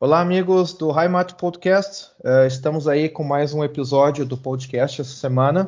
[0.00, 2.12] Olá, amigos do Heimat Podcast.
[2.20, 5.66] Uh, estamos aí com mais um episódio do podcast essa semana.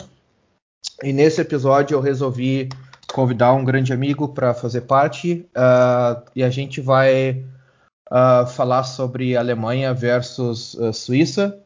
[1.03, 2.69] E nesse episódio eu resolvi
[3.13, 5.45] convidar um grande amigo para fazer parte.
[5.51, 7.45] Uh, e a gente vai
[8.09, 11.59] uh, falar sobre Alemanha versus Suíça.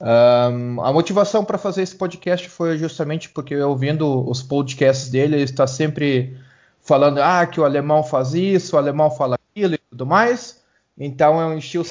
[0.00, 5.36] Um, a motivação para fazer esse podcast foi justamente porque eu ouvindo os podcasts dele,
[5.36, 6.34] ele está sempre
[6.80, 10.59] falando ah, que o alemão faz isso, o alemão fala aquilo e tudo mais.
[11.00, 11.84] Então eu enchi o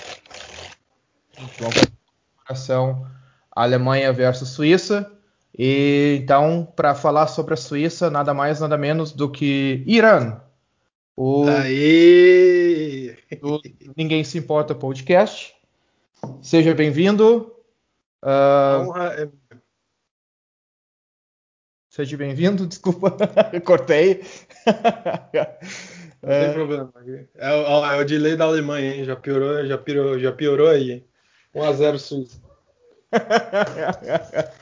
[2.45, 3.08] comparação
[3.52, 5.12] Alemanha versus Suíça.
[5.58, 10.40] E então, para falar sobre a Suíça, nada mais, nada menos do que Irã.
[11.18, 13.18] O Aê!
[13.41, 13.59] Do
[13.98, 15.55] Ninguém Se Importa podcast.
[16.41, 17.52] Seja bem-vindo.
[18.23, 19.30] Uh...
[21.90, 23.18] Seja bem-vindo, desculpa,
[23.66, 24.23] cortei.
[26.22, 26.46] Não é...
[26.46, 26.94] tem problema.
[27.36, 29.05] É, o, é o delay da Alemanha, hein?
[29.05, 31.05] Já piorou, já piorou, já piorou aí, hein?
[31.55, 32.41] 1x0 Suíça.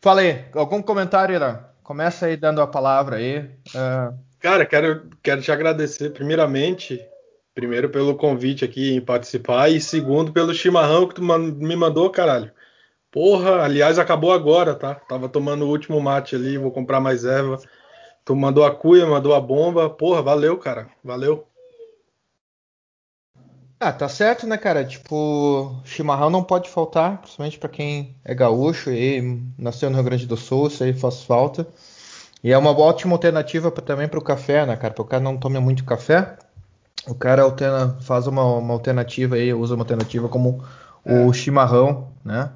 [0.00, 1.64] Fala aí, algum comentário, Irã?
[1.82, 3.40] Começa aí dando a palavra aí.
[3.74, 4.16] Uh...
[4.38, 7.00] Cara, quero, quero te agradecer, primeiramente,
[7.54, 12.50] primeiro pelo convite aqui em participar e segundo pelo chimarrão que tu me mandou, caralho.
[13.10, 14.94] Porra, aliás, acabou agora, tá?
[14.94, 17.58] Tava tomando o último mate ali, vou comprar mais erva.
[18.24, 19.90] Tu mandou a cuia, mandou a bomba.
[19.90, 20.88] Porra, valeu, cara.
[21.02, 21.46] Valeu.
[23.84, 24.84] Ah, tá certo, né, cara?
[24.84, 30.24] Tipo, chimarrão não pode faltar, principalmente para quem é gaúcho e nasceu no Rio Grande
[30.24, 31.66] do Sul, isso aí faz falta.
[32.44, 34.94] E é uma ótima alternativa pra, também para o café, né, cara?
[34.94, 36.36] Porque o cara não toma muito café,
[37.08, 40.62] o cara alterna, faz uma, uma alternativa aí, usa uma alternativa como
[41.04, 41.24] é.
[41.24, 42.52] o chimarrão, né?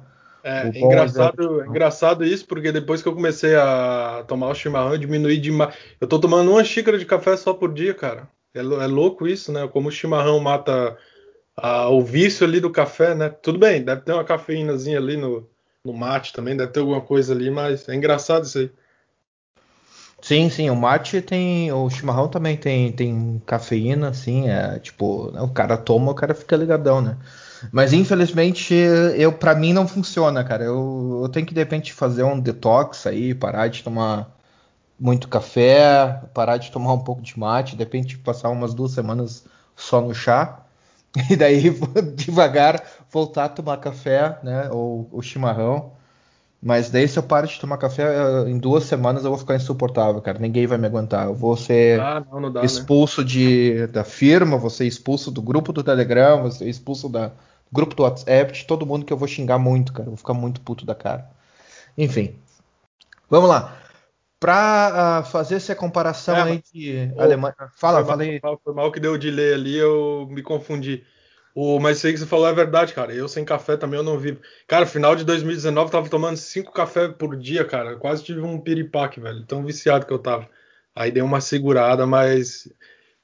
[0.47, 4.93] É, é engraçado, é engraçado isso, porque depois que eu comecei a tomar o chimarrão,
[4.93, 5.75] eu diminui demais.
[5.99, 8.29] Eu tô tomando uma xícara de café só por dia, cara.
[8.53, 9.67] É, é louco isso, né?
[9.67, 10.97] Como o chimarrão mata
[11.57, 13.27] a, o vício ali do café, né?
[13.27, 15.45] Tudo bem, deve ter uma cafeínazinha ali no,
[15.83, 18.71] no mate também, deve ter alguma coisa ali, mas é engraçado isso aí.
[20.21, 25.49] Sim, sim, o mate tem, o chimarrão também tem, tem cafeína, assim, é tipo, o
[25.49, 27.17] cara toma, o cara fica ligadão, né?
[27.71, 30.63] Mas infelizmente, eu para mim não funciona, cara.
[30.63, 34.35] Eu, eu tenho que de repente fazer um detox aí, parar de tomar
[34.99, 39.45] muito café, parar de tomar um pouco de mate, de repente passar umas duas semanas
[39.75, 40.63] só no chá.
[41.31, 41.63] E daí
[42.15, 44.69] devagar voltar a tomar café, né?
[44.71, 45.93] Ou o chimarrão.
[46.61, 48.03] Mas daí se eu paro de tomar café
[48.47, 50.39] em duas semanas eu vou ficar insuportável, cara.
[50.39, 51.27] Ninguém vai me aguentar.
[51.27, 52.65] Eu vou ser ah, não, não dá, né?
[52.65, 53.27] expulso né?
[53.27, 57.31] de, da firma, vou ser expulso do grupo do Telegram, vou ser expulso da,
[57.71, 60.05] grupo do WhatsApp, de todo mundo que eu vou xingar muito, cara.
[60.05, 61.29] Eu vou ficar muito puto da cara.
[61.97, 62.35] Enfim.
[63.29, 63.77] Vamos lá.
[64.39, 67.55] Para uh, fazer essa comparação é, aí de oh, Alemanha.
[67.75, 68.39] Fala, foi falei.
[68.41, 71.03] Mal, foi mal que deu de ler ali, eu me confundi.
[71.59, 73.11] O, mas isso aí que você falou é verdade, cara.
[73.11, 74.39] Eu sem café também eu não vivo.
[74.67, 77.93] Cara, final de 2019 eu tava tomando cinco cafés por dia, cara.
[77.93, 79.43] Eu quase tive um piripaque, velho.
[79.43, 80.47] Tão viciado que eu tava.
[80.95, 82.71] Aí dei uma segurada, mas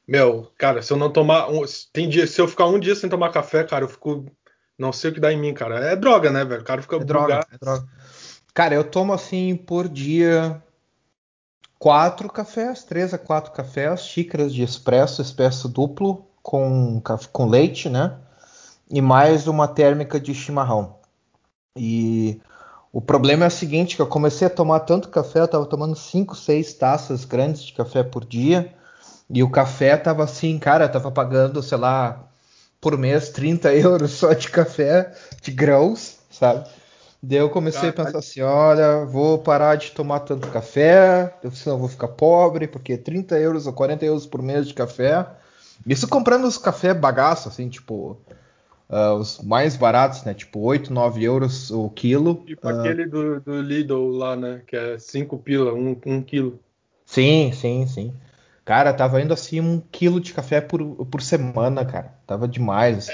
[0.08, 1.48] meu, cara, se eu não tomar.
[1.48, 1.64] Um,
[1.94, 4.26] tem dia, se eu ficar um dia sem tomar café, cara, eu fico.
[4.80, 5.92] Não sei o que dá em mim, cara.
[5.92, 6.62] É droga, né, velho?
[6.62, 6.96] O cara fica.
[6.96, 7.88] É droga, é droga.
[8.52, 10.60] Cara, eu tomo assim por dia
[11.78, 18.18] quatro cafés, três a quatro cafés, xícaras de espresso, espresso duplo com, com leite, né?
[18.92, 20.98] E mais uma térmica de chimarrão.
[21.76, 22.40] E
[22.92, 25.96] o problema é o seguinte, que eu comecei a tomar tanto café, eu tava tomando
[25.96, 28.72] cinco, seis taças grandes de café por dia.
[29.30, 32.28] E o café tava assim, cara, tava pagando, sei lá,
[32.80, 35.12] por mês 30 euros só de café,
[35.42, 36.70] de grãos, sabe?
[37.26, 41.80] Daí eu comecei a pensar assim, olha, vou parar de tomar tanto café, senão eu
[41.80, 45.26] vou ficar pobre, porque 30 euros ou 40 euros por mês de café.
[45.86, 48.18] Isso comprando os café bagaço, assim, tipo,
[48.90, 50.34] uh, os mais baratos, né?
[50.34, 52.44] Tipo, 8, 9 euros o quilo.
[52.46, 54.62] Tipo uh, aquele do, do Lidl lá, né?
[54.66, 56.60] Que é 5 pila, 1 um, um quilo.
[57.06, 58.14] Sim, sim, sim.
[58.66, 62.14] Cara, tava indo assim um quilo de café por, por semana, cara.
[62.26, 63.12] Tava demais, assim.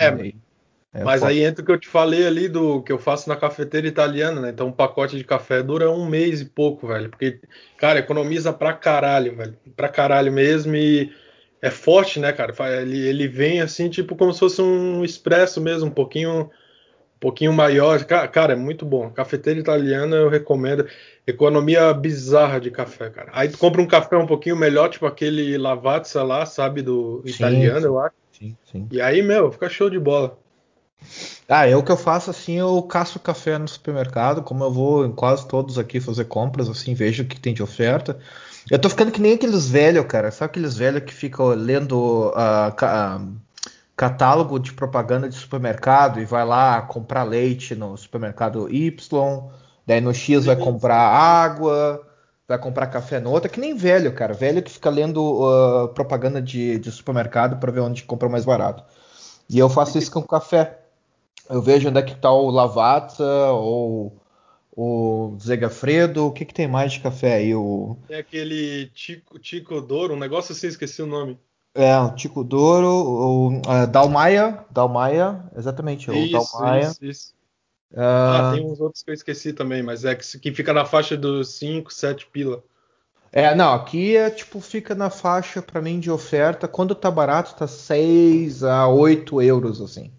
[0.94, 1.28] É, é, mas pô.
[1.28, 4.42] aí entra o que eu te falei ali do que eu faço na cafeteira italiana,
[4.42, 4.50] né?
[4.50, 7.10] Então um pacote de café dura um mês e pouco, velho.
[7.10, 7.40] Porque,
[7.78, 9.58] cara, economiza pra caralho, velho.
[9.76, 11.12] Pra caralho mesmo e
[11.62, 12.54] é forte, né, cara?
[12.82, 16.50] Ele, ele vem assim, tipo, como se fosse um expresso mesmo, um pouquinho
[17.20, 18.04] pouquinho maior.
[18.06, 19.10] Cara, é muito bom.
[19.10, 20.88] Cafeteira italiana eu recomendo.
[21.28, 23.30] Economia bizarra de café, cara.
[23.34, 27.32] Aí tu compra um café um pouquinho melhor, tipo aquele Lavazza lá, sabe, do sim,
[27.32, 27.86] italiano, sim.
[27.86, 28.16] eu acho.
[28.32, 28.88] Sim, sim.
[28.90, 30.40] E aí, meu, fica show de bola.
[31.48, 35.12] Ah, eu que eu faço assim, eu caço café no supermercado, como eu vou em
[35.12, 38.20] quase todos aqui fazer compras, assim, vejo o que tem de oferta.
[38.70, 40.32] Eu tô ficando que nem aqueles velhos, cara.
[40.32, 42.30] Sabe aqueles velhos que ficam lendo.
[42.30, 43.40] Uh, uh,
[44.00, 49.52] catálogo de propaganda de supermercado e vai lá comprar leite no supermercado Y,
[49.86, 52.08] daí no X vai comprar água,
[52.48, 54.34] vai comprar café no outro, é que nem velho, cara.
[54.34, 58.86] Velho que fica lendo uh, propaganda de, de supermercado para ver onde compra mais barato.
[59.50, 60.80] E eu faço isso com café.
[61.50, 64.19] Eu vejo onde é que tá o Lavazza ou
[64.82, 67.54] o Zegafredo, o que, que tem mais de café aí?
[67.54, 67.98] O...
[68.08, 71.38] É aquele Tico, Tico Douro, um negócio assim, esqueci o nome.
[71.76, 76.84] É, o Tico Douro, o uh, Dalmaia, Dalmaia, exatamente, isso, o Dalmaia.
[76.84, 77.34] Isso, isso.
[77.92, 78.00] Uh...
[78.00, 81.18] Ah, tem uns outros que eu esqueci também, mas é que, que fica na faixa
[81.18, 82.64] dos 5, 7 pila.
[83.34, 86.70] É, não, aqui é tipo, fica na faixa para mim de oferta.
[86.70, 90.10] Quando tá barato, tá 6 a 8 euros, assim.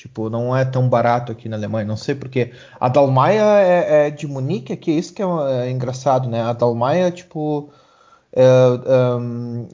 [0.00, 2.52] Tipo, não é tão barato aqui na Alemanha, não sei porque.
[2.80, 5.26] A Dalmaia é, é de Munique, aqui, isso que é,
[5.66, 6.40] é engraçado, né?
[6.40, 7.70] A Dalmaia, tipo,
[8.34, 8.42] é,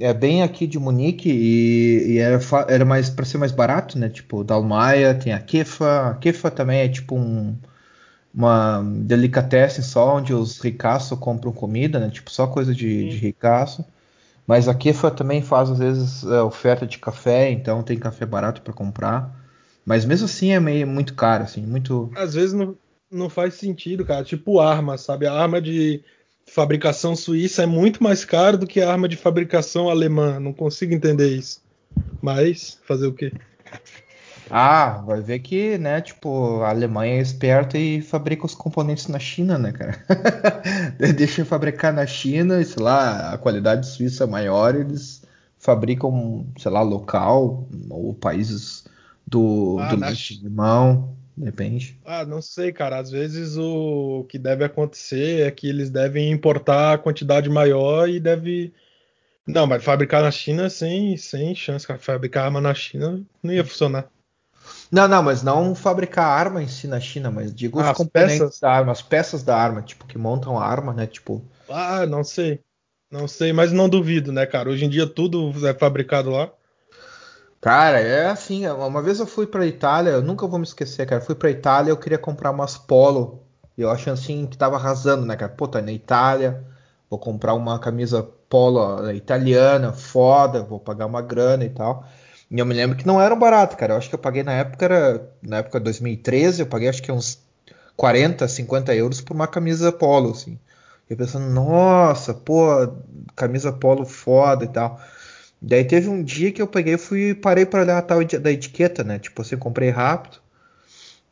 [0.00, 3.96] é, é, bem aqui de Munique e, e era, era mais para ser mais barato,
[3.96, 4.08] né?
[4.08, 7.56] Tipo, Dalmaia, tem a Kefa, a Kefa também é tipo um,
[8.34, 12.10] uma delicatessen só onde os ricaços compram comida, né?
[12.10, 13.84] Tipo, só coisa de, de ricaço.
[14.44, 18.60] Mas a Kefa também faz às vezes é, oferta de café, então tem café barato
[18.62, 19.45] para comprar.
[19.86, 22.10] Mas mesmo assim é meio muito caro, assim, muito.
[22.16, 22.76] Às vezes não,
[23.08, 24.24] não faz sentido, cara.
[24.24, 25.26] Tipo arma, sabe?
[25.26, 26.02] A arma de
[26.44, 30.40] fabricação suíça é muito mais caro do que a arma de fabricação alemã.
[30.40, 31.60] Não consigo entender isso.
[32.20, 33.32] Mas fazer o quê?
[34.50, 39.18] Ah, vai ver que, né, tipo, a Alemanha é esperta e fabrica os componentes na
[39.18, 39.98] China, né, cara?
[41.16, 45.22] Deixa fabricar na China, e, sei lá, a qualidade suíça é maior, eles
[45.58, 48.84] fabricam, sei lá, local, ou países
[49.26, 50.08] do, ah, do na...
[50.40, 51.16] alemão.
[51.36, 52.00] Depende.
[52.04, 52.98] Ah, não sei, cara.
[52.98, 58.18] Às vezes o que deve acontecer é que eles devem importar a quantidade maior e
[58.18, 58.72] deve.
[59.46, 61.98] Não, mas fabricar na China sem, sem chance, cara.
[61.98, 64.08] Fabricar arma na China não ia funcionar.
[64.90, 68.38] Não, não, mas não fabricar arma em si na China, mas digo ah, os componentes
[68.38, 68.60] peças.
[68.60, 71.06] da arma, as peças da arma, tipo, que montam a arma, né?
[71.06, 71.44] Tipo.
[71.68, 72.60] Ah, não sei.
[73.10, 74.70] Não sei, mas não duvido, né, cara?
[74.70, 76.50] Hoje em dia tudo é fabricado lá.
[77.66, 81.20] Cara, é assim, uma vez eu fui pra Itália, eu nunca vou me esquecer, cara.
[81.20, 83.42] Fui pra Itália, eu queria comprar umas polo.
[83.76, 85.50] E eu achei assim que tava arrasando, né, cara?
[85.50, 86.64] Pô, tá na Itália,
[87.10, 92.06] vou comprar uma camisa polo italiana, foda, vou pagar uma grana e tal.
[92.48, 93.94] E eu me lembro que não era barato, cara.
[93.94, 97.02] Eu acho que eu paguei na época, era, na época de 2013, eu paguei acho
[97.02, 97.40] que uns
[97.96, 100.56] 40, 50 euros por uma camisa polo, assim.
[101.10, 102.92] Eu pensando, nossa, pô,
[103.34, 105.00] camisa polo foda e tal.
[105.60, 109.02] Daí teve um dia que eu peguei fui parei para olhar a tal da etiqueta,
[109.02, 109.18] né?
[109.18, 110.38] Tipo assim, comprei rápido.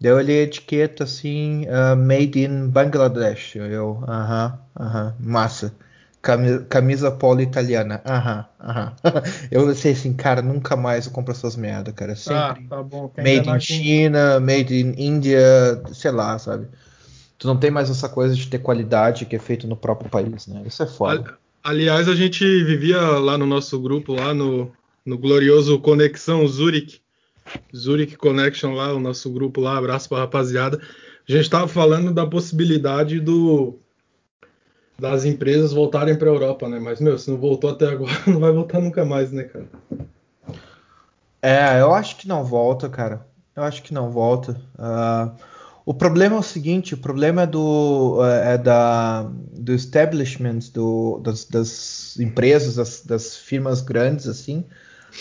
[0.00, 3.56] Daí eu olhei a etiqueta assim, uh, made in Bangladesh.
[3.56, 5.74] Eu, aham, aham, massa.
[6.20, 8.00] Camisa, camisa polo italiana.
[8.04, 8.92] Aham, aham.
[9.50, 12.12] eu pensei assim, cara, nunca mais eu compro essas merda, cara.
[12.12, 12.64] Ah, Sempre.
[12.66, 13.10] Ah, tá bom.
[13.18, 15.38] made in China, made in India,
[15.92, 16.66] sei lá, sabe?
[17.38, 20.46] Tu não tem mais essa coisa de ter qualidade que é feito no próprio país,
[20.46, 20.62] né?
[20.64, 21.36] Isso é foda.
[21.66, 24.70] Aliás, a gente vivia lá no nosso grupo, lá no,
[25.02, 27.00] no glorioso Conexão Zurich,
[27.74, 30.78] Zurich Connection lá, o nosso grupo lá, abraço pra rapaziada.
[31.26, 33.78] A gente estava falando da possibilidade do
[34.98, 36.78] das empresas voltarem para a Europa, né?
[36.78, 39.66] Mas, meu, se não voltou até agora, não vai voltar nunca mais, né, cara?
[41.40, 43.26] É, eu acho que não volta, cara.
[43.56, 44.60] Eu acho que não volta.
[44.78, 45.34] Uh,
[45.86, 51.18] o problema é o seguinte, o problema é do, é, é da, do establishment do,
[51.18, 54.64] das, das empresas, das, das, firmas grandes, assim,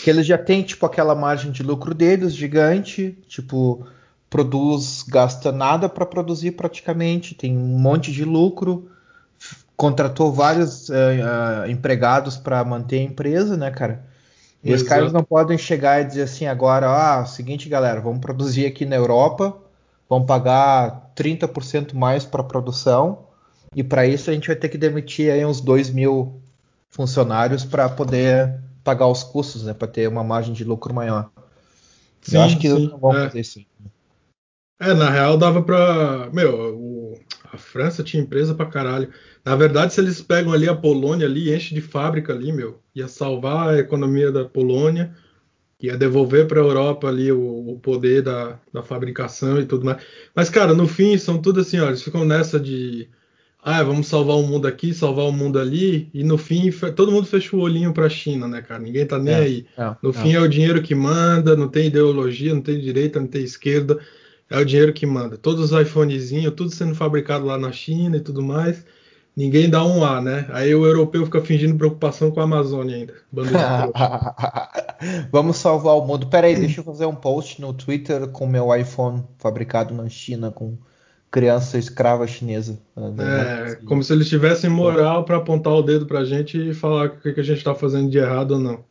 [0.02, 3.86] que eles já têm, tipo, aquela margem de lucro deles gigante, tipo,
[4.30, 8.90] produz, gasta nada para produzir praticamente, tem um monte de lucro,
[9.76, 14.02] contratou vários uh, uh, empregados para manter a empresa, né, cara?
[14.62, 14.82] E Exato.
[14.82, 18.86] os caras não podem chegar e dizer assim agora, ah, seguinte, galera, vamos produzir aqui
[18.86, 19.62] na Europa
[20.14, 23.26] vão pagar 30% mais para a produção
[23.74, 26.40] e para isso a gente vai ter que demitir aí uns 2 mil
[26.90, 31.30] funcionários para poder pagar os custos, né, para ter uma margem de lucro maior.
[32.22, 33.26] Sim, Eu acho que sim, não vão é.
[33.26, 33.60] fazer isso.
[34.80, 37.20] É, na real dava para, meu, o,
[37.52, 39.12] a França tinha empresa para caralho.
[39.44, 43.08] Na verdade, se eles pegam ali a Polônia ali, enche de fábrica ali, meu, ia
[43.08, 45.12] salvar a economia da Polônia
[45.86, 50.02] ia devolver para a Europa ali o, o poder da, da, fabricação e tudo mais.
[50.34, 53.08] Mas, cara, no fim, são tudo assim, ó, eles ficam nessa de.
[53.62, 57.26] Ah, vamos salvar o mundo aqui, salvar o mundo ali, e no fim todo mundo
[57.26, 58.78] fecha o olhinho para a China, né, cara?
[58.82, 59.66] Ninguém tá nem é, aí.
[59.78, 60.12] É, no é.
[60.12, 63.98] fim é o dinheiro que manda, não tem ideologia, não tem direita, não tem esquerda,
[64.50, 65.38] é o dinheiro que manda.
[65.38, 68.84] Todos os iPhonezinhos, tudo sendo fabricado lá na China e tudo mais.
[69.36, 70.46] Ninguém dá um A, né?
[70.50, 73.14] Aí o europeu fica fingindo preocupação com a Amazônia ainda.
[75.30, 76.26] Vamos salvar o mundo.
[76.28, 80.50] Pera aí, deixa eu fazer um post no Twitter com meu iPhone fabricado na China
[80.50, 80.76] com
[81.34, 82.78] criança escrava chinesa.
[82.96, 87.10] É, como se eles tivessem moral para apontar o dedo pra gente e falar o
[87.18, 88.84] que, que a gente tá fazendo de errado ou não.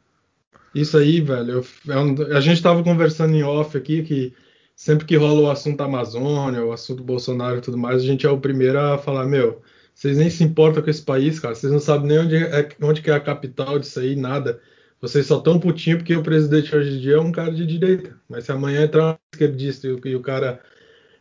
[0.75, 4.33] Isso aí, velho, eu, é a gente tava conversando em off aqui que
[4.75, 8.29] sempre que rola o assunto Amazônia, o assunto Bolsonaro e tudo mais, a gente é
[8.29, 9.61] o primeiro a falar, meu,
[9.93, 13.01] vocês nem se importam com esse país, cara, vocês não sabem nem onde é, onde
[13.01, 14.59] que é a capital disso aí, nada.
[14.99, 18.15] Vocês só tão putinho porque o presidente hoje em dia é um cara de direita.
[18.27, 20.61] Mas se amanhã entrar um esquerdista e, e o cara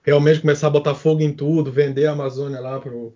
[0.05, 3.13] realmente começar a botar fogo em tudo, vender a Amazônia lá pro,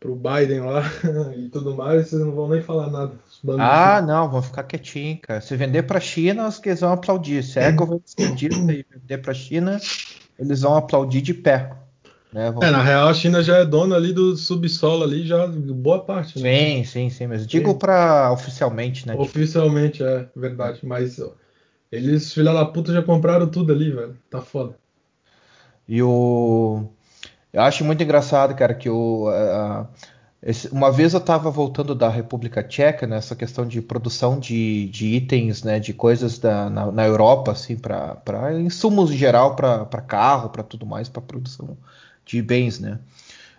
[0.00, 0.82] pro Biden lá
[1.38, 3.12] e tudo mais, vocês não vão nem falar nada.
[3.58, 5.40] Ah, não, vão ficar quietinho, cara.
[5.40, 7.42] Se vender pra China, os que vão aplaudir.
[7.42, 9.80] Se é governo esquerdista e vender pra China,
[10.38, 11.70] eles vão aplaudir de pé.
[12.34, 12.52] Né?
[12.62, 16.42] É, na real, a China já é dona ali do subsolo ali, já boa parte,
[16.42, 16.58] né?
[16.58, 19.14] Sim, sim, sim, mas digo para oficialmente, né?
[19.14, 20.04] Oficialmente, tipo...
[20.04, 21.20] é verdade, mas
[21.92, 24.16] eles, filha da puta, já compraram tudo ali, velho.
[24.28, 24.74] Tá foda.
[25.86, 26.88] E o.
[27.52, 29.28] Eu acho muito engraçado, cara, que o.
[29.30, 29.86] Uh,
[30.42, 35.06] esse, uma vez eu estava voltando da República Tcheca nessa questão de produção de, de
[35.06, 40.50] itens, né, de coisas da, na, na Europa, assim, para insumos em geral, para carro,
[40.50, 41.78] para tudo mais, para produção
[42.24, 42.98] de bens, né.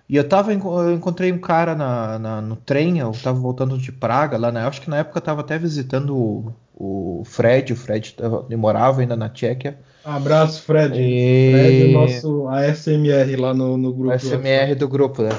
[0.07, 3.91] E eu tava, eu encontrei um cara na, na, no trem, eu estava voltando de
[3.91, 7.75] Praga, lá na, acho que na época eu estava até visitando o, o Fred, o
[7.75, 8.15] Fred
[8.47, 9.79] ele morava ainda na Tchequia.
[10.03, 10.95] Abraço, Fred.
[10.95, 11.51] E...
[11.51, 14.13] Fred é nosso ASMR lá no, no grupo.
[14.13, 15.31] ASMR do grupo, né?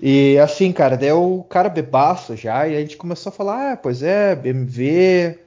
[0.00, 3.76] E assim, cara, deu o cara bebaço já, e a gente começou a falar, ah,
[3.76, 5.38] pois é, BMW,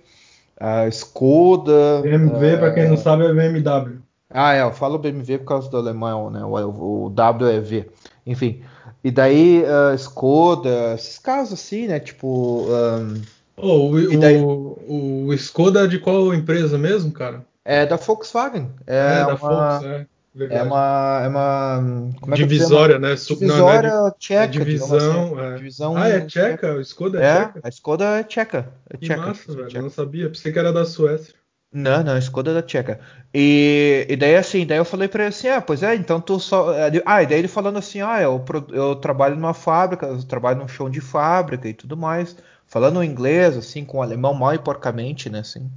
[0.57, 2.01] a Skoda.
[2.01, 2.59] BMW, uh...
[2.59, 4.00] para quem não sabe, é BMW.
[4.33, 6.43] Ah, é, eu falo BMW por causa do alemão, né?
[6.43, 7.89] O, o W é V.
[8.25, 8.61] Enfim.
[9.03, 11.99] E daí, uh, Skoda, esses casos assim, né?
[11.99, 12.67] Tipo.
[12.69, 13.21] Um...
[13.57, 14.41] Oh, o, daí...
[14.41, 17.45] o, o Skoda é de qual empresa mesmo, cara?
[17.63, 18.69] É da Volkswagen.
[18.87, 19.37] É, é da uma...
[19.37, 20.05] Fox, é.
[20.33, 20.61] Verdade.
[20.61, 23.15] É uma, é uma como é divisória, né?
[23.15, 24.43] Divisória não, não é, tcheca.
[24.43, 25.45] É divisão, assim.
[25.45, 25.55] é.
[25.55, 25.97] divisão.
[25.97, 26.73] Ah, é tcheca?
[26.75, 27.59] O Skoda é, é tcheca?
[27.63, 28.73] A Skoda é tcheca.
[28.89, 29.67] É que tcheca, massa, velho.
[29.67, 29.81] Tcheca.
[29.81, 30.29] Não sabia.
[30.29, 31.33] Pensei que era da Suécia.
[31.73, 32.99] Não, não, Skoda da tcheca.
[33.33, 36.37] E, e daí assim, daí eu falei para ele assim, ah, pois é, então tu
[36.39, 36.73] só.
[37.05, 40.67] Ah, e daí ele falando assim, ah, eu, eu trabalho numa fábrica, eu trabalho num
[40.67, 42.35] show de fábrica e tudo mais.
[42.67, 45.69] Falando inglês, assim, com alemão mal e porcamente, né, assim.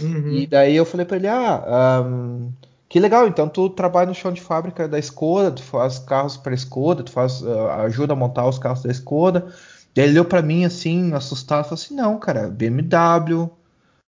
[0.00, 0.32] Uhum.
[0.32, 2.52] E daí eu falei para ele, ah, um,
[2.88, 6.54] que legal, então tu trabalha no chão de fábrica da Skoda, tu faz carros para
[6.54, 9.46] Skoda, tu faz, uh, ajuda a montar os carros da Skoda.
[9.94, 13.50] Daí ele olhou para mim assim, assustado, falou assim, não, cara, BMW,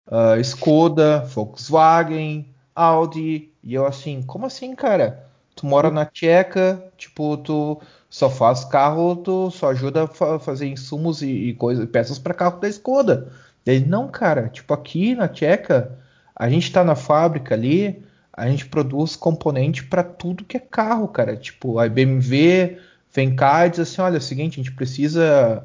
[0.06, 3.50] uh, Skoda, Volkswagen, Audi.
[3.62, 5.24] E eu assim, como assim, cara?
[5.54, 11.22] Tu mora na Tcheca, tipo, tu só faz carro, tu só ajuda a fazer insumos
[11.22, 13.32] e, e coisas, peças para carro da Skoda.
[13.64, 15.98] Ele, não, cara, tipo, aqui na Tcheca,
[16.34, 21.08] a gente tá na fábrica ali, a gente produz componente para tudo que é carro,
[21.08, 21.36] cara.
[21.36, 22.78] Tipo, a BMW
[23.12, 25.64] vem cá e diz assim: olha, é o seguinte, a gente precisa,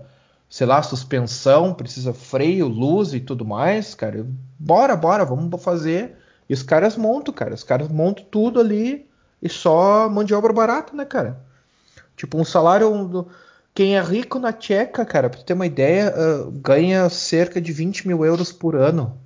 [0.51, 4.27] sei lá, suspensão, precisa freio, luz e tudo mais, cara.
[4.59, 6.17] Bora, bora, vamos fazer.
[6.49, 7.53] E os caras montam, cara.
[7.53, 9.07] Os caras montam tudo ali
[9.41, 11.41] e só mão de obra barata, né, cara?
[12.17, 13.27] Tipo, um salário.
[13.73, 18.09] Quem é rico na Tcheca, cara, pra ter uma ideia, uh, ganha cerca de 20
[18.09, 19.17] mil euros por ano.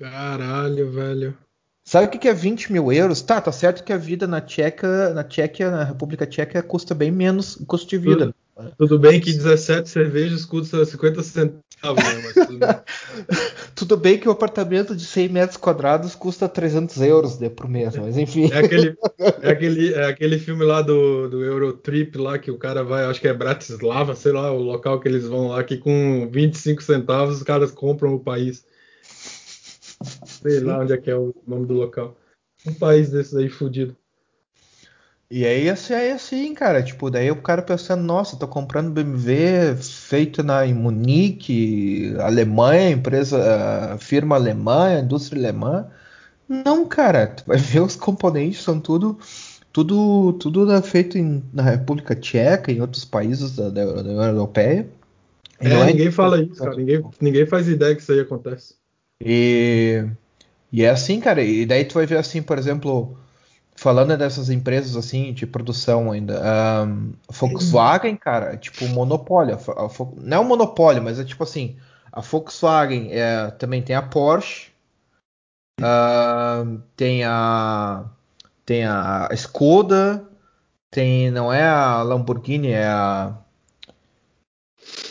[0.00, 1.38] Caralho, velho.
[1.84, 3.22] Sabe o que é 20 mil euros?
[3.22, 7.12] Tá, tá certo que a vida na Tcheca, na Tchequia, na República Tcheca, custa bem
[7.12, 8.26] menos custo de vida.
[8.26, 8.34] Tudo,
[8.78, 12.32] tudo bem que 17 cervejas custam 50 centavos, né?
[12.46, 12.68] Tudo bem.
[13.74, 14.18] tudo, bem.
[14.18, 18.50] que o apartamento de 100 metros quadrados custa 300 euros né, por mês, mas enfim.
[18.50, 18.96] É aquele,
[19.42, 23.20] é aquele, é aquele filme lá do, do Eurotrip lá que o cara vai, acho
[23.20, 27.36] que é Bratislava, sei lá, o local que eles vão lá, que com 25 centavos
[27.36, 28.64] os caras compram o país.
[30.24, 32.16] Sei lá onde é que é o nome do local.
[32.66, 33.96] Um país desses aí fudido.
[35.28, 39.76] E aí assim, aí assim, cara, tipo, daí o cara pensando, nossa, tô comprando BMW
[39.76, 45.90] feito na em Munique, Alemanha, empresa, firma alemã, indústria alemã.
[46.48, 49.18] Não, cara, tu vai ver os componentes são tudo
[49.72, 54.88] tudo tudo feito em, na República Tcheca, em outros países da, da, da União Europeia.
[55.58, 56.76] É, é, ninguém fala isso, cara.
[56.76, 58.74] Ninguém, ninguém faz ideia que isso aí acontece.
[59.20, 60.04] E,
[60.72, 61.42] e é assim, cara.
[61.42, 63.18] E daí tu vai ver assim, por exemplo,
[63.76, 66.40] falando dessas empresas assim de produção ainda,
[66.86, 69.54] um, Volkswagen, cara, é tipo monopólio.
[69.54, 69.88] A, a,
[70.22, 71.76] não é um monopólio, mas é tipo assim,
[72.10, 74.70] a Volkswagen é, também tem a Porsche,
[75.80, 78.04] uh, tem a
[78.64, 80.24] tem a Skoda,
[80.90, 83.36] tem não é a Lamborghini, é a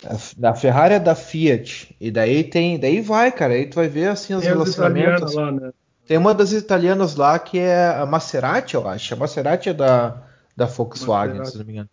[0.05, 1.95] A, a Ferrari é da Fiat.
[1.99, 2.79] E daí tem.
[2.79, 3.53] Daí vai, cara.
[3.53, 5.33] Aí tu vai ver assim os relacionamentos.
[5.33, 5.71] Lá, né?
[6.07, 9.13] Tem uma das italianas lá que é a Maserati, eu acho.
[9.13, 10.23] A Maserati é da,
[10.55, 11.51] da Volkswagen, Maserati.
[11.51, 11.89] se não me engano.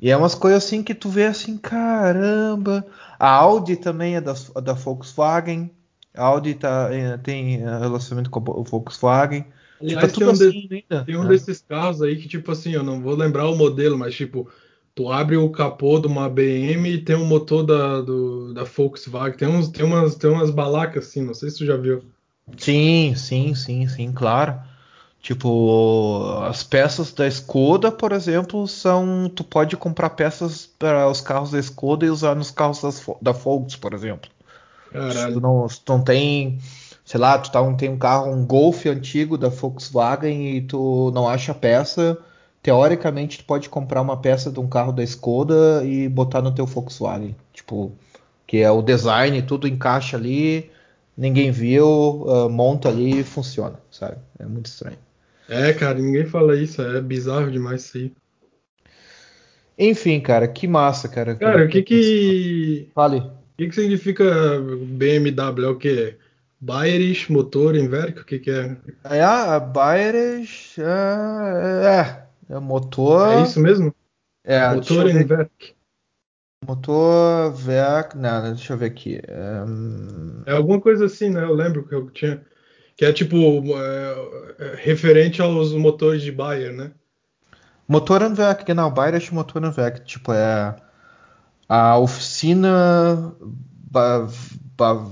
[0.00, 2.84] E é umas coisas assim que tu vê assim, caramba.
[3.18, 5.70] A Audi também é da, da Volkswagen.
[6.14, 9.46] A Audi tá, é, tem relacionamento com a Volkswagen.
[9.80, 11.04] Aliás, tipo, é tudo tem um, assim de, ainda.
[11.04, 11.28] tem um né?
[11.30, 14.48] desses carros aí que, tipo assim, eu não vou lembrar o modelo, mas tipo,
[14.94, 19.36] tu abre o capô de uma BM e tem um motor da, do, da Volkswagen.
[19.36, 22.02] Tem, uns, tem, umas, tem umas balacas assim, não sei se tu já viu.
[22.56, 24.58] Sim, sim, sim, sim, claro.
[25.20, 29.30] Tipo, as peças da Skoda, por exemplo, são.
[29.34, 33.32] Tu pode comprar peças para os carros da Skoda e usar nos carros das, da
[33.32, 34.30] Volks, por exemplo.
[34.92, 35.18] Caralho.
[35.18, 36.60] Se tu não, se tu não tem
[37.04, 41.10] sei lá, tu tá um, tem um carro, um Golf antigo da Volkswagen e tu
[41.14, 42.18] não acha peça,
[42.62, 46.66] teoricamente tu pode comprar uma peça de um carro da Skoda e botar no teu
[46.66, 47.92] Volkswagen, tipo,
[48.46, 50.70] que é o design, tudo encaixa ali,
[51.16, 51.86] ninguém viu,
[52.22, 54.16] uh, monta ali e funciona, sabe?
[54.38, 54.98] É muito estranho.
[55.48, 58.12] É, cara, ninguém fala isso, é bizarro demais isso aí.
[59.78, 61.34] Enfim, cara, que massa, cara.
[61.34, 62.88] Cara, o que que.
[62.94, 63.18] Fale.
[63.18, 64.24] O que que significa
[64.60, 65.64] BMW?
[65.64, 66.16] É o quê?
[66.60, 68.76] Bayerisch Motorenwerk, o que, que é?
[69.04, 73.28] É, a Bayerisch é, é, é motor.
[73.38, 73.94] É isso mesmo?
[74.42, 74.60] É,
[76.66, 77.44] Motorenwerk.
[77.54, 79.20] Motorwerk, não, deixa eu ver aqui.
[79.26, 80.50] É...
[80.50, 81.44] é alguma coisa assim, né?
[81.44, 82.44] Eu lembro que eu tinha.
[82.96, 83.36] Que é tipo
[83.76, 84.16] é,
[84.58, 86.92] é, referente aos motores de Bayer, né?
[87.88, 90.76] Motorenwerk, genau, Bayerisch Motorenwerk, tipo, é
[91.68, 93.34] a oficina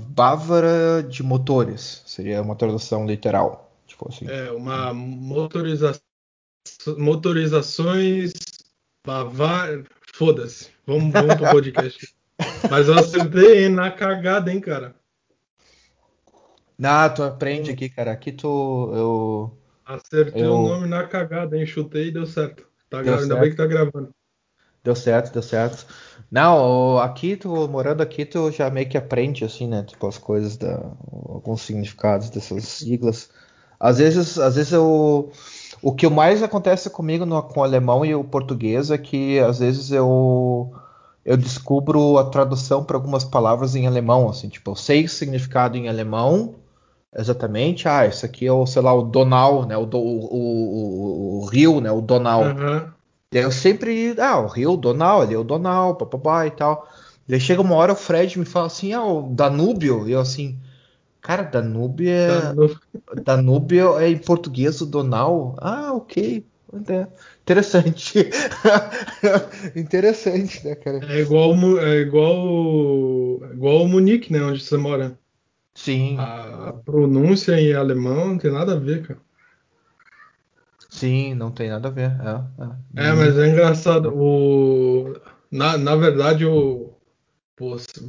[0.09, 3.76] bávara de motores, seria uma tradução literal.
[3.87, 4.26] Tipo assim.
[4.28, 6.00] É, uma motoriza...
[6.97, 8.32] motorizações
[9.04, 9.82] bavar...
[10.14, 10.72] Foda-se.
[10.86, 12.14] Vamos, vamos pro podcast.
[12.70, 14.94] Mas eu acertei na cagada, hein, cara.
[16.76, 18.12] Não, tu aprende aqui, cara.
[18.12, 18.92] Aqui tu.
[18.94, 19.58] Eu.
[19.84, 20.54] Acertei eu...
[20.54, 21.66] o nome na cagada, hein?
[21.66, 22.66] Chutei e deu certo.
[22.90, 23.23] Tá deu certo.
[23.23, 24.12] Ainda bem que tá gravando.
[24.82, 25.86] Deu certo, deu certo.
[26.28, 29.84] Não, aqui, tu, morando aqui, tu já meio que aprende, assim, né?
[29.84, 30.75] Tipo, as coisas, da,
[31.12, 33.30] alguns significados dessas siglas.
[33.78, 35.30] Às vezes, às vezes eu,
[35.82, 39.58] o que mais acontece comigo no, com o alemão e o português é que, às
[39.58, 40.73] vezes, eu,
[41.25, 44.49] eu descubro a tradução para algumas palavras em alemão, assim.
[44.49, 46.54] Tipo, eu sei o significado em alemão,
[47.16, 47.88] exatamente.
[47.88, 49.76] Ah, isso aqui é o, sei lá, o Donau, né?
[49.76, 51.90] O, o, o, o rio, né?
[51.90, 52.42] O Donau.
[52.42, 52.88] Uhum.
[53.32, 56.86] Eu sempre, ah, o Rio, Donal, ali é o Donal, papapá e tal.
[57.26, 60.58] Daí chega uma hora o Fred me fala assim, ah, o Danúbio, e eu assim,
[61.23, 62.28] cara, Danúbio é.
[63.23, 65.56] Danúbio é em português o Donal?
[65.58, 66.47] Ah, ok.
[66.89, 67.06] É
[67.43, 68.30] interessante.
[69.76, 71.00] Interessante, né, cara?
[71.06, 75.19] É igual, é igual, igual o Munique, né, onde você mora.
[75.75, 76.17] Sim.
[76.19, 79.21] A pronúncia em alemão não tem nada a ver, cara.
[80.89, 82.11] Sim, não tem nada a ver.
[82.21, 83.08] É, é.
[83.08, 84.13] é mas é engraçado.
[84.15, 85.15] O...
[85.50, 86.92] Na, na verdade, o...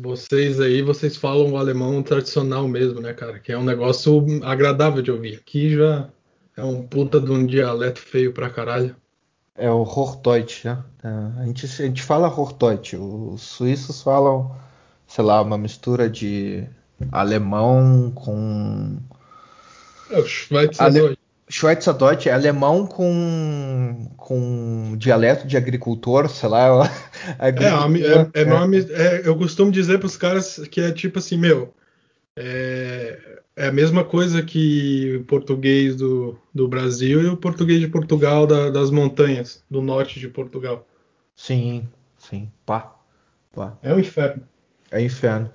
[0.02, 3.40] vocês aí, vocês falam o alemão tradicional mesmo, né, cara?
[3.40, 5.36] Que é um negócio agradável de ouvir.
[5.36, 6.10] Aqui já
[6.56, 8.96] é um puta de um dialeto feio pra caralho.
[9.56, 10.84] É o Hochdeutsch, né?
[11.04, 12.94] É, a gente, a gente fala Hochdeutsch.
[12.94, 14.56] Os suíços falam,
[15.08, 16.68] sei lá, uma mistura de
[17.12, 18.98] alemão com.
[20.10, 21.23] É o Schweizerdeutsch.
[21.54, 26.90] Schweizerdeutsch é alemão com, com dialeto de agricultor, sei lá.
[27.38, 31.20] agricultor, é, é, é, nome, é, eu costumo dizer para os caras que é tipo
[31.20, 31.72] assim, meu,
[32.36, 37.88] é, é, a mesma coisa que o português do, do Brasil e o português de
[37.88, 40.88] Portugal da, das montanhas, do norte de Portugal.
[41.36, 41.88] Sim,
[42.18, 42.96] sim, pá,
[43.54, 43.78] pá.
[43.84, 44.42] É um inferno.
[44.90, 45.52] É inferno.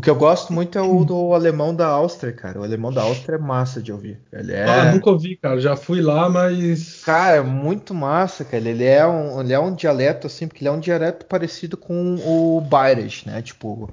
[0.00, 2.58] O que eu gosto muito é o do alemão da Áustria, cara.
[2.58, 4.18] O alemão da Áustria é massa de ouvir.
[4.32, 4.64] Ele é...
[4.64, 5.60] Ah, nunca ouvi, cara.
[5.60, 7.04] Já fui lá, mas.
[7.04, 8.66] Cara, é muito massa, cara.
[8.66, 12.14] Ele é um, ele é um dialeto, assim, porque ele é um dialeto parecido com
[12.24, 13.42] o Bayerisch, né?
[13.42, 13.90] Tipo,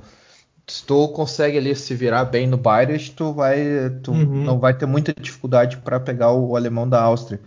[0.66, 3.60] se tu consegue ali se virar bem no Bayerisch, tu vai.
[4.02, 4.46] Tu uhum.
[4.46, 7.42] não vai ter muita dificuldade para pegar o alemão da Áustria.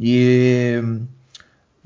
[0.00, 0.82] E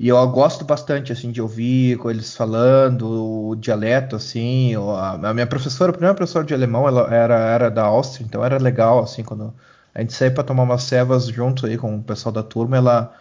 [0.01, 4.73] e eu gosto bastante, assim, de ouvir com eles falando o dialeto, assim.
[4.97, 8.57] A, minha professora, a primeira professora de alemão, ela era, era da Áustria, então era
[8.57, 9.53] legal, assim, quando
[9.93, 13.13] a gente saía para tomar umas cevas junto aí com o pessoal da turma, ela,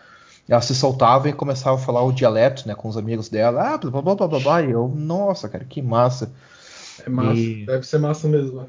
[0.48, 3.74] ela se soltava e começava a falar o dialeto, né, com os amigos dela.
[3.74, 4.62] Ah, blá, blá, blá, blá, blá.
[4.62, 6.32] E eu, nossa, cara, que massa.
[7.04, 7.66] É massa, e...
[7.66, 8.66] deve ser massa mesmo, né?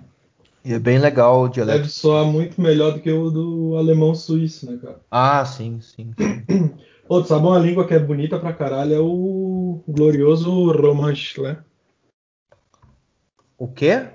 [0.66, 1.78] E é bem legal o dialeto.
[1.78, 5.00] Deve soar muito melhor do que o do alemão suíço, né, cara?
[5.10, 6.14] Ah, sim, sim.
[7.12, 8.94] Outro, sabe uma língua que é bonita pra caralho?
[8.94, 11.58] É o glorioso Romanche, né?
[13.58, 14.08] O quê?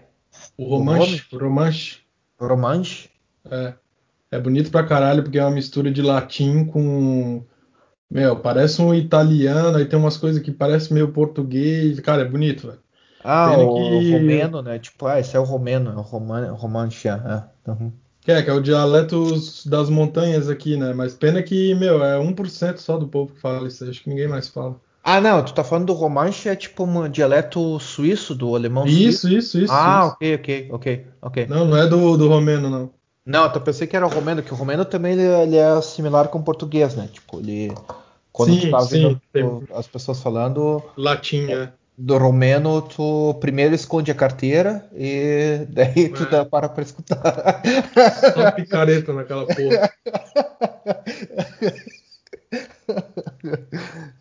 [0.57, 1.27] O Romanche.
[1.31, 1.99] O Romanche.
[2.41, 3.11] Romanche?
[3.51, 3.75] É.
[4.31, 7.45] É bonito pra caralho porque é uma mistura de latim com.
[8.11, 12.01] Meu, parece um italiano, aí tem umas coisas que parecem meio português.
[12.01, 12.81] Cara, é bonito, velho.
[13.23, 14.13] Ah, Pena o que...
[14.13, 14.79] romeno, né?
[14.79, 16.51] Tipo, ah, esse é o romeno, é o roman...
[16.53, 17.45] romanche, é.
[17.71, 17.93] Uhum.
[18.27, 19.25] Que é, que é o dialeto
[19.67, 20.93] das montanhas aqui, né?
[20.93, 24.27] Mas pena que, meu, é 1% só do povo que fala isso, acho que ninguém
[24.27, 24.75] mais fala.
[25.05, 29.29] Ah, não, tu tá falando do romanche, é tipo um dialeto suíço, do alemão isso,
[29.29, 29.39] suíço?
[29.39, 30.15] Isso, isso, Ah, isso.
[30.15, 31.47] ok, ok, ok, ok.
[31.47, 32.91] Não, não é do, do romeno, não.
[33.25, 36.27] Não, eu pensei que era o romeno, que o romeno também ele, ele é similar
[36.27, 37.09] com o português, né?
[37.13, 37.73] Tipo, ele...
[38.33, 39.21] Quando sim, tu tá vendo
[39.73, 40.83] as pessoas falando...
[40.97, 41.71] Latim, é.
[41.99, 46.31] Do romeno, tu primeiro esconde a carteira e daí tu é.
[46.31, 47.63] dá para pra escutar.
[48.35, 49.91] Só picareta naquela porra.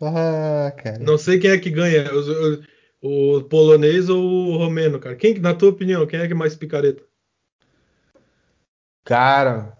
[0.00, 0.72] ah.
[1.00, 2.10] Não sei quem é que ganha,
[3.02, 5.14] o, o, polonês ou o romeno, cara.
[5.14, 7.02] Quem, na tua opinião, quem é que é mais picareta?
[9.04, 9.75] Cara,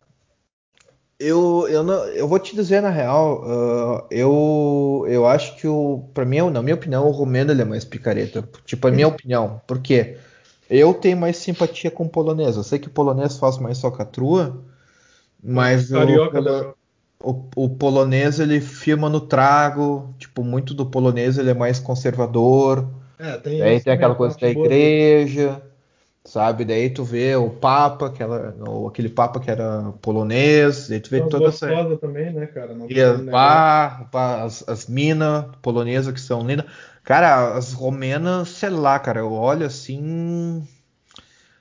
[1.18, 6.04] eu, eu, não, eu vou te dizer na real, uh, eu, eu acho que o,
[6.12, 8.46] para mim, na minha opinião, o romeno ele é mais picareta.
[8.64, 9.60] Tipo, a minha opinião.
[9.66, 10.18] Por quê?
[10.68, 12.56] Eu tenho mais simpatia com o polonês.
[12.56, 14.62] Eu sei que o polonês faz mais socatrua,
[15.42, 16.74] mas Carioca,
[17.18, 21.78] o, o, o, polonês ele firma no trago, tipo, muito do polonês ele é mais
[21.78, 22.86] conservador.
[23.18, 25.62] É, tem Aí tem aquela coisa da igreja,
[26.26, 26.64] sabe?
[26.64, 31.20] Daí tu vê o Papa, aquela, ou aquele Papa que era polonês, daí tu vê
[31.28, 31.68] toda essa.
[31.96, 32.74] também, né, cara?
[32.74, 36.66] Não e as, bar, as, as minas polonesas que são lindas.
[37.02, 40.66] Cara, as romenas, sei lá, cara, eu olho assim.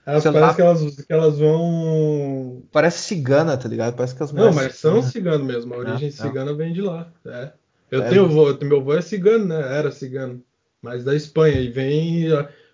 [0.06, 2.64] Elas parece que elas, que elas vão.
[2.72, 3.96] Parece cigana, tá ligado?
[3.96, 5.74] Parece que as Não, mas são cigano mesmo.
[5.74, 6.58] A origem não, cigana não.
[6.58, 7.12] vem de lá.
[7.26, 7.52] É.
[7.90, 9.78] Eu é, tenho avô, meu avô é cigano, né?
[9.78, 10.44] Era cigano.
[10.82, 11.60] Mas da Espanha.
[11.60, 12.28] E vem.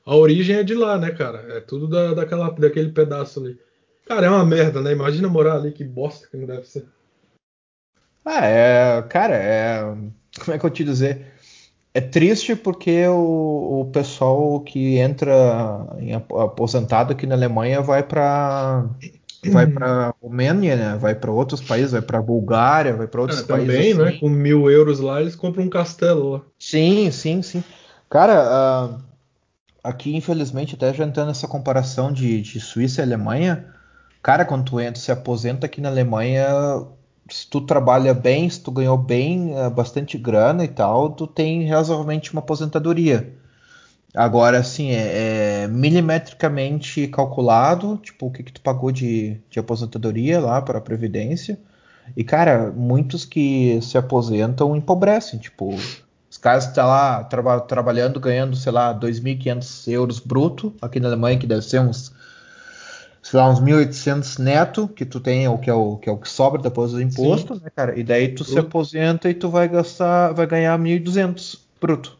[0.05, 1.45] A, origem é de lá, né, cara?
[1.57, 3.59] É tudo da, daquela, daquele pedaço ali.
[4.05, 4.91] Cara, é uma merda, né?
[4.91, 6.85] Imagina morar ali, que bosta que não deve ser.
[8.25, 9.01] Ah, é.
[9.03, 9.81] Cara, é.
[10.39, 11.31] Como é que eu te dizer?
[11.93, 18.85] É triste porque o, o pessoal que entra em aposentado aqui na Alemanha vai para
[19.49, 20.97] vai para Romênia, né?
[20.97, 23.67] vai para outros países, vai para Bulgária, vai para outros é, países.
[23.67, 24.03] Também, né?
[24.03, 24.13] assim.
[24.13, 24.19] né?
[24.19, 26.41] Com mil euros lá eles compram um castelo lá.
[26.57, 27.63] Sim, sim, sim.
[28.09, 29.10] Cara, uh,
[29.83, 33.65] aqui infelizmente até já entrando nessa comparação de, de Suíça e Alemanha,
[34.21, 36.47] cara, quando tu entra, se aposenta aqui na Alemanha,
[37.29, 41.69] se tu trabalha bem, se tu ganhou bem, é, bastante grana e tal, tu tem
[41.69, 43.33] razoavelmente uma aposentadoria.
[44.13, 50.39] Agora, assim, é, é milimetricamente calculado, tipo, o que, que tu pagou de, de aposentadoria
[50.39, 51.57] lá para a Previdência.
[52.15, 55.77] E, cara, muitos que se aposentam empobrecem, tipo,
[56.41, 61.37] caras estão tá lá tra trabalhando, ganhando, sei lá, 2.500 euros bruto, aqui na Alemanha,
[61.37, 62.13] que deve ser uns
[63.21, 66.17] sei lá, uns 1.800 neto, que tu tem, o que é o que, é o
[66.17, 67.61] que sobra depois do imposto, Sim.
[67.63, 67.97] né, cara?
[67.97, 68.51] E daí tu bruto.
[68.51, 72.17] se aposenta e tu vai gastar, vai ganhar 1.200 bruto.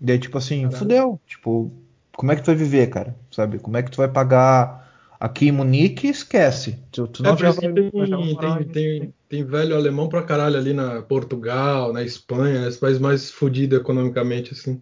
[0.00, 0.76] E daí, tipo assim, Caramba.
[0.76, 1.20] fudeu.
[1.26, 1.72] Tipo,
[2.16, 3.16] como é que tu vai viver, cara?
[3.30, 3.58] Sabe?
[3.58, 4.85] Como é que tu vai pagar
[5.18, 6.08] aqui em Munique?
[6.08, 6.78] Esquece.
[6.90, 11.02] Tu, tu é, já vai, tem, tem, tem, tem, velho alemão pra caralho ali na
[11.02, 14.80] Portugal, na Espanha, nesses países mais fodidos economicamente, assim.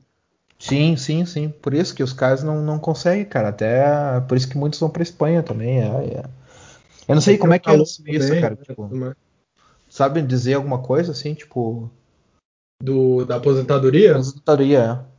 [0.59, 1.49] Sim, sim, sim.
[1.49, 3.49] Por isso que os caras não, não conseguem, cara.
[3.49, 5.81] Até por isso que muitos vão pra Espanha também.
[5.81, 6.25] É, é.
[7.07, 8.03] Eu não sei é como é que é isso,
[8.41, 8.55] cara.
[8.55, 9.17] Né, tipo,
[9.89, 11.91] sabe dizer alguma coisa assim, tipo.
[12.83, 14.13] Do, da aposentadoria?
[14.13, 15.15] Aposentadoria, é.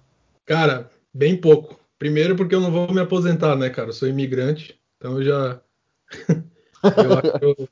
[0.46, 1.80] Cara, bem pouco.
[1.98, 3.90] Primeiro porque eu não vou me aposentar, né, cara?
[3.90, 5.62] Eu sou imigrante, então eu já.
[6.84, 7.70] eu acho que eu,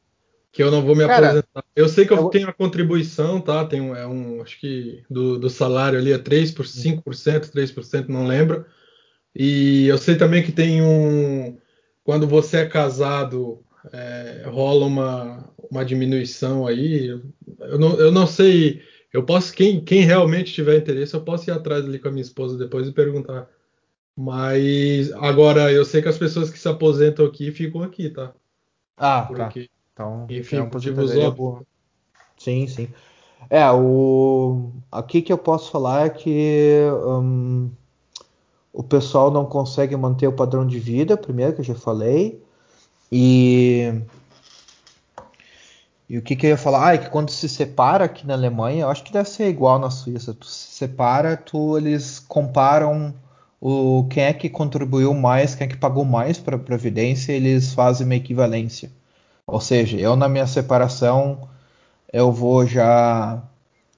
[0.52, 1.64] que eu não vou me Cara, aposentar.
[1.76, 3.66] Eu sei que eu, eu, tenho a contribuição, tá?
[3.66, 8.08] Tem um, é um acho que do, do salário ali é 3 por 5%, 3%,
[8.08, 8.66] não lembro.
[9.36, 11.58] E eu sei também que tem um
[12.04, 17.08] quando você é casado, é, rola uma, uma diminuição aí.
[17.60, 18.82] Eu não, eu não sei.
[19.12, 22.22] Eu posso, quem, quem realmente tiver interesse, eu posso ir atrás ali com a minha
[22.22, 23.48] esposa depois e perguntar.
[24.16, 28.34] Mas agora eu sei que as pessoas que se aposentam aqui ficam aqui, tá?
[28.98, 29.28] Ah, tá.
[29.28, 30.04] Porque, tá.
[30.04, 30.70] Então, Enfim, é um
[31.32, 31.64] boa.
[32.38, 32.88] Sim, sim.
[33.50, 37.70] É, o aqui que eu posso falar é que um,
[38.72, 42.42] o pessoal não consegue manter o padrão de vida, primeiro que eu já falei,
[43.12, 44.02] e
[46.10, 46.90] e o que, que eu ia falar?
[46.90, 49.80] Ah, é que quando se separa aqui na Alemanha, eu acho que deve ser igual
[49.80, 50.34] na Suíça.
[50.34, 53.14] Tu se separa, tu eles comparam
[53.66, 57.74] o quem é que contribuiu mais, quem é que pagou mais para a previdência, eles
[57.74, 58.92] fazem uma equivalência.
[59.48, 61.48] Ou seja, eu na minha separação
[62.12, 63.42] eu vou já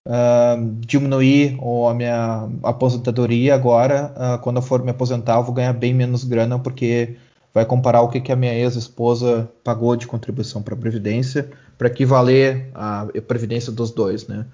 [0.06, 1.58] uh, diminuir
[1.89, 4.13] a minha aposentadoria agora.
[4.15, 7.15] Uh, quando eu for me aposentar, eu vou ganhar bem menos grana, porque
[7.51, 11.88] vai comparar o que, que a minha ex-esposa pagou de contribuição para a Previdência, para
[11.88, 14.45] equivaler a Previdência dos dois, né?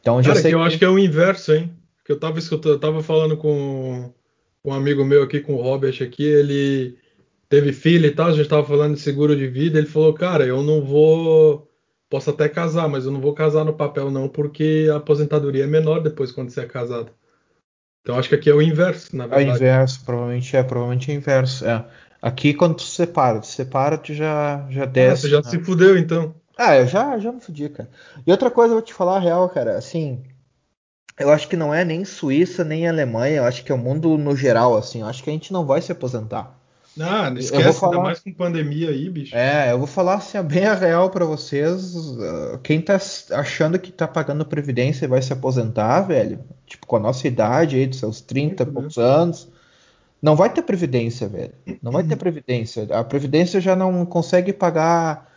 [0.00, 0.66] Então, já Cara, sei que eu que...
[0.66, 1.70] acho que é o inverso, hein?
[2.02, 4.10] Que eu estava escutando, eu tava falando com
[4.64, 6.98] um amigo meu aqui, com o Robert aqui, ele
[7.48, 10.46] teve filho e tal, a gente estava falando de seguro de vida, ele falou, cara,
[10.46, 11.68] eu não vou
[12.14, 15.66] Posso até casar, mas eu não vou casar no papel, não, porque a aposentadoria é
[15.66, 17.10] menor depois quando você é casado.
[18.02, 19.48] Então acho que aqui é o inverso, na verdade.
[19.48, 21.66] É o inverso, provavelmente é, provavelmente é o inverso.
[21.66, 21.84] É.
[22.22, 25.26] Aqui quando tu separa, tu separa, tu já, já desce.
[25.26, 25.42] Ah, tu já né?
[25.42, 26.32] se fudeu então.
[26.56, 27.90] Ah, eu já, já me fudi, cara.
[28.24, 30.22] E outra coisa, eu vou te falar a real, cara, assim.
[31.18, 34.18] Eu acho que não é nem Suíça, nem Alemanha, eu acho que é o mundo
[34.18, 35.00] no geral, assim.
[35.00, 36.58] Eu acho que a gente não vai se aposentar.
[36.98, 37.92] Ah, não esquece, eu vou falar...
[37.96, 39.34] ainda mais com pandemia aí, bicho.
[39.34, 41.94] É, eu vou falar assim, bem a real para vocês.
[42.20, 42.98] Ah, quem tá
[43.32, 47.76] achando que tá pagando previdência e vai se aposentar, velho, tipo, com a nossa idade
[47.76, 49.48] aí, dos seus 30 e poucos anos,
[50.22, 51.52] não vai ter previdência, velho.
[51.82, 52.86] Não vai ter previdência.
[52.90, 55.33] A previdência já não consegue pagar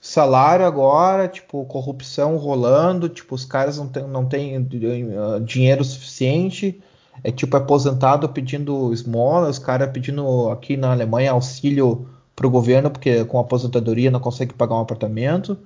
[0.00, 6.80] salário agora, tipo, corrupção rolando, tipo, os caras não têm não tem, uh, dinheiro suficiente
[7.22, 13.24] é tipo aposentado pedindo esmola, os caras pedindo aqui na Alemanha auxílio pro governo, porque
[13.24, 15.58] com aposentadoria não consegue pagar um apartamento.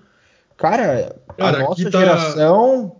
[0.56, 1.98] Cara, cara a nossa tá...
[1.98, 2.96] geração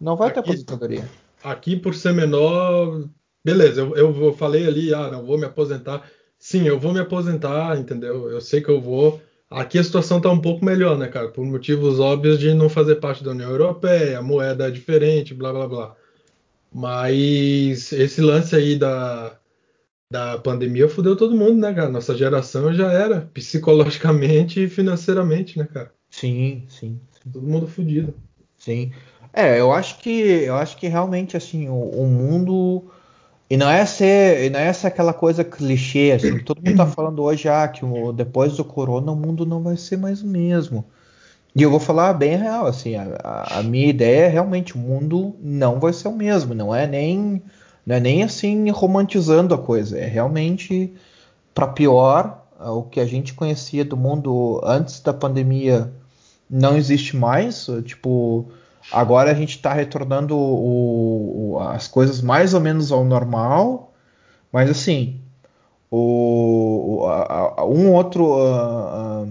[0.00, 1.08] não vai aqui, ter aposentadoria.
[1.42, 3.08] Aqui, por ser menor,
[3.44, 6.02] beleza, eu, eu falei ali, ah, não vou me aposentar.
[6.38, 8.30] Sim, eu vou me aposentar, entendeu?
[8.30, 9.20] Eu sei que eu vou.
[9.50, 11.28] Aqui a situação tá um pouco melhor, né, cara?
[11.28, 15.52] Por motivos óbvios de não fazer parte da União Europeia, a moeda é diferente, blá
[15.52, 15.96] blá blá.
[16.72, 19.38] Mas esse lance aí da,
[20.10, 21.88] da pandemia fudeu todo mundo, né, cara?
[21.88, 25.92] Nossa geração já era, psicologicamente e financeiramente, né, cara?
[26.10, 27.00] Sim, sim.
[27.12, 27.30] sim.
[27.32, 28.14] Todo mundo fudido.
[28.58, 28.92] Sim.
[29.32, 32.90] É, eu acho que eu acho que realmente assim, o, o mundo
[33.48, 37.22] e não é ser, não é essa aquela coisa clichê, assim, todo mundo tá falando
[37.22, 40.84] hoje ah, que o, depois do corona o mundo não vai ser mais o mesmo.
[41.54, 45.34] E eu vou falar bem real, assim, a, a, minha ideia é realmente o mundo
[45.40, 47.42] não vai ser o mesmo, não é nem
[47.86, 50.92] não é nem assim romantizando a coisa, é realmente
[51.54, 55.92] para pior, o que a gente conhecia do mundo antes da pandemia
[56.50, 58.46] não existe mais, tipo,
[58.92, 63.92] agora a gente está retornando o, o, as coisas mais ou menos ao normal,
[64.52, 65.20] mas assim,
[65.90, 69.26] o, a, um outro uh,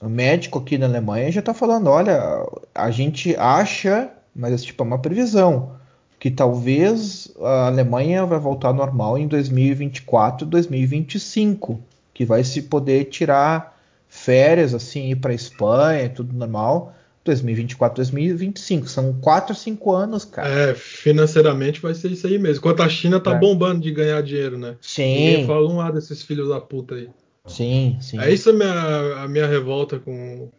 [0.00, 4.86] o médico aqui na Alemanha já está falando, olha, a gente acha, mas tipo, é
[4.86, 5.72] uma previsão,
[6.18, 11.80] que talvez a Alemanha vai voltar ao normal em 2024, 2025,
[12.12, 13.76] que vai se poder tirar
[14.08, 16.94] férias, assim, ir para Espanha, tudo normal,
[17.26, 18.88] 2024, 2025.
[18.88, 20.48] São 4 a 5 anos, cara.
[20.48, 22.58] É, financeiramente vai ser isso aí mesmo.
[22.58, 23.38] Enquanto a China tá é.
[23.38, 24.76] bombando de ganhar dinheiro, né?
[24.80, 25.14] Sim.
[25.14, 27.08] Ninguém fala um lado desses filhos da puta aí.
[27.46, 28.18] Sim, sim.
[28.18, 30.50] É isso a minha, a minha revolta com,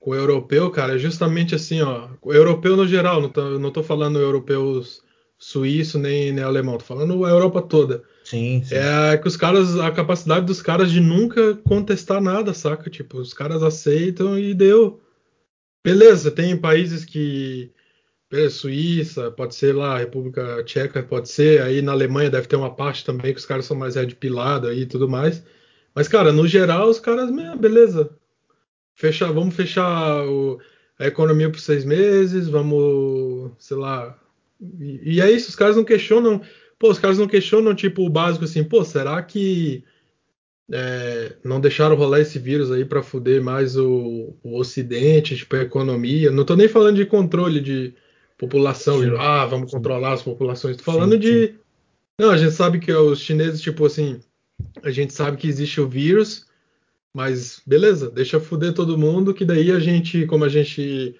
[0.00, 0.96] com o europeu, cara.
[0.96, 2.08] É justamente assim, ó.
[2.20, 5.02] O europeu no geral, não tô, não tô falando europeus
[5.42, 8.04] suíço nem, nem alemão, tô falando a Europa toda.
[8.22, 8.76] Sim, sim.
[8.76, 12.88] É que os caras, a capacidade dos caras de nunca contestar nada, saca?
[12.88, 15.00] Tipo, os caras aceitam e deu.
[15.84, 17.72] Beleza, tem países que.
[18.30, 21.62] Beleza, Suíça, pode ser lá, República Tcheca, pode ser.
[21.62, 24.16] Aí na Alemanha deve ter uma parte também que os caras são mais red
[24.68, 25.44] aí e tudo mais.
[25.94, 28.10] Mas, cara, no geral, os caras, beleza.
[28.94, 30.60] Fechar, vamos fechar o,
[30.98, 34.18] a economia por seis meses, vamos, sei lá.
[34.80, 36.42] E, e é isso, os caras não questionam.
[36.78, 39.84] Pô, os caras não questionam, tipo, o básico assim, pô, será que
[40.72, 45.62] é, não deixaram rolar esse vírus aí para fuder mais o, o, Ocidente, tipo, a
[45.62, 46.30] economia?
[46.30, 47.94] Não tô nem falando de controle de
[48.38, 49.76] população, de, ah, vamos sim.
[49.76, 50.78] controlar as populações.
[50.78, 51.46] Tô falando sim, de.
[51.48, 51.54] Sim.
[52.18, 54.20] Não, a gente sabe que os chineses, tipo assim,
[54.82, 56.46] a gente sabe que existe o vírus,
[57.14, 61.14] mas beleza, deixa fuder todo mundo, que daí a gente, como a gente.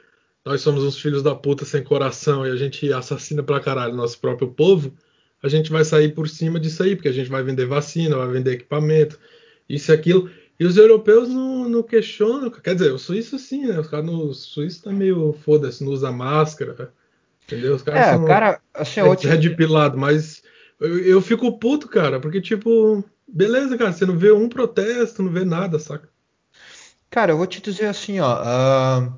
[0.44, 4.18] Nós somos uns filhos da puta sem coração e a gente assassina pra caralho nosso
[4.18, 4.92] próprio povo,
[5.40, 8.28] a gente vai sair por cima disso aí, porque a gente vai vender vacina, vai
[8.28, 9.20] vender equipamento,
[9.68, 10.30] isso e aquilo.
[10.58, 13.80] E os europeus não, não questionam, quer dizer, o suíço sim, né?
[13.80, 16.92] Os caras no suíço tá meio foda-se, não usa máscara,
[17.44, 17.74] entendeu?
[17.74, 20.42] Os caras é, são cara, assim, é, red pilado, mas
[20.80, 25.32] eu, eu fico puto, cara, porque tipo, Beleza, cara, você não vê um protesto, não
[25.32, 26.06] vê nada, saca?
[27.08, 28.42] Cara, eu vou te dizer assim, ó.
[28.42, 29.12] Uh,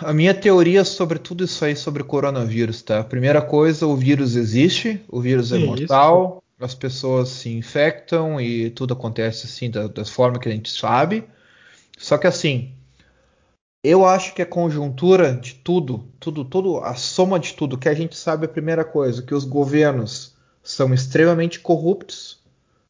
[0.00, 3.04] a minha teoria sobre tudo isso aí sobre coronavírus, tá?
[3.04, 6.39] Primeira coisa, o vírus existe, o vírus é Sim, mortal.
[6.60, 11.24] As pessoas se infectam e tudo acontece assim da, das formas que a gente sabe.
[11.98, 12.72] Só que assim,
[13.82, 17.94] Eu acho que a conjuntura de tudo, tudo, tudo, a soma de tudo, que a
[17.94, 22.38] gente sabe a primeira coisa, que os governos são extremamente corruptos,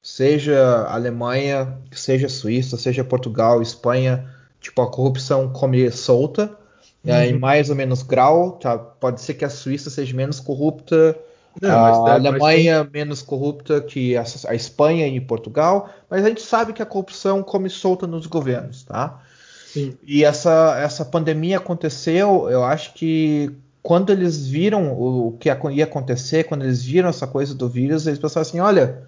[0.03, 4.29] seja Alemanha, seja Suíça, seja Portugal, Espanha,
[4.61, 6.59] tipo a corrupção come solta,
[7.05, 7.15] uhum.
[7.15, 8.77] é, em mais ou menos grau, tá?
[8.77, 11.17] Pode ser que a Suíça seja menos corrupta,
[11.61, 16.73] Não, a Alemanha menos corrupta que a, a Espanha e Portugal, mas a gente sabe
[16.73, 19.21] que a corrupção come solta nos governos, tá?
[19.67, 19.95] Sim.
[20.05, 26.45] E essa, essa pandemia aconteceu, eu acho que quando eles viram o, que ia acontecer,
[26.45, 29.03] quando eles viram essa coisa do vírus, eles pensaram assim: olha,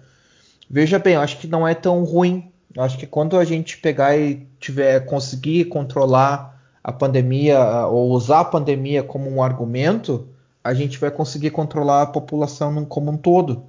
[0.69, 2.51] veja bem, eu acho que não é tão ruim.
[2.75, 8.39] Eu acho que quando a gente pegar e tiver conseguir controlar a pandemia ou usar
[8.39, 10.27] a pandemia como um argumento,
[10.63, 13.63] a gente vai conseguir controlar a população como um todo.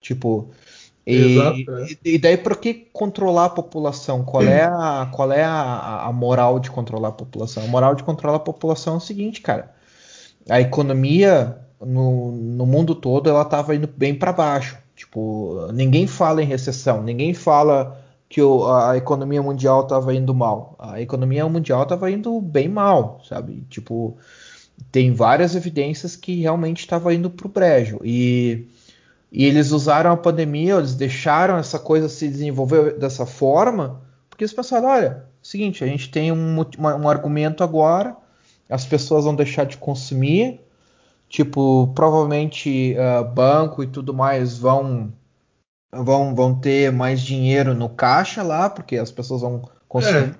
[0.00, 0.50] Tipo,
[1.06, 1.86] e, Exato, é.
[2.04, 4.24] e daí para que controlar a população?
[4.24, 7.64] Qual é, a, qual é a, a, moral de controlar a população?
[7.64, 9.74] A moral de controlar a população é o seguinte, cara.
[10.48, 14.78] A economia no, no mundo todo ela estava indo bem para baixo.
[14.94, 20.76] Tipo, ninguém fala em recessão, ninguém fala que o, a economia mundial estava indo mal.
[20.78, 23.66] A economia mundial estava indo bem mal, sabe?
[23.68, 24.16] Tipo,
[24.90, 28.00] tem várias evidências que realmente estava indo para o brejo.
[28.02, 28.66] E
[29.32, 34.52] e eles usaram a pandemia, eles deixaram essa coisa se desenvolver dessa forma, porque eles
[34.52, 38.14] pensaram: olha, é seguinte, a gente tem um, um argumento agora,
[38.68, 40.60] as pessoas vão deixar de consumir,
[41.30, 45.10] tipo, provavelmente uh, banco e tudo mais vão,
[45.90, 49.62] vão, vão ter mais dinheiro no caixa lá, porque as pessoas vão
[50.00, 50.34] é.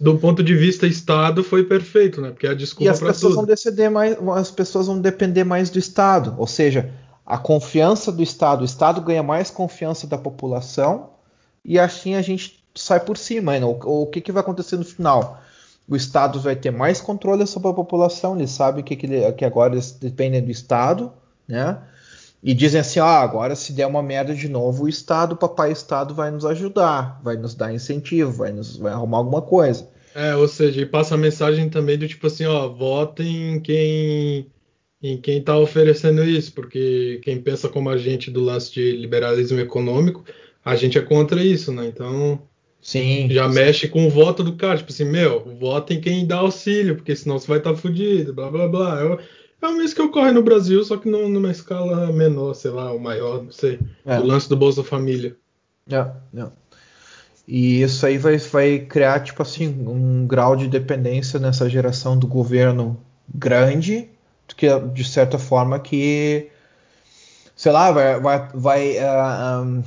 [0.00, 2.30] Do ponto de vista Estado foi perfeito, né?
[2.30, 3.34] Porque é a desculpa as pessoas tudo.
[3.34, 6.90] vão mais, as pessoas vão depender mais do Estado, ou seja,
[7.24, 11.10] a confiança do Estado, o Estado ganha mais confiança da população
[11.64, 13.58] e assim a gente sai por cima.
[13.58, 13.64] Né?
[13.64, 15.40] O, o que, que vai acontecer no final?
[15.86, 19.74] O Estado vai ter mais controle sobre a população, eles sabem que, que, que agora
[19.74, 21.12] eles dependem do Estado,
[21.46, 21.78] né?
[22.42, 25.72] E dizem assim, ah, agora se der uma merda de novo, o Estado, o papai
[25.72, 29.88] Estado vai nos ajudar, vai nos dar incentivo, vai nos vai arrumar alguma coisa.
[30.14, 34.46] É, ou seja, e passa a mensagem também do tipo assim, ó, votem quem
[35.00, 39.60] em quem está oferecendo isso, porque quem pensa como a gente do lance de liberalismo
[39.60, 40.24] econômico,
[40.64, 41.86] a gente é contra isso, né?
[41.86, 42.42] Então,
[42.80, 43.54] sim, já sim.
[43.54, 47.14] mexe com o voto do cara, tipo assim, meu, vota em quem dá auxílio, porque
[47.14, 49.00] senão você vai estar tá fudido, blá blá blá.
[49.04, 49.18] É,
[49.60, 52.98] é o mesmo que ocorre no Brasil, só que numa escala menor, sei lá, ou
[52.98, 53.78] maior, não sei.
[54.04, 54.18] É.
[54.18, 55.36] O lance do Bolsa Família.
[55.90, 56.46] É, é.
[57.46, 62.26] E isso aí vai, vai criar, tipo assim, um grau de dependência nessa geração do
[62.26, 63.00] governo
[63.34, 64.10] grande
[64.56, 66.50] que de certa forma que
[67.56, 69.82] sei lá vai vai vai, uh, um,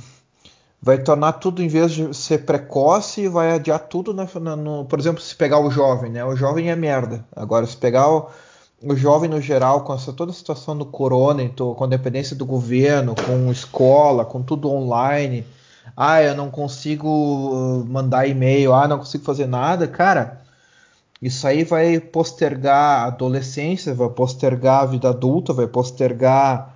[0.80, 5.20] vai tornar tudo em vez de ser precoce vai adiar tudo no, no, por exemplo
[5.20, 8.30] se pegar o jovem né o jovem é merda agora se pegar o,
[8.82, 12.34] o jovem no geral com essa toda a situação do corona então, com a dependência
[12.34, 15.46] do governo com escola com tudo online
[15.96, 20.42] ah eu não consigo mandar e-mail ah não consigo fazer nada cara
[21.22, 26.74] isso aí vai postergar a adolescência, vai postergar a vida adulta, vai postergar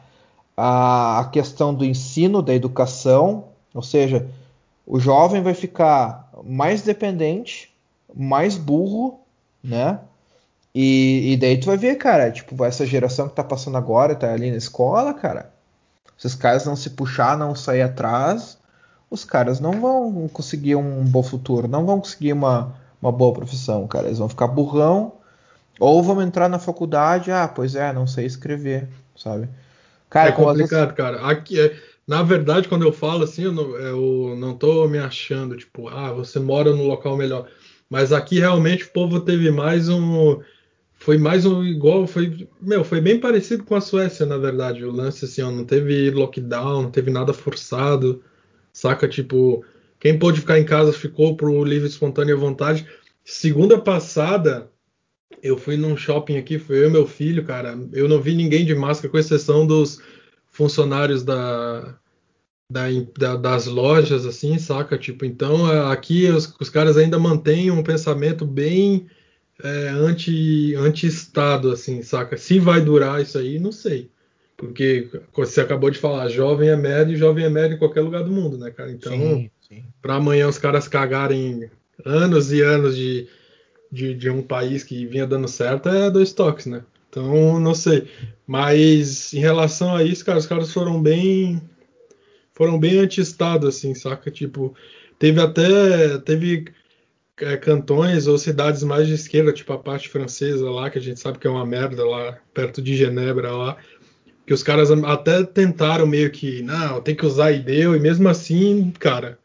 [0.57, 4.31] a, a questão do ensino, da educação, ou seja,
[4.87, 7.75] o jovem vai ficar mais dependente,
[8.15, 9.19] mais burro,
[9.63, 9.99] né?
[10.79, 14.31] E, e, daí tu vai ver, cara, tipo, essa geração que tá passando agora, tá
[14.31, 15.51] ali na escola, cara.
[16.19, 18.59] Se os caras não se puxar, não sair atrás,
[19.11, 23.87] os caras não vão conseguir um bom futuro, não vão conseguir uma, uma boa profissão,
[23.87, 24.09] cara.
[24.09, 25.15] Eles vão ficar burrão
[25.81, 28.87] ou vão entrar na faculdade, ah, pois é, não sei escrever,
[29.17, 29.49] sabe?
[30.11, 30.95] Cara, é complicado, vezes...
[30.95, 31.27] cara.
[31.27, 31.75] Aqui, é,
[32.07, 36.13] na verdade, quando eu falo assim, eu não, eu não tô me achando, tipo, ah,
[36.13, 37.49] você mora no local melhor.
[37.89, 40.39] Mas aqui realmente o povo teve mais um.
[41.07, 42.49] Foi mais um igual, foi.
[42.61, 44.85] Meu, foi bem parecido com a Suécia, na verdade.
[44.85, 48.25] O lance assim, ó, não teve lockdown, não teve nada forçado.
[48.73, 49.07] Saca?
[49.07, 49.65] Tipo,
[50.01, 52.89] quem pôde ficar em casa ficou por livre, espontânea vontade.
[53.25, 54.69] Segunda passada,
[55.41, 57.79] eu fui num shopping aqui, foi eu e meu filho, cara.
[57.93, 60.01] Eu não vi ninguém de máscara, com exceção dos
[60.51, 61.97] funcionários da,
[62.69, 62.87] da,
[63.17, 64.99] da, das lojas, assim, saca?
[64.99, 69.07] Tipo, então é, aqui os, os caras ainda mantêm um pensamento bem
[69.63, 72.37] é, anti, anti-estado, assim, saca?
[72.37, 74.11] Se vai durar isso aí, não sei.
[74.57, 78.33] Porque você acabou de falar, jovem é médio, jovem é médio em qualquer lugar do
[78.33, 78.91] mundo, né, cara?
[78.91, 79.49] Então,
[80.01, 81.71] para amanhã os caras cagarem
[82.05, 83.29] anos e anos de,
[83.93, 86.83] de, de, um país que vinha dando certo é dois toques, né?
[87.11, 88.09] Então, não sei.
[88.47, 91.61] Mas em relação a isso, cara, os caras foram bem.
[92.55, 94.31] Foram bem anti-estado, assim, saca?
[94.31, 94.75] Tipo,
[95.19, 96.19] teve até.
[96.19, 96.67] Teve
[97.61, 101.39] cantões ou cidades mais de esquerda, tipo a parte francesa lá, que a gente sabe
[101.39, 103.77] que é uma merda lá, perto de Genebra lá,
[104.47, 108.29] que os caras até tentaram meio que, não, tem que usar e deu, e mesmo
[108.29, 109.39] assim, cara,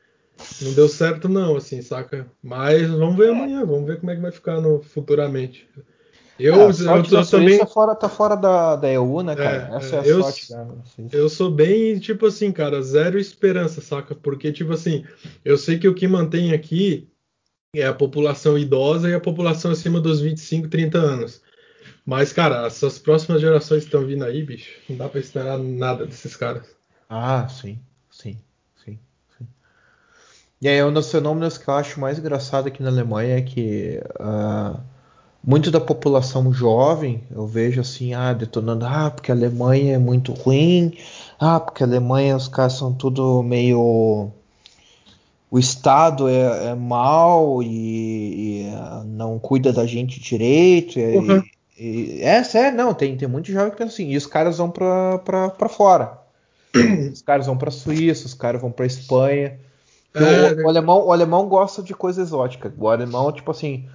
[0.61, 2.25] não deu certo não, assim, saca?
[2.41, 5.67] Mas vamos ver amanhã, vamos ver como é que vai ficar no, futuramente.
[6.39, 9.69] Eu, é, eu, eu, eu também fora, tá fora da, da EU, né, cara?
[9.71, 10.67] É, Essa é a eu, sorte da
[11.11, 14.15] Eu sou bem, tipo assim, cara, zero esperança, saca?
[14.15, 15.03] Porque, tipo assim,
[15.45, 17.10] eu sei que o que mantém aqui
[17.73, 21.41] é a população idosa e a população acima dos 25, 30 anos.
[22.05, 26.05] Mas, cara, essas próximas gerações que estão vindo aí, bicho, não dá pra esperar nada
[26.05, 26.67] desses caras.
[27.09, 28.37] Ah, sim, sim,
[28.83, 28.99] sim,
[29.37, 29.47] sim.
[30.61, 34.01] E aí, um dos fenômenos que eu acho mais engraçado aqui na Alemanha é que
[34.19, 34.77] uh,
[35.41, 40.33] muito da população jovem, eu vejo assim, ah, detonando, ah, porque a Alemanha é muito
[40.33, 40.97] ruim,
[41.39, 44.31] ah, porque a Alemanha os caras são tudo meio.
[45.51, 48.71] O Estado é, é mal e, e,
[49.05, 50.97] não cuida da gente direito.
[50.97, 51.43] E, uhum.
[51.77, 54.71] e, é sério, não, tem, tem muito jovem que pensa assim, e os caras vão
[54.71, 55.19] pra,
[55.67, 56.17] fora.
[57.11, 59.59] os caras vão pra Suíça, os caras vão pra Espanha.
[60.13, 62.73] É, o, o, alemão, o alemão gosta de coisa exótica.
[62.77, 63.89] O alemão, tipo assim,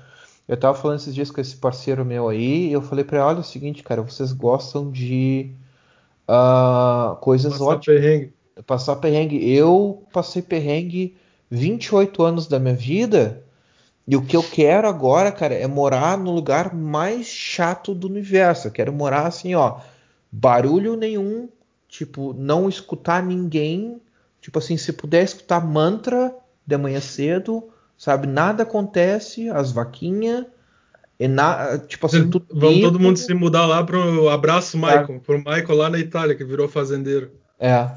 [0.46, 3.26] eu tava falando esses dias com esse parceiro meu aí, e eu falei pra ele,
[3.28, 5.52] olha é o seguinte, cara, vocês gostam de
[6.28, 8.00] uh, coisas Passar ótimas.
[8.00, 8.32] Perrengue.
[8.66, 9.50] Passar perrengue.
[9.50, 11.16] Eu passei perrengue
[11.50, 13.42] 28 anos da minha vida,
[14.06, 18.68] e o que eu quero agora, cara, é morar no lugar mais chato do universo.
[18.68, 19.78] Eu quero morar assim, ó,
[20.30, 21.48] barulho nenhum,
[21.88, 24.00] tipo, não escutar ninguém.
[24.40, 26.32] Tipo assim, se puder escutar mantra
[26.64, 27.68] de manhã cedo,
[27.98, 28.28] sabe?
[28.28, 30.46] Nada acontece, as vaquinhas.
[31.18, 35.18] E na, tipo assim, tudo Vamos todo mundo se mudar lá pro abraço, Michael, é.
[35.18, 37.32] pro Michael lá na Itália, que virou fazendeiro.
[37.58, 37.90] É.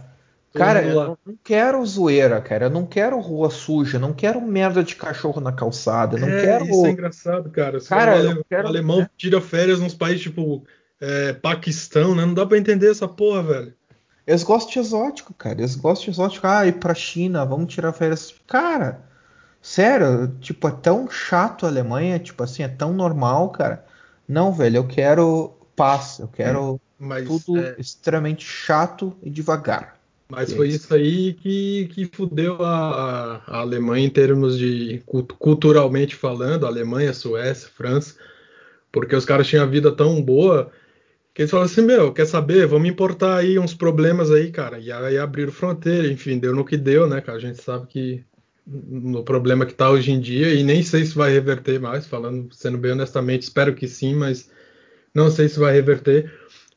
[0.54, 2.66] Cara, eu não quero zoeira, cara.
[2.66, 6.66] Eu não quero rua suja, não quero merda de cachorro na calçada, não é, quero.
[6.66, 7.80] Isso é engraçado, cara.
[7.82, 8.68] cara, o quero...
[8.68, 10.64] alemão tira férias nos países tipo
[11.00, 12.26] é, Paquistão, né?
[12.26, 13.74] Não dá pra entender essa porra, velho.
[14.26, 15.60] Eles gostam de exótico, cara.
[15.60, 16.48] Eles gostam de exótico.
[16.48, 18.34] Ah, ir pra China, vamos tirar férias.
[18.48, 19.04] Cara,
[19.62, 23.86] Sério, tipo, é tão chato a Alemanha, tipo assim, é tão normal, cara.
[24.28, 27.76] Não, velho, eu quero paz, eu quero Mas, tudo é...
[27.78, 29.99] extremamente chato e devagar.
[30.32, 35.02] Mas foi isso aí que, que fudeu a, a Alemanha em termos de
[35.40, 38.16] culturalmente falando, Alemanha, Suécia, França,
[38.92, 40.72] porque os caras tinham a vida tão boa
[41.34, 42.68] que eles falaram assim, meu, quer saber?
[42.68, 44.78] Vamos importar aí uns problemas aí, cara.
[44.78, 47.38] E aí abriram fronteira, enfim, deu no que deu, né, cara?
[47.38, 48.24] A gente sabe que
[48.68, 52.54] no problema que está hoje em dia e nem sei se vai reverter mais, falando,
[52.54, 54.52] sendo bem honestamente, espero que sim, mas
[55.14, 56.32] não sei se vai reverter.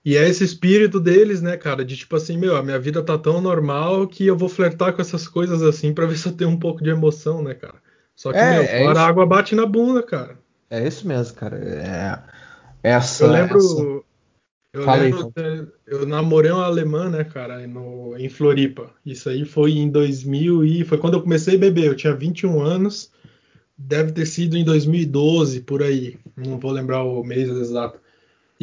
[0.04, 3.16] E é esse espírito deles, né, cara, de tipo assim, meu, a minha vida tá
[3.16, 6.50] tão normal que eu vou flertar com essas coisas assim para ver se eu tenho
[6.50, 7.76] um pouco de emoção, né, cara.
[8.16, 10.38] Só que, é, meu, é a água bate na bunda, cara.
[10.68, 11.56] É isso mesmo, cara.
[11.56, 12.18] É,
[12.82, 14.02] essa, eu lembro, essa...
[14.72, 15.32] Eu lembro,
[15.86, 18.90] eu namorei uma alemã, né, cara, no, em Floripa.
[19.04, 21.84] Isso aí foi em 2000 e foi quando eu comecei a beber.
[21.84, 23.12] Eu tinha 21 anos.
[23.76, 26.18] Deve ter sido em 2012, por aí.
[26.34, 28.00] Não vou lembrar o mês exato.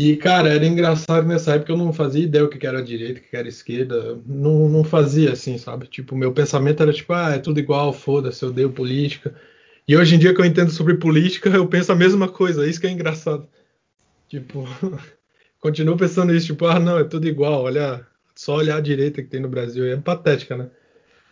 [0.02, 3.22] E, cara, era engraçado nessa época eu não fazia ideia o que era direita, o
[3.22, 4.18] que era esquerda.
[4.26, 5.88] Não, não fazia assim, sabe?
[5.88, 9.36] Tipo, meu pensamento era tipo, ah, é tudo igual, foda-se, eu odeio política.
[9.86, 12.66] E hoje em dia que eu entendo sobre política, eu penso a mesma coisa.
[12.66, 13.46] Isso que é engraçado.
[14.30, 14.66] Tipo,
[15.60, 19.28] continuo pensando isso, tipo, ah, não, é tudo igual, olha, só olhar a direita que
[19.28, 20.70] tem no Brasil, é patética, né?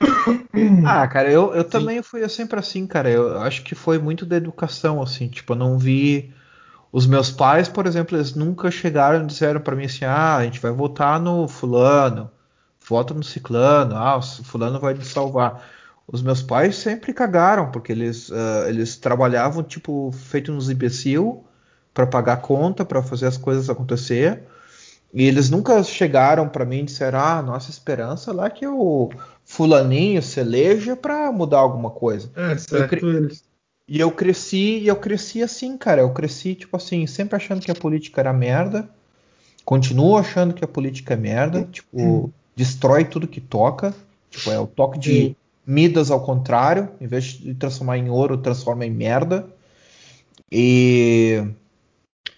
[0.85, 3.09] Ah, cara, eu, eu também fui sempre assim, cara.
[3.09, 6.33] Eu acho que foi muito da educação, assim, tipo, eu não vi.
[6.91, 10.43] Os meus pais, por exemplo, eles nunca chegaram e disseram para mim assim: ah, a
[10.43, 12.29] gente vai votar no fulano,
[12.87, 15.63] vota no ciclano, ah, o fulano vai nos salvar.
[16.07, 21.43] Os meus pais sempre cagaram, porque eles, uh, eles trabalhavam, tipo, feito nos imbecil,
[21.93, 24.43] para pagar conta, para fazer as coisas acontecer.
[25.13, 29.09] E eles nunca chegaram para mim e disseram: "Ah, nossa esperança lá que o
[29.43, 32.29] fulaninho se eleja para mudar alguma coisa".
[32.35, 33.17] É, certo eu cre...
[33.17, 33.43] eles.
[33.87, 37.71] E eu cresci, e eu cresci assim, cara, eu cresci tipo assim, sempre achando que
[37.71, 38.89] a política era merda.
[39.63, 42.29] Continuo achando que a política é merda, tipo, hum.
[42.55, 43.93] destrói tudo que toca,
[44.29, 45.35] tipo, é o toque de
[45.65, 49.45] Midas ao contrário, em vez de transformar em ouro, transforma em merda.
[50.49, 51.43] E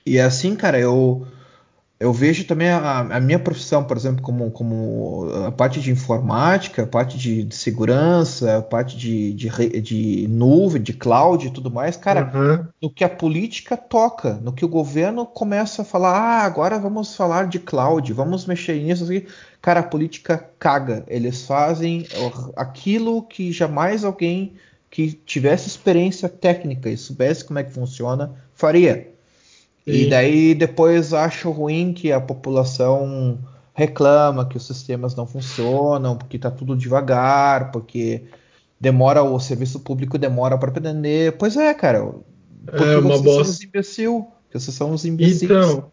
[0.03, 1.27] e é assim, cara, eu
[1.99, 6.83] eu vejo também a, a, minha profissão, por exemplo, como, como a parte de informática,
[6.83, 11.69] a parte de, de segurança, a parte de, de, de, nuvem, de cloud e tudo
[11.69, 12.65] mais, cara, uhum.
[12.81, 17.13] no que a política toca, no que o governo começa a falar, ah, agora vamos
[17.17, 19.23] falar de cloud, vamos mexer nisso, assim.
[19.61, 22.07] cara, a política caga, eles fazem
[22.55, 24.53] aquilo que jamais alguém
[24.89, 29.18] que tivesse experiência técnica e soubesse como é que funciona, faria.
[29.89, 33.39] E daí depois acho ruim que a população
[33.73, 38.23] reclama que os sistemas não funcionam, porque está tudo devagar, porque
[38.79, 41.37] demora o serviço público demora para aprender.
[41.37, 42.13] Pois é, cara.
[42.65, 43.43] Porque é uma vocês bosta.
[43.43, 44.27] são uns imbecil.
[44.51, 45.43] Vocês são uns imbecis.
[45.43, 45.91] Então,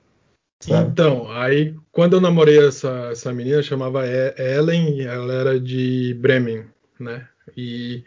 [0.60, 0.90] sabe?
[0.90, 6.64] então, aí quando eu namorei essa, essa menina, chamava Ellen, ela era de Bremen,
[6.98, 7.28] né?
[7.56, 8.02] E,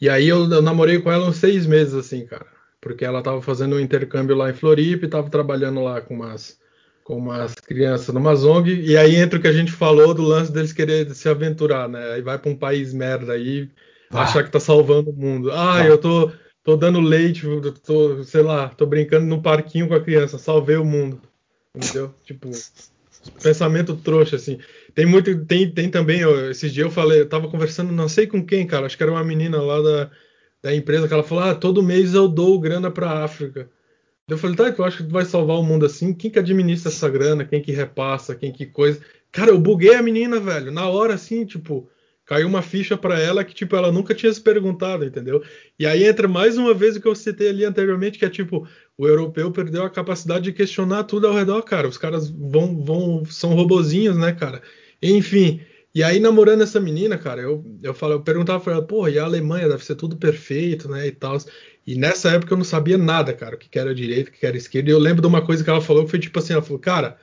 [0.00, 2.53] e aí eu, eu namorei com ela uns seis meses, assim, cara.
[2.84, 6.62] Porque ela tava fazendo um intercâmbio lá em Floripa e tava trabalhando lá com umas
[7.02, 10.50] com umas crianças numa ZONG, e aí entra o que a gente falou do lance
[10.50, 12.12] deles querer se aventurar, né?
[12.12, 13.70] Aí vai para um país merda aí,
[14.10, 14.22] ah.
[14.22, 15.50] achar que tá salvando o mundo.
[15.50, 16.32] Ah, ah, eu tô,
[16.62, 17.46] tô dando leite,
[17.84, 21.20] tô, sei lá, tô brincando no parquinho com a criança, salvei o mundo.
[21.76, 22.14] Entendeu?
[22.24, 22.50] tipo,
[23.42, 24.58] pensamento trouxa, assim.
[24.94, 26.20] Tem muito, tem, tem também,
[26.50, 29.12] esses dias eu falei, eu tava conversando, não sei com quem, cara, acho que era
[29.12, 30.10] uma menina lá da,
[30.64, 33.68] da empresa, que ela falou, ah, todo mês eu dou grana pra África.
[34.26, 36.14] Eu falei, tá, eu acho que tu vai salvar o mundo assim.
[36.14, 37.44] Quem que administra essa grana?
[37.44, 38.34] Quem que repassa?
[38.34, 38.98] Quem que coisa?
[39.30, 40.72] Cara, eu buguei a menina, velho.
[40.72, 41.86] Na hora, assim, tipo,
[42.24, 45.44] caiu uma ficha para ela que, tipo, ela nunca tinha se perguntado, entendeu?
[45.78, 48.66] E aí entra mais uma vez o que eu citei ali anteriormente, que é tipo,
[48.96, 51.86] o europeu perdeu a capacidade de questionar tudo ao redor, cara.
[51.86, 54.62] Os caras vão, vão, são robozinhos, né, cara?
[55.02, 55.60] Enfim.
[55.94, 59.16] E aí, namorando essa menina, cara, eu, eu, falei, eu perguntava pra ela, pô, e
[59.18, 61.38] a Alemanha deve ser tudo perfeito, né, e tal.
[61.86, 64.56] E nessa época eu não sabia nada, cara, o que era direita, o que era
[64.56, 64.90] esquerda.
[64.90, 66.80] E eu lembro de uma coisa que ela falou que foi tipo assim: ela falou,
[66.80, 67.16] cara,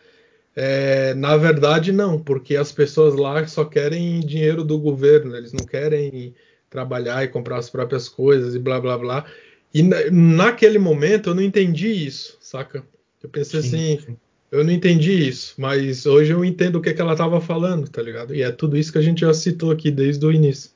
[0.55, 5.65] é, na verdade não, porque as pessoas lá só querem dinheiro do governo, eles não
[5.65, 6.33] querem
[6.69, 9.25] trabalhar e comprar as próprias coisas e blá blá blá.
[9.73, 12.85] E na, naquele momento eu não entendi isso, saca?
[13.21, 14.17] Eu pensei sim, assim, sim.
[14.51, 17.89] Eu não entendi isso, mas hoje eu entendo o que, é que ela estava falando,
[17.89, 18.35] tá ligado?
[18.35, 20.71] E é tudo isso que a gente já citou aqui desde o início.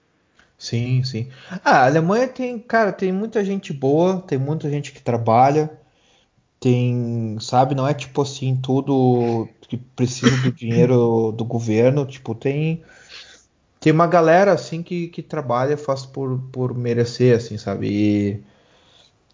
[0.58, 1.28] Sim, sim.
[1.64, 5.70] Ah, a Alemanha tem, cara, tem muita gente boa, tem muita gente que trabalha,
[6.60, 12.82] tem, sabe, não é tipo assim, tudo que precisa do dinheiro do governo, tipo, tem
[13.80, 17.88] tem uma galera assim que, que trabalha, faz por, por merecer, assim, sabe?
[17.88, 18.44] E,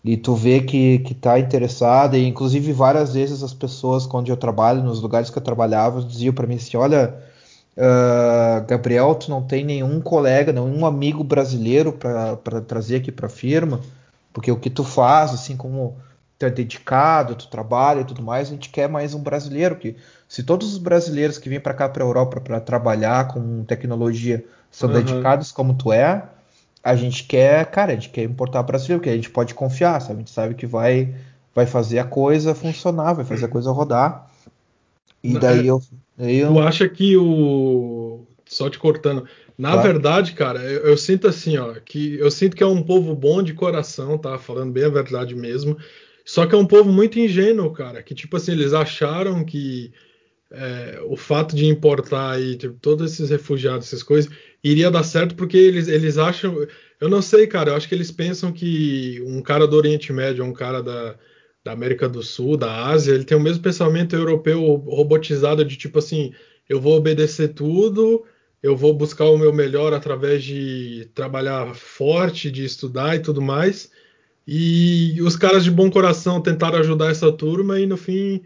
[0.04, 4.38] e tu vê que, que tá interessada, e inclusive várias vezes as pessoas, quando eu
[4.38, 7.16] trabalho, nos lugares que eu trabalhava, diziam para mim assim, olha,
[7.78, 13.30] Uh, Gabriel, tu não tem nenhum colega, nenhum amigo brasileiro para trazer aqui para a
[13.30, 13.80] firma,
[14.34, 15.96] porque o que tu faz, assim como
[16.38, 19.78] tu é dedicado, tu trabalha e tudo mais, a gente quer mais um brasileiro.
[19.78, 19.96] que
[20.28, 24.44] Se todos os brasileiros que vêm para cá, para a Europa, para trabalhar com tecnologia
[24.70, 24.96] são uhum.
[24.96, 26.24] dedicados como tu é,
[26.84, 30.16] a gente quer, cara, a gente quer importar brasileiro, porque a gente pode confiar, sabe?
[30.16, 31.14] A gente sabe que vai,
[31.54, 34.30] vai fazer a coisa funcionar, vai fazer a coisa rodar.
[35.24, 35.82] E daí eu,
[36.18, 36.52] daí eu.
[36.52, 38.26] Tu acha que o.
[38.46, 39.26] Só te cortando.
[39.58, 39.82] Na tá.
[39.84, 43.44] verdade, cara, eu, eu, sinto assim, ó, que eu sinto que é um povo bom
[43.44, 44.38] de coração, tá?
[44.40, 45.78] Falando bem a verdade mesmo.
[46.26, 48.02] Só que é um povo muito ingênuo, cara.
[48.02, 49.92] Que, tipo assim, eles acharam que
[50.52, 54.32] é, o fato de importar aí, tipo, todos esses refugiados, essas coisas,
[54.64, 56.68] iria dar certo porque eles, eles acham.
[57.00, 57.72] Eu não sei, cara.
[57.72, 61.18] Eu acho que eles pensam que um cara do Oriente Médio, um cara da
[61.64, 66.00] da América do Sul, da Ásia, ele tem o mesmo pensamento europeu robotizado de tipo
[66.00, 66.34] assim,
[66.68, 68.26] eu vou obedecer tudo,
[68.64, 73.92] eu vou buscar o meu melhor através de trabalhar forte, de estudar e tudo mais.
[74.48, 78.42] E os caras de bom coração tentaram ajudar essa turma e no fim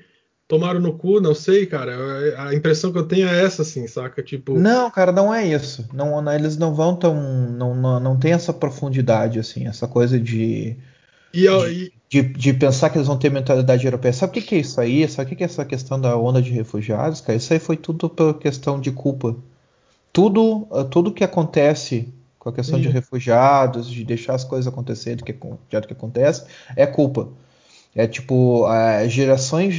[0.47, 1.93] tomaram no cu, não sei, cara.
[2.37, 4.21] A impressão que eu tenho é essa, assim, saca?
[4.21, 4.57] Tipo.
[4.57, 5.87] Não, cara, não é isso.
[5.93, 7.15] Não, não eles não vão tão.
[7.51, 10.77] Não, não, não tem essa profundidade, assim, essa coisa de.
[11.33, 14.13] E, de, de, de, pensar que eles vão ter mentalidade europeia.
[14.13, 15.07] Sabe o que, que é isso aí?
[15.09, 17.19] Sabe o que, que é essa questão da onda de refugiados?
[17.19, 17.37] Cara?
[17.37, 19.35] Isso aí foi tudo pela questão de culpa.
[20.13, 22.07] Tudo, eh, tudo que acontece
[22.39, 22.83] com a questão Sim.
[22.83, 27.27] de refugiados, de deixar as coisas acontecerem do que, do que acontece, é culpa.
[27.97, 29.73] É tipo, é, gerações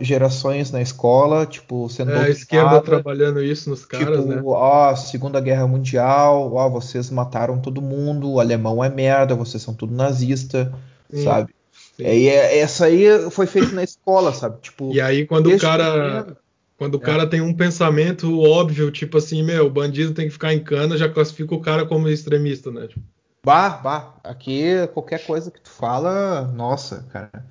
[0.00, 2.12] gerações na escola, tipo, sendo.
[2.12, 4.40] É, a esquerda trabalhando isso nos caras, tipo, né?
[4.42, 9.74] Ó, Segunda Guerra Mundial, ó, vocês mataram todo mundo, o alemão é merda, vocês são
[9.74, 10.72] tudo nazista,
[11.12, 11.24] Sim.
[11.24, 11.54] sabe?
[11.98, 14.56] E é, essa aí foi feita na escola, sabe?
[14.62, 16.38] Tipo, e aí quando o cara.
[16.78, 17.00] Quando o é.
[17.00, 20.96] cara tem um pensamento óbvio, tipo assim, meu, o bandido tem que ficar em cana,
[20.96, 22.86] já classifica o cara como extremista, né?
[22.86, 23.02] Tipo.
[23.48, 27.46] Bah, bah, aqui qualquer coisa que tu fala, nossa, cara.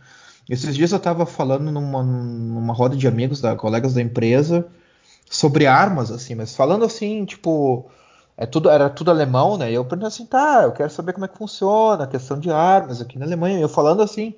[0.48, 4.68] Esses dias eu tava falando numa, numa roda de amigos, da, colegas da empresa,
[5.28, 7.90] sobre armas, assim, mas falando assim, tipo,
[8.38, 9.72] é tudo, era tudo alemão, né?
[9.72, 12.52] E eu perguntei assim, tá, eu quero saber como é que funciona a questão de
[12.52, 13.60] armas aqui na Alemanha.
[13.60, 14.36] Eu falando assim,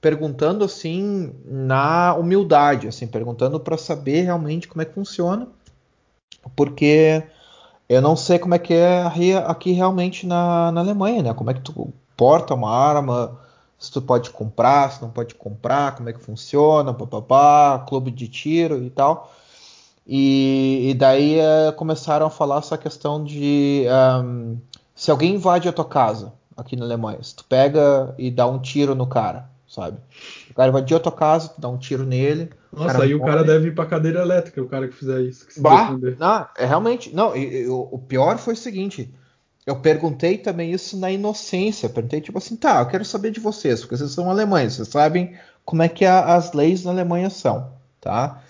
[0.00, 5.48] perguntando assim na humildade, assim, perguntando para saber realmente como é que funciona,
[6.54, 7.24] porque
[7.90, 9.02] Eu não sei como é que é
[9.48, 11.34] aqui realmente na, na Alemanha, né?
[11.34, 13.36] Como é que tu porta uma arma,
[13.76, 18.28] se tu pode comprar, se não pode comprar, como é que funciona, papapá, clube de
[18.28, 19.32] tiro e tal.
[20.06, 23.86] E, e daí é, começaram a falar essa questão de
[24.24, 24.56] um,
[24.94, 28.60] se alguém invade a tua casa aqui na Alemanha, se tu pega e dá um
[28.60, 29.98] tiro no cara, sabe?
[30.50, 32.50] O cara invadiu a tua casa, tu dá um tiro nele.
[32.72, 33.22] Nossa, o aí morre.
[33.22, 35.46] o cara deve ir pra cadeira elétrica, o cara que fizer isso.
[35.46, 37.14] Que bah, não, é realmente.
[37.14, 39.14] Não, e, e, o, pior foi o seguinte:
[39.64, 41.88] eu perguntei também isso na inocência.
[41.88, 45.36] Perguntei, tipo assim, tá, eu quero saber de vocês, porque vocês são alemães, vocês sabem
[45.64, 48.42] como é que a, as leis na Alemanha são, tá?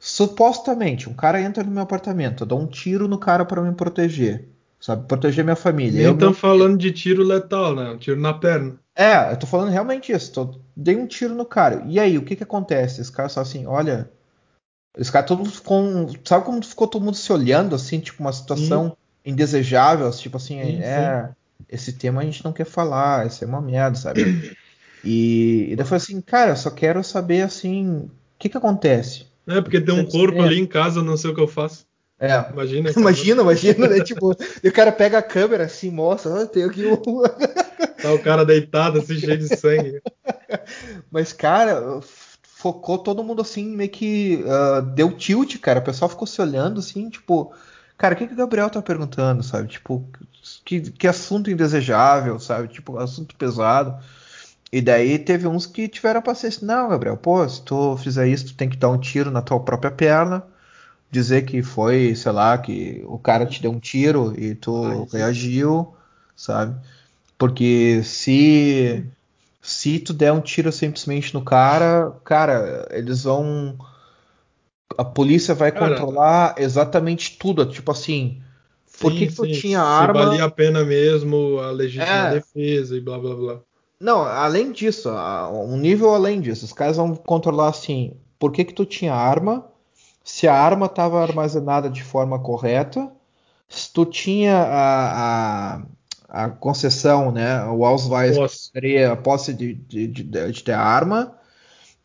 [0.00, 3.72] Supostamente, um cara entra no meu apartamento, eu dou um tiro no cara para me
[3.72, 4.48] proteger,
[4.80, 5.06] sabe?
[5.06, 6.02] Proteger minha família.
[6.02, 7.90] Nem estão falando de tiro letal, né?
[7.90, 8.82] Um tiro na perna.
[8.94, 10.32] É, eu tô falando realmente isso.
[10.32, 10.60] Tô...
[10.76, 11.82] Dei um tiro no cara.
[11.86, 13.00] E aí, o que que acontece?
[13.00, 14.10] Esse cara só assim, olha.
[14.96, 16.08] Esse cara todo ficou.
[16.24, 18.90] Sabe como ficou todo mundo se olhando, assim, tipo, uma situação.
[18.90, 21.64] Sim indesejável, tipo assim, sim, é, sim.
[21.68, 24.22] esse tema a gente não quer falar, isso é uma merda, sabe?
[25.04, 29.26] E, e daí falei assim, cara, eu só quero saber assim, o que que acontece?
[29.48, 31.84] É, porque tem um corpo ali em casa, não sei o que eu faço.
[32.20, 32.48] É.
[32.52, 32.92] Imagina.
[32.96, 34.04] imagina, imagina, né?
[34.04, 36.96] Tipo, e o cara pega a câmera assim, mostra, oh, tem aqui um.
[38.00, 40.00] tá o cara deitado, assim, cheio de sangue.
[41.10, 42.00] Mas, cara,
[42.42, 45.80] focou todo mundo assim, meio que uh, deu tilt, cara.
[45.80, 47.52] O pessoal ficou se olhando assim, tipo,
[48.02, 49.68] Cara, o que, que o Gabriel tá perguntando, sabe?
[49.68, 50.04] Tipo,
[50.64, 52.66] que, que assunto indesejável, sabe?
[52.66, 53.96] Tipo, assunto pesado.
[54.72, 56.66] E daí teve uns que tiveram a paciência.
[56.66, 59.60] Não, Gabriel, pô, se tu fizer isso, tu tem que dar um tiro na tua
[59.60, 60.42] própria perna.
[61.12, 65.06] Dizer que foi, sei lá, que o cara te deu um tiro e tu Ai,
[65.20, 65.94] reagiu,
[66.34, 66.74] sabe?
[67.38, 69.06] Porque se
[69.62, 73.78] se tu der um tiro simplesmente no cara, cara, eles vão
[74.98, 77.64] a polícia vai Cara, controlar exatamente tudo.
[77.64, 78.42] Tipo assim,
[78.84, 80.20] sim, por que, que tu tinha se arma?
[80.20, 82.34] Se valia a pena mesmo a legítima é...
[82.34, 83.60] defesa e blá blá blá.
[84.00, 85.08] Não, além disso,
[85.52, 89.64] um nível além disso, os caras vão controlar assim, por que que tu tinha arma?
[90.24, 93.12] Se a arma estava armazenada de forma correta,
[93.68, 95.82] se tu tinha a, a,
[96.32, 101.34] a concessão, né, o Ausweis, seria a posse de, de, de, de ter arma,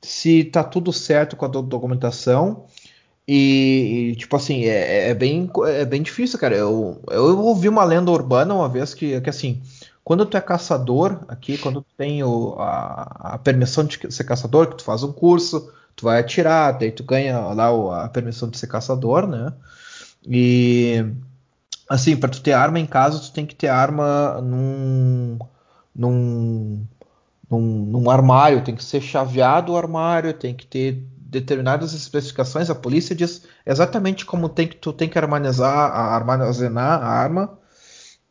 [0.01, 2.65] se tá tudo certo com a documentação,
[3.25, 6.55] e, e, tipo assim, é, é, bem, é bem difícil, cara.
[6.55, 9.61] Eu, eu ouvi uma lenda urbana uma vez que, que assim,
[10.03, 14.67] quando tu é caçador aqui, quando tu tem o, a, a, permissão de ser caçador,
[14.67, 18.57] que tu faz um curso, tu vai atirar, daí tu ganha lá a permissão de
[18.57, 19.53] ser caçador, né?
[20.25, 21.05] E
[21.89, 25.38] assim, para tu ter arma em casa, tu tem que ter arma num,
[25.95, 26.85] num,
[27.49, 32.75] num, num armário, tem que ser chaveado o armário, tem que ter determinadas especificações, a
[32.75, 37.59] polícia diz exatamente como tem que tu tem que armazenar, armazenar a arma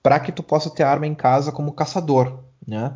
[0.03, 2.95] para que tu possa ter arma em casa como caçador, né?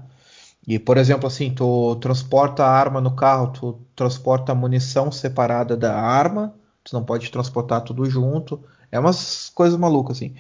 [0.67, 5.77] E por exemplo, assim, tu transporta a arma no carro, tu transporta a munição separada
[5.77, 6.55] da arma,
[6.85, 8.63] tu não pode transportar tudo junto.
[8.91, 10.35] É umas coisas malucas assim.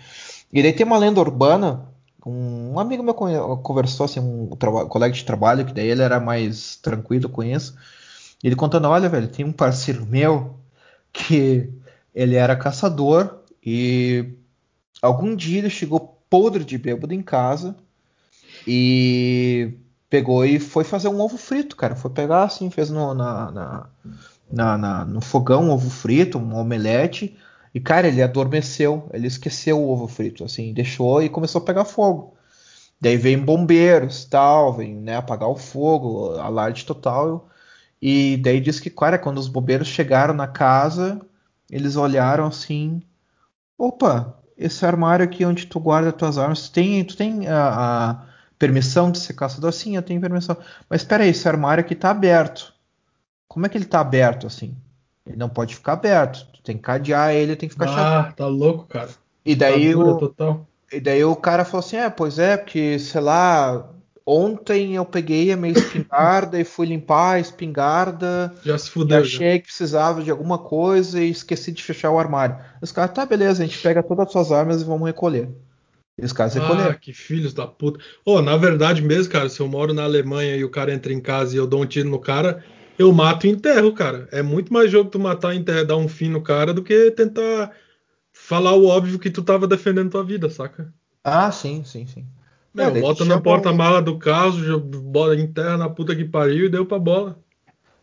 [0.52, 1.88] E daí tem uma lenda urbana,
[2.26, 6.76] um, amigo meu conversou assim, um, um colega de trabalho que daí ele era mais
[6.76, 7.74] tranquilo isso
[8.42, 10.58] ele contando, olha, velho, tem um parceiro meu
[11.12, 11.70] que
[12.14, 14.32] ele era caçador e
[15.02, 17.76] algum dia ele chegou podre de bêbado em casa
[18.66, 19.74] e
[20.08, 21.94] pegou e foi fazer um ovo frito, cara.
[21.94, 23.50] Foi pegar assim, fez no, na,
[24.50, 27.36] na, na no fogão um ovo frito, um omelete.
[27.74, 31.84] E, cara, ele adormeceu, ele esqueceu o ovo frito, assim, deixou e começou a pegar
[31.84, 32.34] fogo.
[33.00, 37.48] Daí vem bombeiros, tal, vem né, apagar o fogo, alarde total.
[38.02, 41.20] E daí diz que, cara, quando os bombeiros chegaram na casa,
[41.70, 43.02] eles olharam assim:
[43.78, 48.26] opa, esse armário aqui onde tu guarda tuas armas, tu tem, tu tem a, a
[48.58, 49.72] permissão de ser caçador?
[49.72, 50.56] Sim, eu tenho permissão.
[50.88, 52.74] Mas espera aí, esse armário aqui tá aberto.
[53.48, 54.76] Como é que ele tá aberto assim?
[55.26, 56.46] Ele não pode ficar aberto.
[56.70, 59.10] Tem que cadear ele, tem que ficar Ah, tá louco, cara.
[59.44, 60.68] E daí, o, total.
[60.92, 63.90] e daí o cara falou assim: é, pois é, porque, sei lá,
[64.24, 68.54] Ontem eu peguei a minha espingarda e fui limpar a espingarda.
[68.64, 69.18] Já se fudeu.
[69.18, 69.58] achei já.
[69.58, 72.56] que precisava de alguma coisa e esqueci de fechar o armário.
[72.80, 75.48] Os caras, tá, beleza, a gente pega todas as suas armas e vamos recolher.
[76.16, 76.94] E os caras ah, recolheram.
[77.00, 77.98] que filhos da puta.
[78.24, 81.20] Oh, na verdade mesmo, cara, se eu moro na Alemanha e o cara entra em
[81.20, 82.62] casa e eu dou um tiro no cara,
[83.00, 84.28] eu mato e enterro, cara.
[84.30, 87.10] É muito mais jogo tu matar e enterrar, dar um fim no cara do que
[87.12, 87.72] tentar
[88.30, 90.92] falar o óbvio que tu tava defendendo tua vida, saca?
[91.24, 92.26] Ah, sim, sim, sim.
[92.74, 96.68] Não, é, bota na porta-mala do carro, bota em terra na puta que pariu e
[96.68, 97.38] deu pra bola.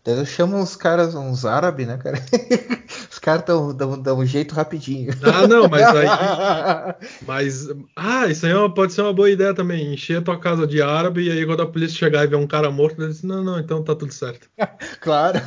[0.08, 2.18] Daí eu chamo uns caras, uns árabes, né, cara?
[3.28, 5.12] caras dão, dão, dão um jeito rapidinho.
[5.22, 6.08] Ah, não, mas aí.
[7.28, 7.68] mas.
[7.94, 9.94] Ah, isso aí é pode ser uma boa ideia também.
[9.94, 12.48] Encher a tua casa de árabe e aí quando a polícia chegar e ver um
[12.48, 14.50] cara morto, eles não, não, então tá tudo certo.
[15.02, 15.42] claro,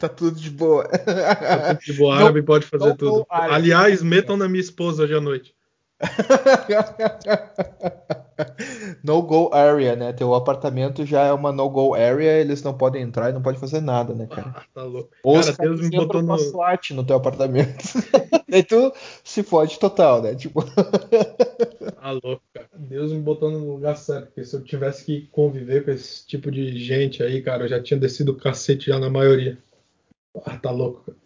[0.00, 0.88] tá tudo de boa.
[0.88, 3.24] Tá tudo de boa, árabe pode fazer tudo.
[3.30, 5.54] Aliás, metam na minha esposa hoje à noite.
[9.02, 10.12] no go area, né?
[10.12, 13.60] Teu apartamento já é uma no go area, eles não podem entrar e não podem
[13.60, 14.54] fazer nada, né, cara?
[14.56, 15.10] Ah, tá louco.
[15.22, 17.84] Ou cara, Deus me botou no SWAT no teu apartamento.
[18.48, 18.92] e tu
[19.24, 20.34] se fode total, né?
[20.34, 20.62] Tipo.
[20.64, 22.68] tá louco, cara.
[22.76, 26.50] Deus me botou no lugar certo, porque se eu tivesse que conviver com esse tipo
[26.50, 29.58] de gente aí, cara, eu já tinha descido o cacete já na maioria.
[30.44, 31.18] Ah, tá louco, cara.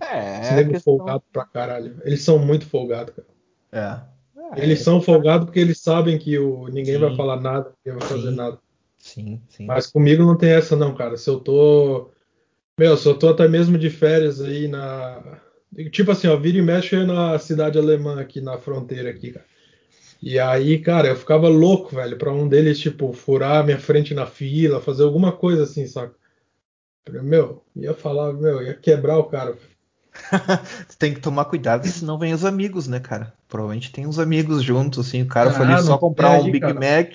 [0.00, 0.98] É, Esse nego questão...
[0.98, 1.96] folgado pra caralho.
[2.04, 3.28] Eles são muito folgados, cara.
[3.72, 4.11] É.
[4.56, 7.00] eles são folgados porque eles sabem que o, ninguém sim.
[7.00, 8.58] vai falar nada, ninguém vai fazer nada.
[8.98, 9.66] Sim, sim.
[9.66, 11.16] Mas comigo não tem essa não, cara.
[11.16, 12.10] Se eu tô.
[12.78, 15.40] Meu, se eu tô até mesmo de férias aí na.
[15.90, 19.46] Tipo assim, ó, vira e mexe na cidade alemã aqui na fronteira aqui, cara.
[20.22, 24.24] E aí, cara, eu ficava louco, velho, pra um deles, tipo, furar minha frente na
[24.24, 26.14] fila, fazer alguma coisa assim, saca?
[27.10, 29.58] Meu, ia falar, meu, ia quebrar o cara.
[30.98, 33.32] tem que tomar cuidado, senão vem os amigos, né, cara?
[33.48, 35.22] Provavelmente tem uns amigos juntos, assim.
[35.22, 36.74] O cara ah, foi ali só comprar um Big cara.
[36.74, 37.12] Mac.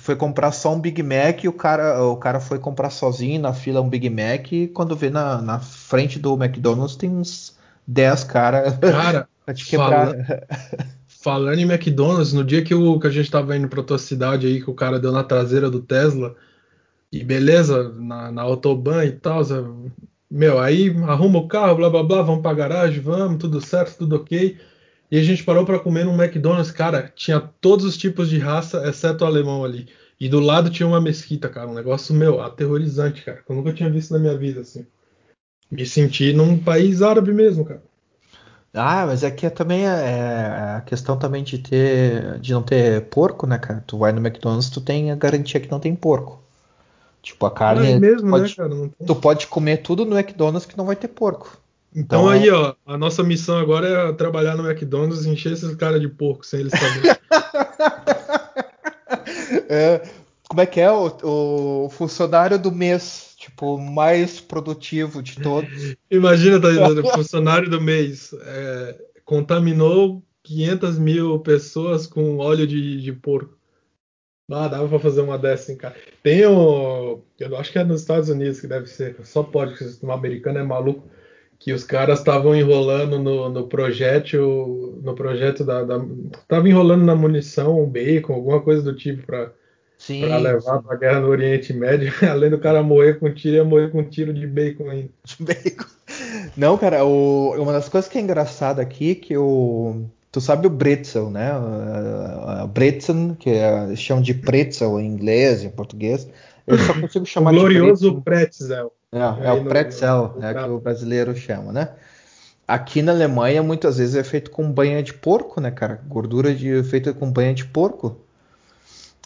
[0.00, 3.52] Foi comprar só um Big Mac e o cara, o cara foi comprar sozinho na
[3.52, 4.52] fila um Big Mac.
[4.52, 9.64] E quando vê na, na frente do McDonald's tem uns 10 cara, cara pra te
[9.64, 10.14] quebrar.
[10.14, 10.46] Fala...
[11.26, 14.46] Falando em McDonald's, no dia que, o, que a gente tava indo pra tua cidade
[14.46, 16.36] aí, que o cara deu na traseira do Tesla,
[17.10, 19.42] e beleza, na, na Autobahn e tal,
[20.36, 24.16] meu, aí arruma o carro, blá blá blá, vamos pra garagem, vamos, tudo certo, tudo
[24.16, 24.58] ok.
[25.10, 28.86] E a gente parou para comer num McDonald's, cara, tinha todos os tipos de raça,
[28.86, 29.88] exceto o alemão ali.
[30.20, 33.72] E do lado tinha uma mesquita, cara, um negócio, meu, aterrorizante, cara, que eu nunca
[33.72, 34.86] tinha visto na minha vida, assim.
[35.70, 37.82] Me senti num país árabe mesmo, cara.
[38.74, 43.06] Ah, mas aqui é também é, é a questão também de ter, de não ter
[43.06, 43.82] porco, né, cara?
[43.86, 46.45] Tu vai no McDonald's, tu tem a garantia que não tem porco.
[47.26, 47.90] Tipo, a carne.
[47.90, 48.70] é mesmo, pode, né, cara?
[48.70, 48.92] Tem...
[49.04, 51.58] Tu pode comer tudo no McDonald's que não vai ter porco.
[51.92, 55.74] Então, então aí, ó, a nossa missão agora é trabalhar no McDonald's e encher esses
[55.74, 57.10] caras de porco sem eles saberem.
[59.68, 60.08] é,
[60.48, 65.96] como é que é o, o, funcionário do mês, tipo, mais produtivo de todos?
[66.08, 73.12] Imagina, tá o funcionário do mês é, contaminou 500 mil pessoas com óleo de, de
[73.12, 73.56] porco.
[74.50, 75.96] Ah, dava pra fazer uma dessa, hein, cara.
[76.22, 77.20] Tem o.
[77.38, 79.16] Eu acho que é nos Estados Unidos que deve ser.
[79.24, 81.02] Só pode, porque o sistema americano é maluco.
[81.58, 85.00] Que os caras estavam enrolando no, no projétil.
[85.02, 85.82] No projeto da.
[86.40, 89.50] Estavam enrolando na munição, um bacon, alguma coisa do tipo pra,
[89.98, 90.82] sim, pra levar sim.
[90.86, 92.12] pra guerra no Oriente Médio.
[92.30, 95.10] Além do cara morrer com tiro, ia morrer com tiro de bacon ainda.
[95.40, 95.86] Bacon.
[96.56, 100.70] Não, cara, o, uma das coisas que é engraçada aqui que o Tu sabe o
[100.70, 101.50] Bretzel, né?
[102.62, 106.28] O Bretzen, que é, chamam de pretzel em inglês, em português.
[106.66, 108.92] Eu só consigo chamar o glorioso de pretzel.
[109.10, 111.88] É, é o pretzel, no, é que o brasileiro chama, né?
[112.68, 116.02] Aqui na Alemanha, muitas vezes é feito com banha de porco, né, cara?
[116.06, 118.20] Gordura de, feita com banha de porco.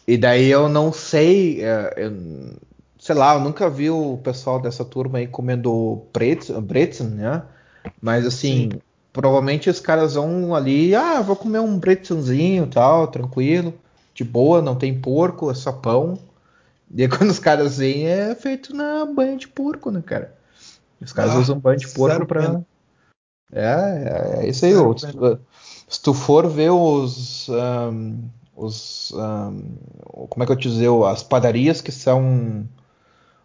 [0.06, 2.12] E daí eu não sei, é, eu,
[3.00, 6.04] sei lá, eu nunca vi o pessoal dessa turma aí comendo
[6.62, 7.42] Bretzen, né?
[8.00, 8.80] Mas assim, Sim
[9.12, 13.74] provavelmente os caras vão ali, ah, vou comer um bretzelzinho tal, tranquilo,
[14.14, 16.18] de boa, não tem porco, é só pão.
[16.92, 20.34] E aí, quando os caras vêm, é feito na banha de porco, né, cara?
[21.00, 22.60] Os caras ah, usam banho de porco pra.
[23.52, 24.72] É, é, é, isso aí.
[24.72, 25.38] Se tu,
[25.88, 27.48] se tu for ver os.
[27.48, 28.18] Um,
[28.54, 29.62] os um,
[30.28, 30.90] como é que eu te dizer?
[31.06, 32.68] As padarias que são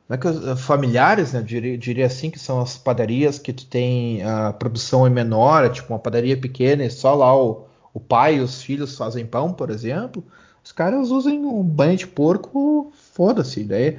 [0.10, 1.42] é que, eh, familiares, né?
[1.42, 5.70] Diria, diria, assim que são as padarias que tu tem a produção é menor, é
[5.70, 9.52] tipo uma padaria pequena e só lá o, o pai e os filhos fazem pão,
[9.52, 10.24] por exemplo.
[10.64, 13.64] Os caras usam um banho de porco, foda-se.
[13.64, 13.98] Daí,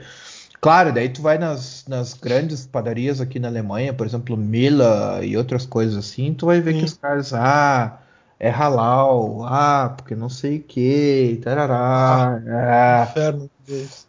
[0.61, 5.36] claro, daí tu vai nas, nas grandes padarias aqui na Alemanha, por exemplo, Mila e
[5.36, 6.78] outras coisas assim, tu vai ver Sim.
[6.80, 8.00] que os caras, ah,
[8.38, 13.11] é halal, ah, porque não sei o que, tarará, ah, é.
[13.11, 14.07] Inferno Deus.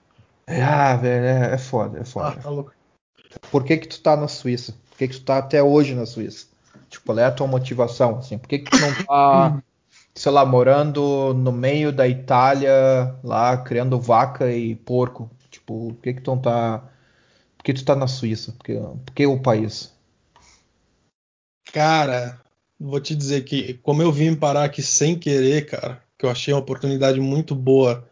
[0.47, 2.29] Ah, velho, é, é foda, é foda.
[2.29, 2.73] Ah, tá louco.
[3.51, 4.73] Por que que tu tá na Suíça?
[4.89, 6.47] Por que que tu tá até hoje na Suíça?
[6.89, 8.37] Tipo, qual é a tua motivação, assim?
[8.37, 9.61] Por que que tu não tá,
[10.15, 15.29] sei lá, morando no meio da Itália, lá, criando vaca e porco?
[15.51, 16.89] Tipo, por que que tu não tá...
[17.57, 18.53] Por que tu tá na Suíça?
[18.53, 19.93] Por que, por que o país?
[21.73, 22.39] Cara,
[22.79, 26.53] vou te dizer que como eu vim parar aqui sem querer, cara, que eu achei
[26.53, 28.07] uma oportunidade muito boa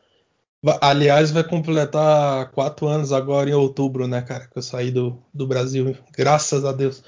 [0.81, 4.47] Aliás, vai completar quatro anos agora em outubro, né, cara?
[4.47, 7.03] Que eu saí do, do Brasil, graças a Deus.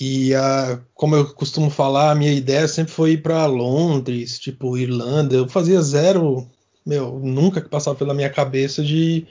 [0.00, 4.76] E a, como eu costumo falar, a minha ideia sempre foi ir para Londres, tipo
[4.76, 5.34] Irlanda.
[5.34, 6.46] Eu fazia zero,
[6.84, 9.26] meu, nunca que passava pela minha cabeça de,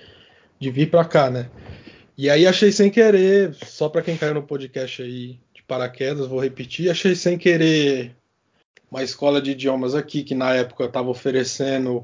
[0.59, 1.49] de vir para cá, né?
[2.17, 6.39] E aí achei sem querer, só para quem caiu no podcast aí de paraquedas, vou
[6.39, 8.15] repetir, achei sem querer
[8.89, 12.03] uma escola de idiomas aqui que na época estava oferecendo,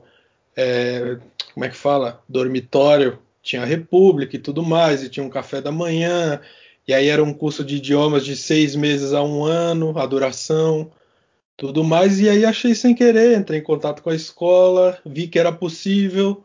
[0.56, 1.18] é,
[1.54, 5.72] como é que fala, dormitório, tinha República e tudo mais, e tinha um café da
[5.72, 6.40] manhã,
[6.88, 10.92] e aí era um curso de idiomas de seis meses a um ano, a duração,
[11.58, 15.40] tudo mais, e aí achei sem querer, entrei em contato com a escola, vi que
[15.40, 16.44] era possível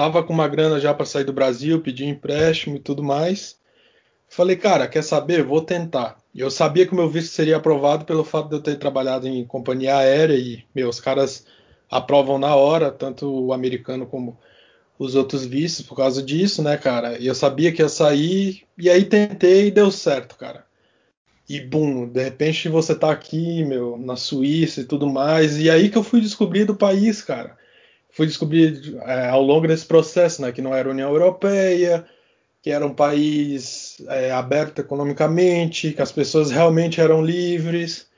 [0.00, 3.58] Tava com uma grana já para sair do Brasil, pedi empréstimo e tudo mais.
[4.30, 5.42] Falei, cara, quer saber?
[5.42, 6.16] Vou tentar.
[6.34, 9.44] Eu sabia que o meu visto seria aprovado pelo fato de eu ter trabalhado em
[9.44, 11.44] companhia aérea e meus caras
[11.90, 14.38] aprovam na hora, tanto o americano como
[14.98, 17.18] os outros vistos por causa disso, né, cara?
[17.18, 20.64] E eu sabia que ia sair, e aí tentei e deu certo, cara.
[21.48, 25.88] E bum, de repente você tá aqui, meu, na Suíça e tudo mais, e aí
[25.88, 27.58] que eu fui descobrir do país, cara
[28.12, 32.04] fui descobrir é, ao longo desse processo né, que não era União Europeia,
[32.62, 38.08] que era um país é, aberto economicamente, que as pessoas realmente eram livres,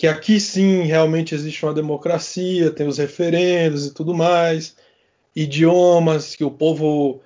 [0.00, 4.74] que aqui sim realmente existe uma democracia, tem os referendos e tudo mais,
[5.36, 7.20] idiomas, que o povo,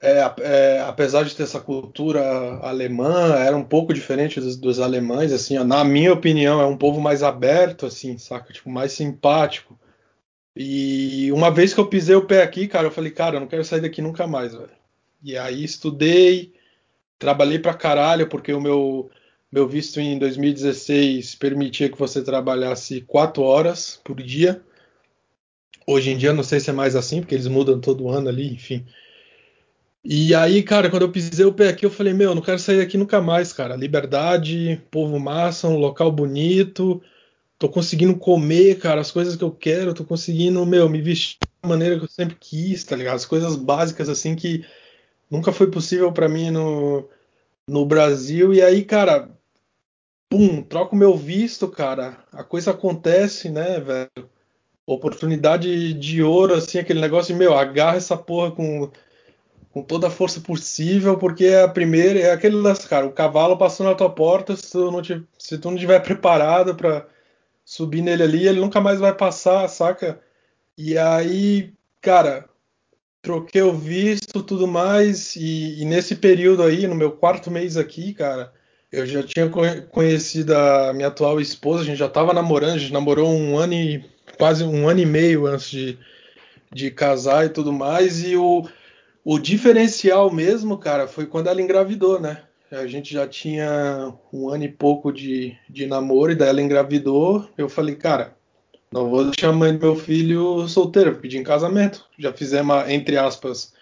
[0.00, 2.22] é, é, apesar de ter essa cultura
[2.62, 6.98] alemã, era um pouco diferente dos, dos alemães, assim, na minha opinião, é um povo
[6.98, 9.78] mais aberto, assim, saca, tipo, mais simpático
[10.56, 13.46] e uma vez que eu pisei o pé aqui, cara, eu falei, cara, eu não
[13.46, 14.70] quero sair daqui nunca mais, velho.
[15.22, 16.54] E aí estudei,
[17.18, 19.10] trabalhei pra caralho, porque o meu,
[19.52, 24.62] meu visto em 2016 permitia que você trabalhasse quatro horas por dia.
[25.86, 28.50] Hoje em dia não sei se é mais assim, porque eles mudam todo ano ali,
[28.50, 28.86] enfim.
[30.02, 32.78] E aí, cara, quando eu pisei o pé aqui, eu falei, meu, não quero sair
[32.78, 33.76] daqui nunca mais, cara.
[33.76, 37.00] Liberdade, povo massa, um local bonito,
[37.58, 41.68] tô conseguindo comer, cara, as coisas que eu quero, tô conseguindo, meu, me vestir da
[41.68, 43.16] maneira que eu sempre quis, tá ligado?
[43.16, 44.64] As coisas básicas, assim, que
[45.30, 47.08] nunca foi possível para mim no,
[47.68, 48.52] no Brasil.
[48.52, 49.30] E aí, cara,
[50.32, 54.30] pum, troco meu visto, cara, a coisa acontece, né, velho?
[54.86, 58.90] Oportunidade de ouro, assim, aquele negócio, meu, agarra essa porra com,
[59.70, 63.58] com toda a força possível, porque é a primeira, é aquele lance, cara, o cavalo
[63.58, 67.06] passou na tua porta, se tu não, te, se tu não tiver preparado para
[67.62, 70.18] subir nele ali, ele nunca mais vai passar, saca?
[70.78, 72.48] E aí, cara,
[73.20, 78.14] troquei o visto, tudo mais, e, e, nesse período aí, no meu quarto mês aqui,
[78.14, 78.50] cara,
[78.92, 79.48] eu já tinha
[79.90, 83.72] conhecido a minha atual esposa, a gente já tava namorando, a gente namorou um ano
[83.72, 84.04] e
[84.36, 85.98] quase um ano e meio antes de,
[86.70, 88.68] de casar e tudo mais, e o,
[89.24, 92.42] o diferencial mesmo, cara, foi quando ela engravidou, né?
[92.70, 97.46] A gente já tinha um ano e pouco de, de namoro, e daí ela engravidou.
[97.56, 98.34] Eu falei, cara,
[98.90, 102.06] não vou deixar a mãe do meu filho solteira, pedir em casamento.
[102.18, 103.74] Já fizemos, entre aspas,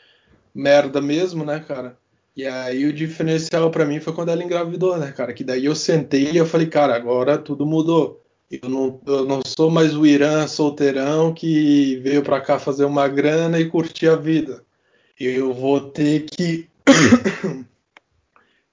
[0.52, 1.96] merda mesmo, né, cara?
[2.40, 5.34] E aí o diferencial para mim foi quando ela engravidou, né, cara?
[5.34, 8.24] Que daí eu sentei e eu falei, cara, agora tudo mudou.
[8.50, 13.06] Eu não, eu não sou mais o Irã solteirão que veio para cá fazer uma
[13.08, 14.64] grana e curtir a vida.
[15.20, 16.66] Eu vou ter que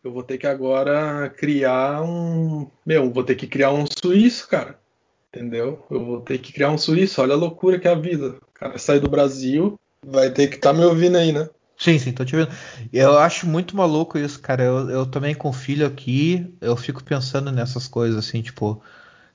[0.01, 2.68] eu vou ter que agora criar um.
[2.86, 4.80] Meu, vou ter que criar um suíço, cara.
[5.28, 5.86] Entendeu?
[5.91, 7.22] Eu vou ter que criar um suíço.
[7.22, 8.38] Olha a loucura que é a vida.
[8.47, 11.49] O cara sai do Brasil, vai ter que estar tá me ouvindo aí, né?
[11.78, 12.49] Sim, sim, tô te vendo.
[12.91, 14.63] Eu acho muito maluco isso, cara.
[14.63, 18.82] Eu, eu também com filho aqui, eu fico pensando nessas coisas, assim, tipo,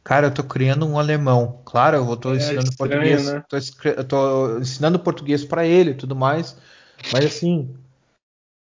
[0.03, 1.63] cara, eu tô criando um alemão.
[1.65, 3.45] Claro, eu vou tô é ensinando estranho, português, né?
[3.49, 6.57] tô, eu tô ensinando português para ele e tudo mais.
[7.13, 7.77] Mas assim,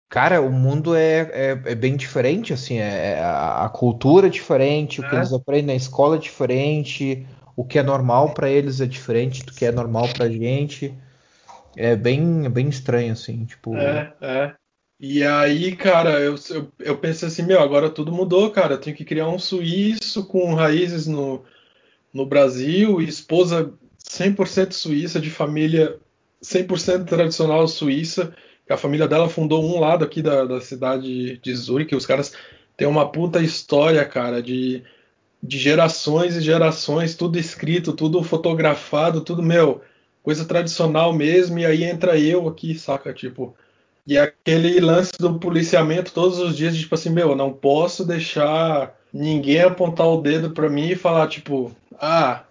[0.08, 4.30] Cara, o mundo é, é, é bem diferente, assim, é, é a, a, cultura é
[4.30, 5.18] diferente, o que é.
[5.18, 9.52] eles aprendem na escola é diferente, o que é normal para eles é diferente do
[9.52, 10.94] que é normal pra gente.
[11.76, 13.76] É bem, é bem estranho, assim, tipo.
[13.76, 14.54] É, é.
[15.00, 18.74] E aí, cara, eu, eu, eu pensei assim, meu, agora tudo mudou, cara.
[18.74, 21.44] Eu tenho que criar um suíço com raízes no,
[22.12, 23.72] no Brasil, esposa
[24.04, 25.98] 100% suíça, de família
[26.42, 28.34] 100% tradicional suíça
[28.68, 31.96] a família dela fundou um lado aqui da, da cidade de Zurique.
[31.96, 32.34] Os caras
[32.76, 34.82] têm uma puta história, cara, de,
[35.42, 39.80] de gerações e gerações, tudo escrito, tudo fotografado, tudo, meu,
[40.28, 41.58] coisa tradicional mesmo.
[41.58, 43.14] E aí entra eu aqui, saca?
[43.14, 43.56] Tipo,
[44.06, 49.62] e aquele lance do policiamento todos os dias, tipo assim, meu, não posso deixar ninguém
[49.62, 52.44] apontar o dedo para mim e falar, tipo, ah,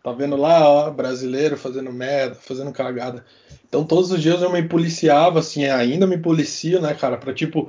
[0.00, 3.24] tá vendo lá, ó, brasileiro fazendo merda, fazendo cagada.
[3.68, 7.68] Então todos os dias eu me policiava, assim, ainda me policio, né, cara, pra tipo,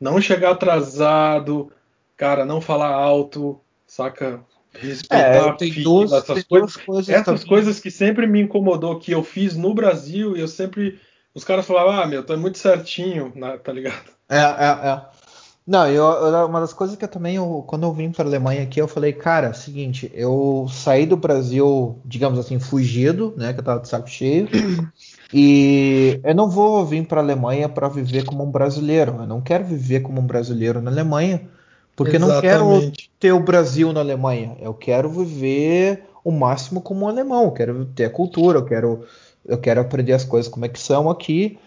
[0.00, 1.70] não chegar atrasado.
[2.16, 4.42] cara, não falar alto, saca?
[4.74, 9.12] Respeitar é, tem duas, essas, tem coisas, coisas, essas coisas que sempre me incomodou, que
[9.12, 10.98] eu fiz no Brasil e eu sempre.
[11.34, 14.10] Os caras falavam, ah, meu, é muito certinho, tá ligado?
[14.28, 15.02] É, é, é.
[15.64, 16.04] Não, eu,
[16.46, 18.88] uma das coisas que eu também, eu, quando eu vim para a Alemanha aqui, eu
[18.88, 23.80] falei, cara, é seguinte, eu saí do Brasil, digamos assim, fugido, né, que eu tava
[23.80, 24.48] de saco cheio,
[25.32, 29.40] e eu não vou vir para a Alemanha para viver como um brasileiro, eu não
[29.40, 31.48] quero viver como um brasileiro na Alemanha,
[32.02, 32.50] porque Exatamente.
[32.50, 37.44] não quero ter o Brasil na Alemanha, eu quero viver o máximo como um alemão,
[37.44, 39.04] eu quero ter a cultura, eu quero,
[39.46, 41.58] eu quero aprender as coisas como é que são aqui,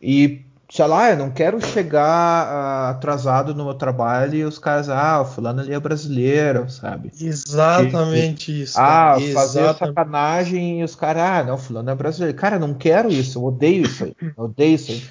[0.00, 0.40] e
[0.70, 5.20] sei lá, eu não quero chegar uh, atrasado no meu trabalho e os caras, ah,
[5.20, 7.12] o fulano ali é brasileiro, sabe?
[7.20, 8.78] Exatamente e, isso.
[8.78, 9.34] Ah, Exatamente.
[9.34, 12.38] fazer sacanagem e os caras, ah, não, fulano é brasileiro.
[12.38, 14.16] Cara, eu não quero isso, eu odeio isso aí.
[14.18, 15.02] Eu odeio isso aí.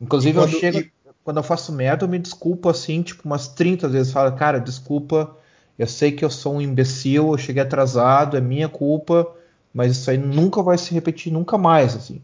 [0.00, 0.93] Inclusive, quando, eu chego.
[1.24, 4.12] Quando eu faço merda, eu me desculpo assim, tipo, umas 30 vezes.
[4.12, 5.34] Falo, cara, desculpa,
[5.78, 9.26] eu sei que eu sou um imbecil, eu cheguei atrasado, é minha culpa,
[9.72, 12.20] mas isso aí nunca vai se repetir, nunca mais, assim.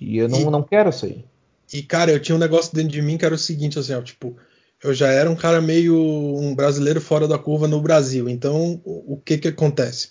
[0.00, 0.44] E eu não, e...
[0.44, 1.24] não quero isso aí.
[1.72, 4.00] E, cara, eu tinha um negócio dentro de mim que era o seguinte, assim, ó,
[4.00, 4.36] tipo,
[4.82, 8.28] eu já era um cara meio um brasileiro fora da curva no Brasil.
[8.28, 10.10] Então, o, o que que acontece?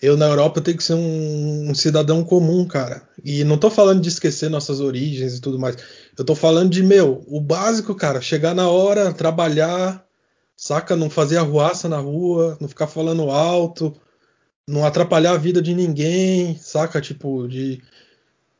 [0.00, 3.02] Eu na Europa tenho que ser um, um, cidadão comum, cara.
[3.24, 5.76] E não tô falando de esquecer nossas origens e tudo mais.
[6.16, 10.04] Eu tô falando de, meu, o básico, cara, chegar na hora, trabalhar,
[10.56, 10.96] saca?
[10.96, 13.94] Não fazer arruaça na rua, não ficar falando alto,
[14.68, 17.00] não atrapalhar a vida de ninguém, saca?
[17.00, 17.82] Tipo, de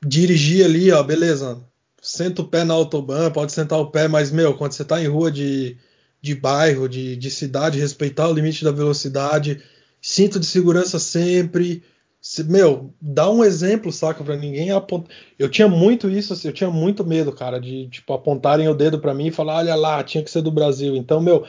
[0.05, 1.63] dirigir ali, ó, beleza
[2.05, 5.07] senta o pé na autobahn, pode sentar o pé, mas, meu, quando você tá em
[5.09, 5.79] rua de,
[6.21, 9.63] de bairro, de, de cidade, respeitar o limite da velocidade,
[10.03, 11.83] cinto de segurança sempre.
[12.27, 15.15] Se, meu, dá um exemplo, saca, para ninguém apontar.
[15.39, 18.99] Eu tinha muito isso, assim, eu tinha muito medo, cara, de, tipo, apontarem o dedo
[18.99, 20.97] para mim e falar, olha lá, tinha que ser do Brasil.
[20.97, 21.45] Então, meu,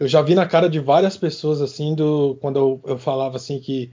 [0.00, 3.60] eu já vi na cara de várias pessoas, assim, do, quando eu, eu falava, assim,
[3.60, 3.92] que,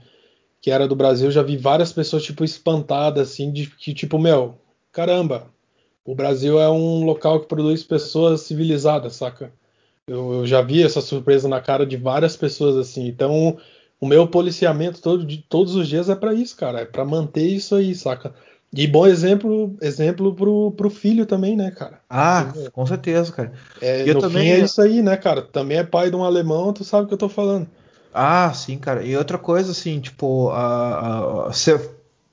[0.60, 4.58] que era do Brasil, já vi várias pessoas, tipo, espantadas, assim, de que, tipo, meu,
[4.90, 5.48] caramba,
[6.04, 9.52] o Brasil é um local que produz pessoas civilizadas, saca?
[10.04, 13.06] Eu, eu, já vi essa surpresa na cara de várias pessoas assim.
[13.06, 13.56] Então,
[14.00, 16.80] o meu policiamento todo, de, todos os dias é para isso, cara.
[16.80, 18.32] É para manter isso aí, saca?
[18.72, 22.00] E bom exemplo, exemplo pro, pro filho também, né, cara?
[22.08, 23.52] Ah, com certeza, cara.
[23.80, 25.42] É, eu no também fim é isso aí, né, cara?
[25.42, 27.66] Também é pai de um alemão, tu sabe o que eu tô falando.
[28.12, 29.02] Ah, sim, cara.
[29.02, 31.80] E outra coisa, assim, tipo, a, a, ser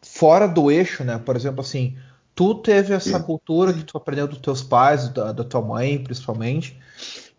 [0.01, 1.17] fora do eixo, né?
[1.17, 1.95] Por exemplo, assim,
[2.33, 6.77] tu teve essa cultura que tu aprendeu dos teus pais, da, da tua mãe, principalmente.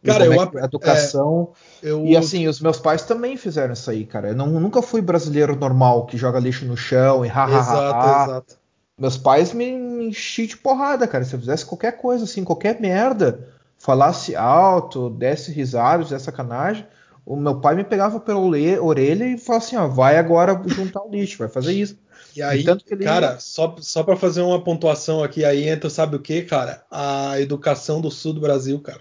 [0.04, 1.52] Cara, eu é educação.
[1.82, 2.04] É, eu...
[2.06, 4.28] E assim, os meus pais também fizeram isso aí, cara.
[4.28, 7.58] Eu não, nunca fui brasileiro normal que joga lixo no chão e hahaha.
[7.58, 8.58] Exato, exato.
[8.98, 11.24] Meus pais me, me enchiam de porrada, cara.
[11.24, 16.86] Se eu fizesse qualquer coisa assim, qualquer merda, falasse alto, desse risada, fizesse sacanagem,
[17.24, 21.10] o meu pai me pegava pela orelha e falava assim: ó, vai agora juntar o
[21.10, 21.98] lixo, vai fazer isso.
[22.34, 23.04] E aí, ele...
[23.04, 26.84] cara, só, só para fazer uma pontuação aqui, aí entra, sabe o que, cara?
[26.90, 29.00] A educação do sul do Brasil, cara.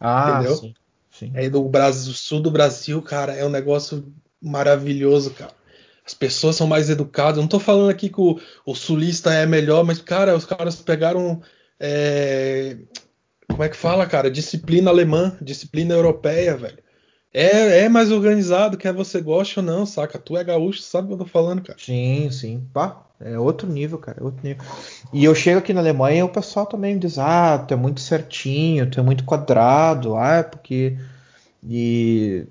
[0.00, 0.56] Ah, Entendeu?
[0.56, 0.74] Sim,
[1.10, 1.32] sim.
[1.34, 5.52] É do Brasil, sul do Brasil, cara, é um negócio maravilhoso, cara.
[6.04, 7.36] As pessoas são mais educadas.
[7.36, 10.76] Eu não tô falando aqui que o, o sulista é melhor, mas, cara, os caras
[10.76, 11.40] pegaram.
[11.78, 12.78] É...
[13.48, 14.30] Como é que fala, cara?
[14.30, 16.82] Disciplina alemã, disciplina europeia, velho.
[17.32, 20.18] É, é mais organizado, quer você goste ou não, saca?
[20.18, 21.78] Tu é gaúcho, sabe o que eu tô falando, cara.
[21.78, 22.66] Sim, sim.
[22.72, 24.18] Pá, é outro nível, cara.
[24.20, 24.64] É outro nível.
[25.12, 28.00] E eu chego aqui na Alemanha e o pessoal também diz: ah, tu é muito
[28.00, 30.98] certinho, tu é muito quadrado, ah, é porque.
[31.62, 32.46] E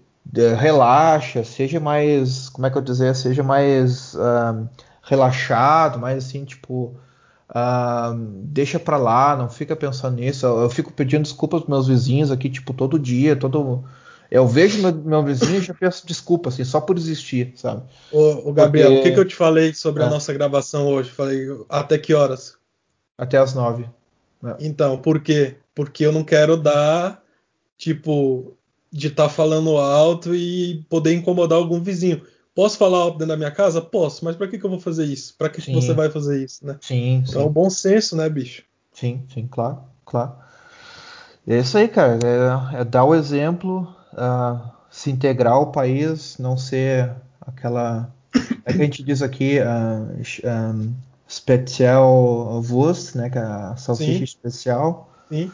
[0.58, 2.48] relaxa, seja mais.
[2.48, 3.14] Como é que eu dizer?
[3.16, 4.70] Seja mais uh,
[5.04, 6.96] relaxado, mais assim, tipo.
[7.50, 8.14] Uh,
[8.44, 10.46] deixa pra lá, não fica pensando nisso.
[10.46, 13.84] Eu, eu fico pedindo desculpas pros meus vizinhos aqui, tipo, todo dia, todo
[14.32, 17.84] eu vejo meu, meu vizinho e já peço desculpa, assim, só por existir, sabe?
[18.12, 19.00] Ô, ô Gabriel, Porque...
[19.00, 20.06] o que, que eu te falei sobre é.
[20.06, 21.10] a nossa gravação hoje?
[21.10, 22.56] Falei, até que horas?
[23.18, 23.90] Até as nove.
[24.44, 24.56] É.
[24.60, 25.56] Então, por quê?
[25.74, 27.22] Porque eu não quero dar,
[27.78, 28.54] tipo,
[28.92, 32.22] de estar tá falando alto e poder incomodar algum vizinho.
[32.54, 33.82] Posso falar alto dentro da minha casa?
[33.82, 35.34] Posso, mas para que, que eu vou fazer isso?
[35.38, 36.78] Para que, que você vai fazer isso, né?
[36.82, 37.40] Sim, então, sim.
[37.40, 38.64] é um bom senso, né, bicho?
[38.92, 40.34] Sim, sim, claro, claro.
[41.48, 42.20] É isso aí, cara.
[42.76, 48.14] É, é dar o exemplo, uh, se integrar ao país, não ser aquela.
[48.66, 50.93] É que a gente diz aqui, uh, um,
[51.28, 54.24] special Wurst, né, que é a salsicha Sim.
[54.24, 55.12] especial.
[55.30, 55.51] Sim.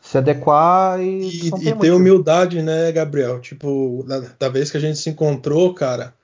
[0.00, 1.48] Se adequar e.
[1.48, 3.40] E, e ter humildade, né, Gabriel?
[3.40, 6.14] Tipo, da, da, vez que a gente se encontrou, cara,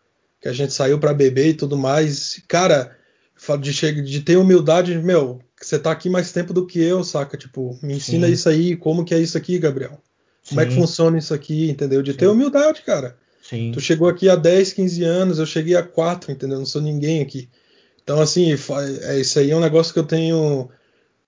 [0.41, 2.97] que a gente saiu para beber e tudo mais, cara,
[3.61, 7.37] de, de ter humildade, meu, você tá aqui mais tempo do que eu, saca?
[7.37, 8.33] Tipo, me ensina Sim.
[8.33, 9.99] isso aí, como que é isso aqui, Gabriel?
[10.49, 12.03] Como é que funciona isso aqui, entendeu?
[12.03, 12.19] De Sim.
[12.19, 13.17] ter humildade, cara.
[13.43, 13.73] Sim.
[13.73, 16.59] Tu chegou aqui há 10, 15 anos, eu cheguei há 4, entendeu?
[16.59, 17.49] Não sou ninguém aqui.
[18.03, 18.53] Então, assim,
[19.03, 20.69] é, isso aí é um negócio que eu tenho.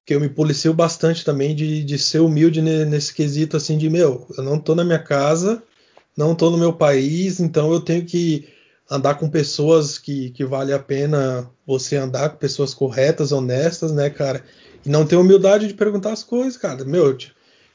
[0.05, 4.27] que eu me policio bastante também de, de ser humilde nesse quesito, assim, de, meu,
[4.37, 5.63] eu não tô na minha casa,
[6.17, 8.49] não tô no meu país, então eu tenho que
[8.91, 14.09] andar com pessoas que, que vale a pena você andar com pessoas corretas, honestas, né,
[14.09, 14.45] cara?
[14.85, 16.85] E não ter humildade de perguntar as coisas, cara.
[16.85, 17.19] Meu, eu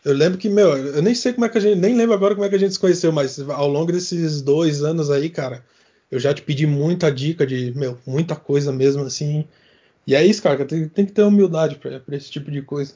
[0.06, 2.46] lembro que, meu, eu nem sei como é que a gente, nem lembro agora como
[2.46, 5.64] é que a gente se conheceu, mas ao longo desses dois anos aí, cara,
[6.10, 9.46] eu já te pedi muita dica de, meu, muita coisa mesmo, assim.
[10.06, 12.94] E é isso, cara, tem, tem que ter humildade para esse tipo de coisa.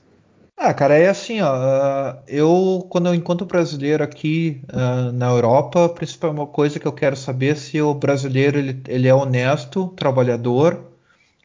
[0.57, 1.53] Ah, cara, é assim, ó.
[1.53, 6.93] Ah, eu, quando eu encontro brasileiro aqui uh, na Europa, a principal coisa que eu
[6.93, 10.91] quero saber é se o brasileiro ele, ele é honesto, trabalhador,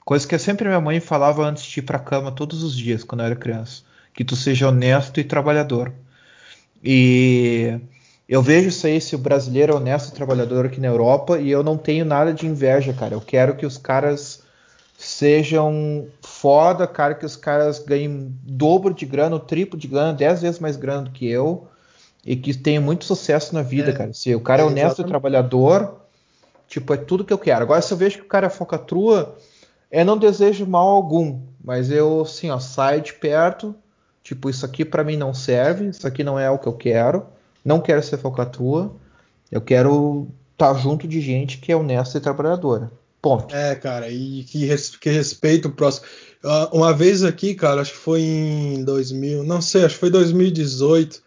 [0.04, 3.20] coisa que sempre minha mãe falava antes de ir para cama todos os dias quando
[3.20, 3.82] eu era criança,
[4.14, 5.92] que tu seja honesto e trabalhador.
[6.82, 7.78] E
[8.28, 11.50] eu vejo isso aí, se o brasileiro é honesto e trabalhador aqui na Europa, e
[11.50, 13.14] eu não tenho nada de inveja, cara.
[13.14, 14.42] Eu quero que os caras
[14.96, 20.60] sejam foda, cara, que os caras ganhem dobro de grana, triplo de grana, dez vezes
[20.60, 21.66] mais grana do que eu,
[22.24, 24.12] e que tenham muito sucesso na vida, é, cara.
[24.12, 26.02] Se o cara é, é honesto e trabalhador,
[26.68, 27.62] tipo, é tudo que eu quero.
[27.62, 29.36] Agora, se eu vejo que o cara é focatrua,
[29.90, 33.74] eu não desejo mal algum, mas eu, assim, ó, saio de perto,
[34.22, 37.26] tipo, isso aqui para mim não serve, isso aqui não é o que eu quero
[37.64, 38.94] não quero ser falcatrua.
[39.50, 42.90] Eu quero estar tá junto de gente que é honesta e trabalhadora.
[43.20, 43.54] Ponto.
[43.54, 46.06] É, cara, e que, res, que respeito o próximo.
[46.42, 50.10] Uh, uma vez aqui, cara, acho que foi em 2000, não sei, acho que foi
[50.10, 51.22] 2018.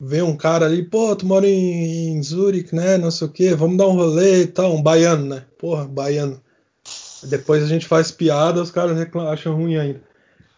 [0.00, 2.96] Veio um cara ali, pô, tu mora em, em Zurich, né?
[2.96, 4.74] Não sei o quê, vamos dar um rolê e tal.
[4.74, 5.44] Um baiano, né?
[5.58, 6.40] Porra, baiano.
[7.24, 8.96] Depois a gente faz piada, os caras
[9.30, 10.00] acham ruim ainda.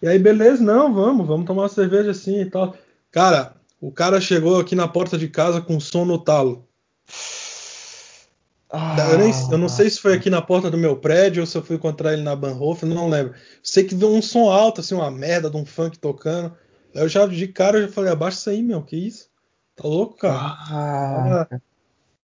[0.01, 2.75] E aí, beleza, não, vamos, vamos tomar uma cerveja assim e tal.
[3.11, 6.67] Cara, o cara chegou aqui na porta de casa com som no talo.
[8.71, 11.47] Ah, eu, nem, eu, não sei se foi aqui na porta do meu prédio ou
[11.47, 13.35] se eu fui encontrar ele na Banhof, não lembro.
[13.63, 16.53] Sei que viu um som alto, assim, uma merda de um funk tocando.
[16.93, 19.29] Eu já de cara eu já falei, abaixa isso aí, meu, que isso?
[19.75, 20.39] Tá louco, cara?
[20.39, 21.49] Ah.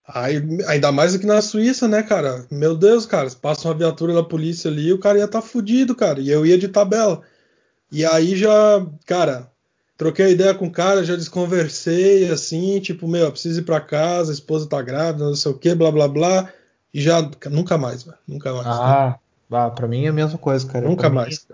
[0.07, 2.47] Aí, ainda mais aqui na Suíça, né, cara?
[2.51, 5.47] Meu Deus, cara, se passa uma viatura da polícia ali, o cara ia estar tá
[5.47, 6.21] fudido, cara.
[6.21, 7.23] E eu ia de tabela.
[7.91, 9.51] E aí já, cara,
[9.97, 14.31] troquei a ideia com o cara, já desconversei, assim, tipo, meu, preciso ir pra casa,
[14.31, 16.53] a esposa tá grávida, não sei o que, blá blá blá.
[16.93, 18.17] E já nunca mais, velho.
[18.27, 18.67] Nunca mais.
[18.67, 19.19] Ah,
[19.51, 19.59] né?
[19.59, 20.89] ah, pra mim é a mesma coisa, cara.
[20.89, 21.47] Nunca mais.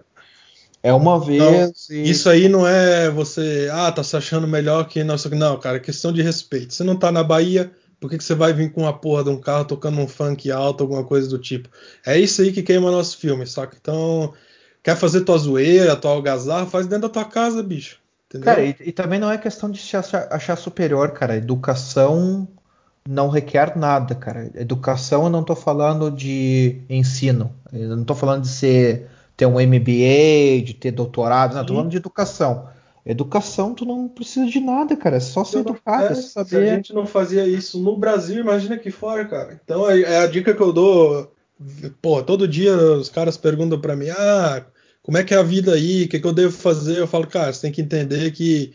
[0.83, 1.41] É uma vez.
[1.41, 2.11] Não, e...
[2.11, 5.81] Isso aí não é você, ah, tá se achando melhor que não Não, cara, é
[5.81, 6.75] questão de respeito.
[6.75, 7.71] Você não tá na Bahia,
[8.01, 10.51] por que, que você vai vir com uma porra de um carro tocando um funk
[10.51, 11.69] alto, alguma coisa do tipo?
[12.05, 13.77] É isso aí que queima nosso filme, saca?
[13.81, 14.35] Então,
[14.83, 17.99] quer fazer tua zoeira, tua algazarra, faz dentro da tua casa, bicho.
[18.29, 18.47] Entendeu?
[18.47, 21.37] Cara, e, e, também não é questão de se achar, achar, superior, cara.
[21.37, 22.49] Educação
[23.07, 24.51] não requer nada, cara.
[24.55, 27.55] Educação eu não tô falando de ensino.
[27.73, 31.91] Eu não tô falando de ser ter um MBA, de ter doutorado, não, tô falando
[31.91, 32.69] de educação.
[33.05, 35.17] Educação, tu não precisa de nada, cara.
[35.17, 36.49] É só ser educado, é, é saber.
[36.49, 39.61] Se a gente não fazia isso no Brasil, imagina aqui fora, cara.
[39.63, 41.33] Então é, é a dica que eu dou.
[42.01, 44.65] Pô, todo dia os caras perguntam para mim: ah,
[45.03, 46.05] como é que é a vida aí?
[46.05, 46.99] O que, que eu devo fazer?
[46.99, 48.73] Eu falo, cara, você tem que entender que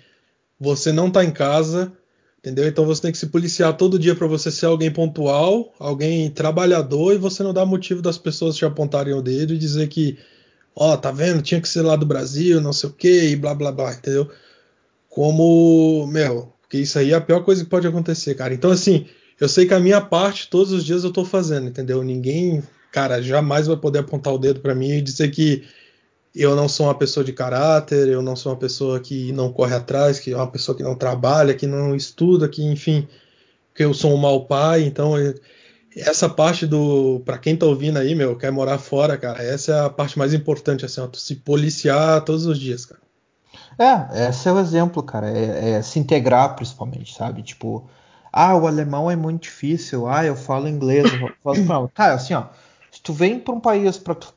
[0.60, 1.92] você não está em casa,
[2.40, 2.68] entendeu?
[2.68, 7.14] Então você tem que se policiar todo dia para você ser alguém pontual, alguém trabalhador
[7.14, 10.18] e você não dá motivo das pessoas te apontarem o dedo e dizer que,
[10.76, 11.42] ó, oh, tá vendo?
[11.42, 14.30] Tinha que ser lá do Brasil, não sei o que, e blá blá blá, entendeu?
[15.10, 18.54] Como, meu, porque isso aí é a pior coisa que pode acontecer, cara.
[18.54, 19.08] Então, assim,
[19.40, 22.04] eu sei que a minha parte todos os dias eu tô fazendo, entendeu?
[22.04, 22.62] Ninguém,
[22.92, 25.64] cara, jamais vai poder apontar o dedo para mim e dizer que
[26.42, 29.76] eu não sou uma pessoa de caráter, eu não sou uma pessoa que não corre
[29.76, 33.08] atrás, que é uma pessoa que não trabalha, que não estuda, que enfim,
[33.74, 35.14] que eu sou um mau pai, então
[35.96, 39.86] essa parte do para quem tá ouvindo aí, meu, quer morar fora, cara, essa é
[39.86, 43.02] a parte mais importante assim, ó, se policiar todos os dias, cara.
[43.80, 47.44] É, esse é o exemplo, cara, é, é se integrar principalmente, sabe?
[47.44, 47.90] Tipo,
[48.32, 52.46] ah, o alemão é muito difícil, ah, eu falo inglês, eu falo, tá, assim, ó,
[52.98, 54.34] se tu vem para um país para tu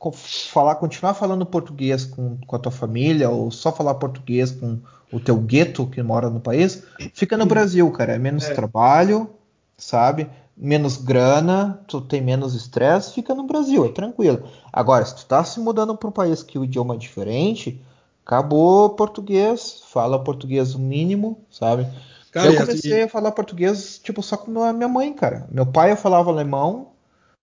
[0.53, 4.79] falar, continuar falando português com, com a tua família ou só falar português com
[5.11, 6.83] o teu gueto que mora no país,
[7.15, 8.13] fica no Brasil, cara.
[8.13, 8.55] É menos é.
[8.55, 9.31] trabalho,
[9.79, 10.29] sabe?
[10.55, 14.43] Menos grana, tu tem menos estresse, fica no Brasil, é tranquilo.
[14.71, 17.83] Agora, se tu tá se mudando para um país que o idioma é diferente,
[18.27, 21.87] acabou português, fala português o mínimo, sabe?
[22.31, 23.03] Cara, eu comecei assim...
[23.05, 25.49] a falar português, tipo, só com a minha mãe, cara.
[25.51, 26.89] Meu pai eu falava alemão,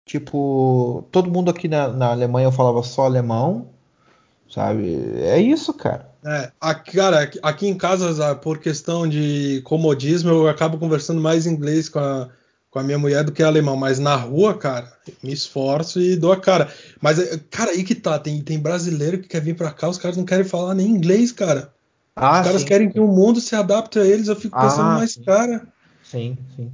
[0.08, 3.68] Tipo, todo mundo aqui na, na Alemanha falava só alemão,
[4.50, 4.96] sabe?
[5.18, 6.10] É isso, cara.
[6.26, 11.90] É, aqui, cara, aqui em casa, por questão de comodismo, eu acabo conversando mais inglês
[11.90, 12.30] com a,
[12.72, 16.32] com a minha mulher do que alemão, mas na rua, cara, me esforço e dou
[16.32, 16.72] a cara.
[17.02, 19.98] Mas, é, cara, aí que tá, tem, tem brasileiro que quer vir pra cá, os
[19.98, 21.74] caras não querem falar nem inglês, cara.
[22.16, 22.68] Ah, os caras sim.
[22.68, 25.24] querem que o mundo se adapte a eles, eu fico pensando, ah, mais sim.
[25.24, 25.68] cara.
[26.02, 26.72] Sim, sim.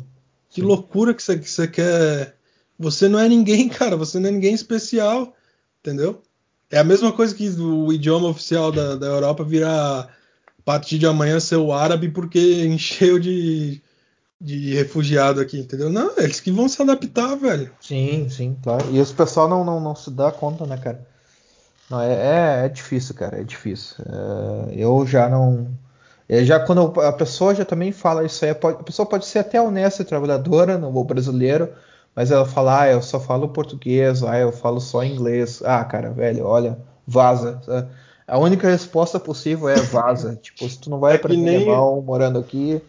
[0.51, 0.67] Que sim.
[0.67, 2.35] loucura que você, que você quer.
[2.79, 5.33] Você não é ninguém, cara, você não é ninguém especial,
[5.79, 6.21] entendeu?
[6.71, 11.05] É a mesma coisa que o idioma oficial da, da Europa virar a partir de
[11.05, 13.81] amanhã ser o árabe porque encheu de,
[14.41, 15.89] de refugiado aqui, entendeu?
[15.89, 17.71] Não, eles que vão se adaptar, velho.
[17.79, 18.85] Sim, sim, claro.
[18.91, 21.05] E os pessoal não, não, não se dá conta, né, cara?
[21.89, 23.97] Não, é, é, é difícil, cara, é difícil.
[24.05, 25.67] É, eu já não.
[26.27, 29.61] É, já quando a pessoa já também fala isso aí, a pessoa pode ser até
[29.61, 31.69] honesta e trabalhadora, no brasileiro,
[32.15, 35.61] mas ela fala, ah, eu só falo português, ah, eu falo só inglês.
[35.63, 36.77] Ah, cara, velho, olha,
[37.07, 37.59] vaza.
[38.27, 40.35] A única resposta possível é vaza.
[40.41, 41.55] tipo, se tu não vai é aprender nem...
[41.55, 42.81] alemão morando aqui,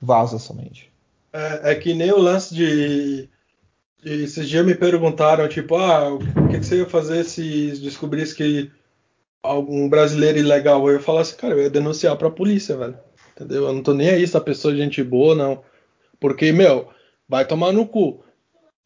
[0.00, 0.92] vaza somente.
[1.32, 3.28] É, é, que nem o lance de,
[4.02, 4.22] de.
[4.24, 6.18] Esses dias me perguntaram, tipo, ah, o
[6.48, 8.70] que, que você ia fazer se descobrisse que
[9.42, 10.86] algum brasileiro ilegal?
[10.88, 12.98] Eu ia falar assim, cara, eu ia denunciar pra polícia, velho.
[13.34, 13.66] Entendeu?
[13.66, 15.62] Eu não tô nem aí se a pessoa é gente boa, não.
[16.20, 16.88] Porque, meu,
[17.28, 18.23] vai tomar no cu.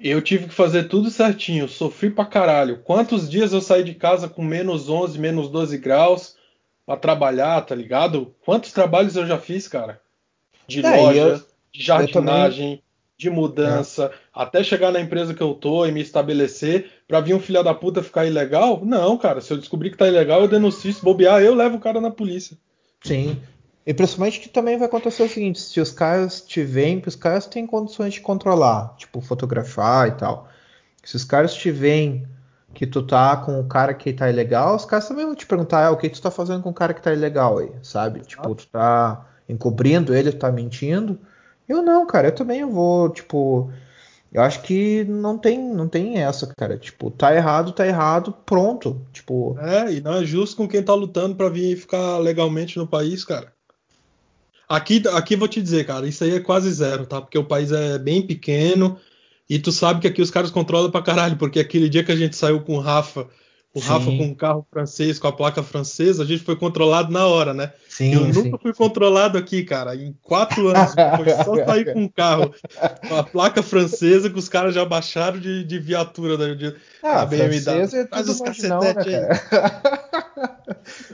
[0.00, 2.78] Eu tive que fazer tudo certinho, sofri pra caralho.
[2.84, 6.36] Quantos dias eu saí de casa com menos 11, menos 12 graus
[6.86, 8.34] pra trabalhar, tá ligado?
[8.44, 10.00] Quantos trabalhos eu já fiz, cara?
[10.68, 11.38] De é, loja, eu,
[11.72, 12.82] de jardinagem,
[13.16, 14.18] de mudança, é.
[14.32, 17.74] até chegar na empresa que eu tô e me estabelecer, pra vir um filho da
[17.74, 18.84] puta ficar ilegal?
[18.84, 21.80] Não, cara, se eu descobrir que tá ilegal, eu denuncio, se bobear, eu levo o
[21.80, 22.56] cara na polícia.
[23.02, 23.36] Sim.
[23.88, 27.46] E principalmente que também vai acontecer o seguinte: se os caras te veem, os caras
[27.46, 30.46] têm condições de controlar, tipo fotografar e tal.
[31.02, 32.28] Se os caras te veem
[32.74, 35.86] que tu tá com o cara que tá ilegal, os caras também vão te perguntar
[35.86, 38.20] ah, o que tu tá fazendo com o cara que tá ilegal aí, sabe?
[38.20, 41.18] Tipo, tu tá encobrindo ele, tu tá mentindo.
[41.66, 43.72] Eu não, cara, eu também vou, tipo.
[44.30, 46.76] Eu acho que não tem, não tem essa, cara.
[46.76, 49.00] Tipo, tá errado, tá errado, pronto.
[49.14, 49.58] Tipo.
[49.58, 53.24] É, e não é justo com quem tá lutando para vir ficar legalmente no país,
[53.24, 53.56] cara.
[54.68, 57.20] Aqui, aqui vou te dizer, cara, isso aí é quase zero, tá?
[57.20, 58.98] Porque o país é bem pequeno
[59.48, 62.16] e tu sabe que aqui os caras controlam pra caralho, porque aquele dia que a
[62.16, 63.26] gente saiu com o Rafa,
[63.74, 63.88] o sim.
[63.88, 67.54] Rafa com um carro francês, com a placa francesa, a gente foi controlado na hora,
[67.54, 67.72] né?
[67.98, 69.96] Sim, eu nunca sim, fui controlado aqui, cara.
[69.96, 72.54] Em quatro anos, foi só sair com um carro
[73.08, 77.24] com a placa francesa que os caras já baixaram de, de viatura da, de, ah,
[77.24, 77.82] da BMW.
[77.92, 79.28] É tudo os né,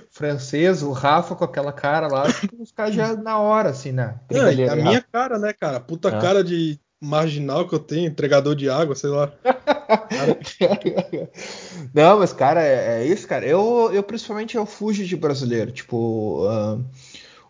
[0.12, 2.24] francês, o Rafa com aquela cara lá,
[2.60, 4.16] os caras já na hora, assim, né?
[4.30, 5.80] Não, é a minha cara, né, cara?
[5.80, 6.20] Puta ah.
[6.20, 9.32] cara de marginal que eu tenho, entregador de água, sei lá.
[11.92, 13.46] Não, mas, cara, é, é, isso, cara.
[13.46, 15.70] Eu, eu principalmente eu fujo de brasileiro.
[15.70, 16.84] Tipo, uh,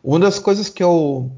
[0.03, 1.31] uma das coisas que eu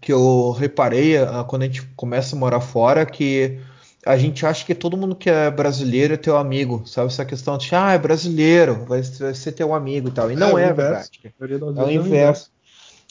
[0.00, 3.60] que eu reparei uh, quando a gente começa a morar fora é que
[4.04, 7.06] a gente acha que todo mundo que é brasileiro é teu amigo, sabe?
[7.06, 10.30] Essa questão de, ah, é brasileiro, vai, vai ser teu amigo e tal.
[10.30, 11.20] E não é, é verdade.
[11.80, 12.50] É o inverso.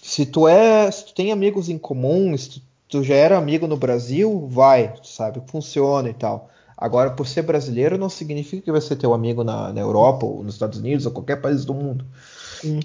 [0.02, 2.62] Se tu é, se tu tem amigos em comum, se tu,
[2.92, 5.42] tu já era amigo no Brasil, vai, sabe?
[5.48, 6.50] Funciona e tal.
[6.78, 10.44] Agora, por ser brasileiro, não significa que vai ser teu amigo na, na Europa, ou
[10.44, 12.06] nos Estados Unidos, ou qualquer país do mundo.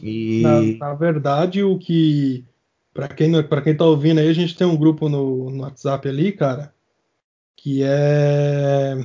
[0.02, 0.42] E...
[0.42, 2.44] Na, na, verdade, o que.
[2.94, 6.08] Para quem, pra quem tá ouvindo aí, a gente tem um grupo no, no WhatsApp
[6.08, 6.72] ali, cara,
[7.56, 8.96] que é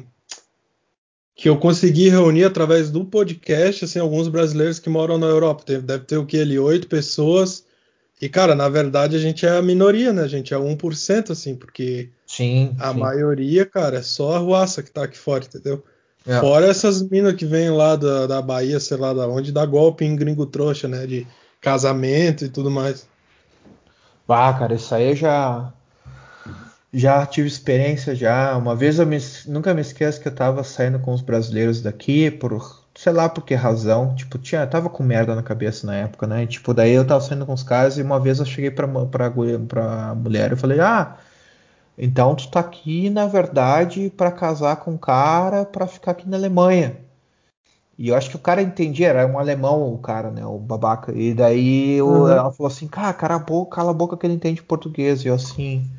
[1.36, 5.64] que eu consegui reunir através do podcast assim alguns brasileiros que moram na Europa.
[5.65, 7.65] Deve ter o que ali oito pessoas.
[8.22, 10.22] E cara, na verdade a gente é a minoria, né?
[10.22, 12.99] A gente é 1% assim, porque sim, a sim.
[12.99, 15.84] maioria, cara, é só a ruaça que tá aqui fora, entendeu?
[16.27, 16.39] É.
[16.39, 20.06] Fora essas minas que vêm lá da, da Bahia, sei lá da onde, dá golpe
[20.06, 21.07] em gringo trouxa, né?
[21.07, 21.26] De
[21.60, 23.07] casamento e tudo mais.
[24.30, 25.73] Ah, cara, isso aí já
[26.93, 28.56] já tive experiência já.
[28.56, 29.18] Uma vez eu me,
[29.48, 32.53] nunca me esqueço que eu tava saindo com os brasileiros daqui por
[33.02, 34.14] sei lá por que razão.
[34.15, 36.44] Tipo, tinha, tava com merda na cabeça na época, né?
[36.44, 38.88] E, tipo, daí eu tava saindo com os caras e uma vez eu cheguei pra,
[38.88, 39.32] pra,
[39.68, 41.18] pra mulher e falei, ah,
[41.98, 46.38] então tu tá aqui, na verdade, para casar com um cara para ficar aqui na
[46.38, 46.98] Alemanha.
[47.98, 50.45] E eu acho que o cara entendia, era um alemão o cara, né?
[50.45, 51.11] O babaca.
[51.11, 52.28] E daí uhum.
[52.30, 55.26] ela falou assim, cara, cala a boca, cala a boca que ele entende português.
[55.26, 55.90] E eu assim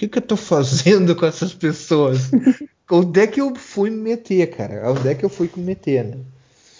[0.00, 2.30] que, que eu tô fazendo com essas pessoas?
[2.90, 4.90] Onde é que eu fui me meter, cara?
[4.90, 6.16] Onde é que eu fui me meter, né?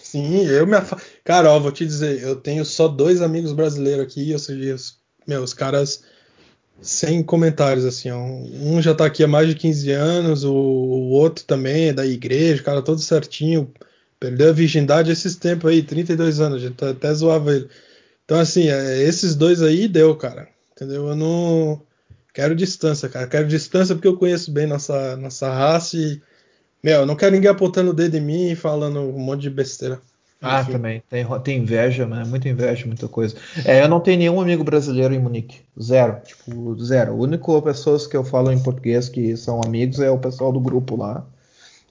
[0.02, 0.96] Sim, eu me afa...
[1.22, 4.74] Cara, ó, vou te dizer, eu tenho só dois amigos brasileiros aqui, ou seja,
[5.26, 6.02] meus caras
[6.80, 8.18] sem comentários, assim, ó.
[8.18, 12.06] Um já tá aqui há mais de 15 anos, o, o outro também é da
[12.06, 13.70] igreja, cara, todo certinho.
[14.18, 17.68] Perdeu a virgindade esses tempos aí, 32 anos, a gente até zoava ele.
[18.24, 20.48] Então, assim, é, esses dois aí deu, cara.
[20.74, 21.08] Entendeu?
[21.08, 21.82] Eu não
[22.32, 23.26] quero distância, cara.
[23.26, 26.20] Quero distância porque eu conheço bem nossa, nossa raça e,
[26.82, 29.50] meu, eu não quero ninguém apontando o dedo em mim e falando um monte de
[29.50, 30.00] besteira.
[30.42, 30.72] Ah, Enfim.
[30.72, 31.02] também.
[31.08, 32.24] Tem, tem inveja, né?
[32.26, 33.36] Muita inveja, muita coisa.
[33.64, 35.60] É, eu não tenho nenhum amigo brasileiro em Munique.
[35.80, 36.16] Zero.
[36.24, 37.12] Tipo, zero.
[37.12, 40.58] O único pessoas que eu falo em português que são amigos é o pessoal do
[40.58, 41.26] grupo lá.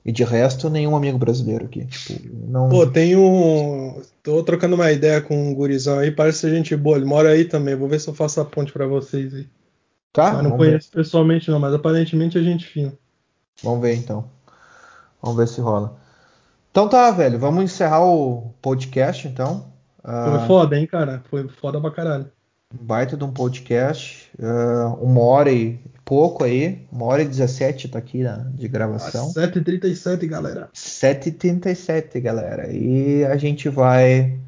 [0.03, 1.86] E de resto, nenhum amigo brasileiro aqui.
[1.86, 2.70] Tipo, não...
[2.70, 4.02] Pô, tem um.
[4.24, 6.98] Tô trocando uma ideia com um gurizão aí, parece ser gente boa.
[6.98, 7.76] Ele mora aí também.
[7.76, 9.45] Vou ver se eu faço a ponte para vocês aí.
[10.11, 10.34] Tá?
[10.34, 10.98] Mas não conheço ver.
[10.98, 12.94] pessoalmente, não, mas aparentemente é gente fina.
[13.64, 14.30] Vamos ver então.
[15.22, 15.98] Vamos ver se rola.
[16.72, 17.38] Então tá, velho.
[17.38, 19.72] Vamos encerrar o podcast então.
[20.03, 20.48] Foi uh...
[20.48, 21.23] foda, hein, cara?
[21.30, 22.31] Foi foda pra caralho.
[22.73, 24.31] Baita de um podcast.
[24.40, 26.88] Uh, uma hora e pouco aí.
[26.91, 29.34] Uma hora e 17 tá aqui na, de gravação.
[29.34, 30.69] 7h37, galera.
[30.73, 32.72] 7h37, galera.
[32.72, 34.40] E a gente vai.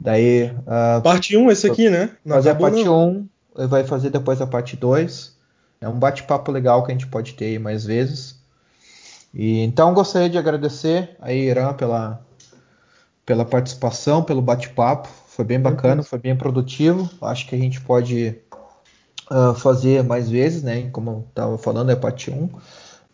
[0.00, 0.50] Daí.
[0.50, 2.10] Uh, parte 1, esse aqui, né?
[2.24, 3.10] Não fazer a parte não.
[3.10, 3.28] 1.
[3.54, 5.36] Vai fazer depois a parte 2.
[5.80, 8.38] É um bate-papo legal que a gente pode ter aí mais vezes.
[9.32, 12.20] E então gostaria de agradecer a Irã pela,
[13.24, 15.08] pela participação, pelo bate-papo.
[15.28, 17.08] Foi bem bacana, foi bem produtivo.
[17.22, 18.36] Acho que a gente pode
[19.30, 20.88] uh, fazer mais vezes, né?
[20.90, 22.48] Como eu estava falando, é a parte 1.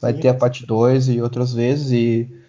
[0.00, 0.20] Vai Sim.
[0.20, 1.92] ter a parte 2 e outras vezes.
[1.92, 2.43] E,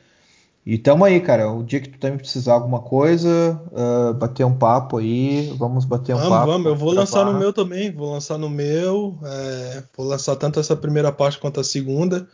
[0.65, 1.51] e tamo aí, cara.
[1.51, 6.15] O dia que tu também precisar alguma coisa, uh, bater um papo aí, vamos bater
[6.15, 6.51] um vamos, papo.
[6.51, 7.91] Vamos, eu vou lançar no meu também.
[7.91, 9.15] Vou lançar no meu.
[9.23, 12.27] É, vou lançar tanto essa primeira parte quanto a segunda.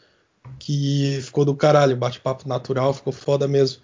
[0.57, 1.97] Que ficou do caralho.
[1.97, 3.81] Bate-papo natural, ficou foda mesmo.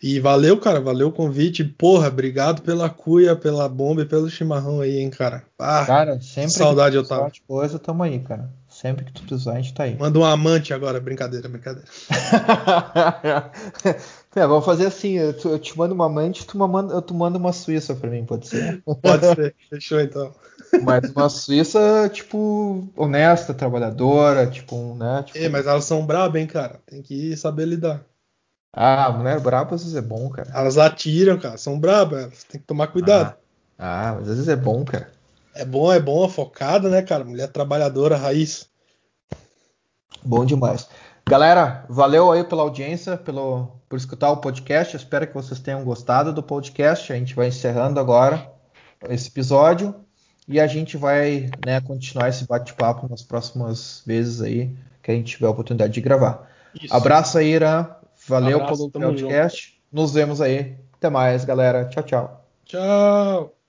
[0.00, 1.64] E valeu, cara, valeu o convite.
[1.64, 5.44] Porra, obrigado pela cuia, pela bomba e pelo chimarrão aí, hein, cara.
[5.58, 7.30] Ah, cara, sempre saudade eu tava.
[7.46, 8.50] coisa, tamo aí, cara.
[8.80, 9.94] Sempre que tu precisar, a gente tá aí.
[9.98, 11.86] Manda um amante agora, brincadeira, brincadeira.
[14.34, 17.52] é, vamos fazer assim, eu, eu, te mando uma amante, tu manda, tu manda uma
[17.52, 18.82] suíça pra mim, pode ser?
[19.02, 20.34] Pode ser, fechou então.
[20.82, 25.24] Mas uma suíça, tipo, honesta, trabalhadora, tipo, né?
[25.24, 25.36] Tipo...
[25.36, 26.80] É, mas elas são brabas, hein, cara.
[26.86, 28.02] Tem que saber lidar.
[28.72, 30.50] Ah, mulher braba às vezes é bom, cara.
[30.54, 31.58] Elas atiram, cara.
[31.58, 32.44] São brabas.
[32.44, 33.36] Tem que tomar cuidado.
[33.76, 35.10] Ah, ah, mas às vezes é bom, cara.
[35.54, 37.24] É bom, é bom, focada, né, cara?
[37.24, 38.69] Mulher trabalhadora, raiz.
[40.24, 40.88] Bom demais.
[41.28, 44.96] Galera, valeu aí pela audiência, pelo, por escutar o podcast.
[44.96, 47.12] Espero que vocês tenham gostado do podcast.
[47.12, 48.50] A gente vai encerrando agora
[49.08, 49.94] esse episódio
[50.48, 55.36] e a gente vai né, continuar esse bate-papo nas próximas vezes aí que a gente
[55.36, 56.50] tiver a oportunidade de gravar.
[56.74, 56.94] Isso.
[56.94, 57.86] Abraço aí, Irã.
[58.26, 59.68] Valeu abraço, pelo podcast.
[59.68, 59.80] Junto.
[59.92, 60.76] Nos vemos aí.
[60.94, 61.84] Até mais, galera.
[61.86, 62.44] Tchau, tchau.
[62.64, 63.59] Tchau.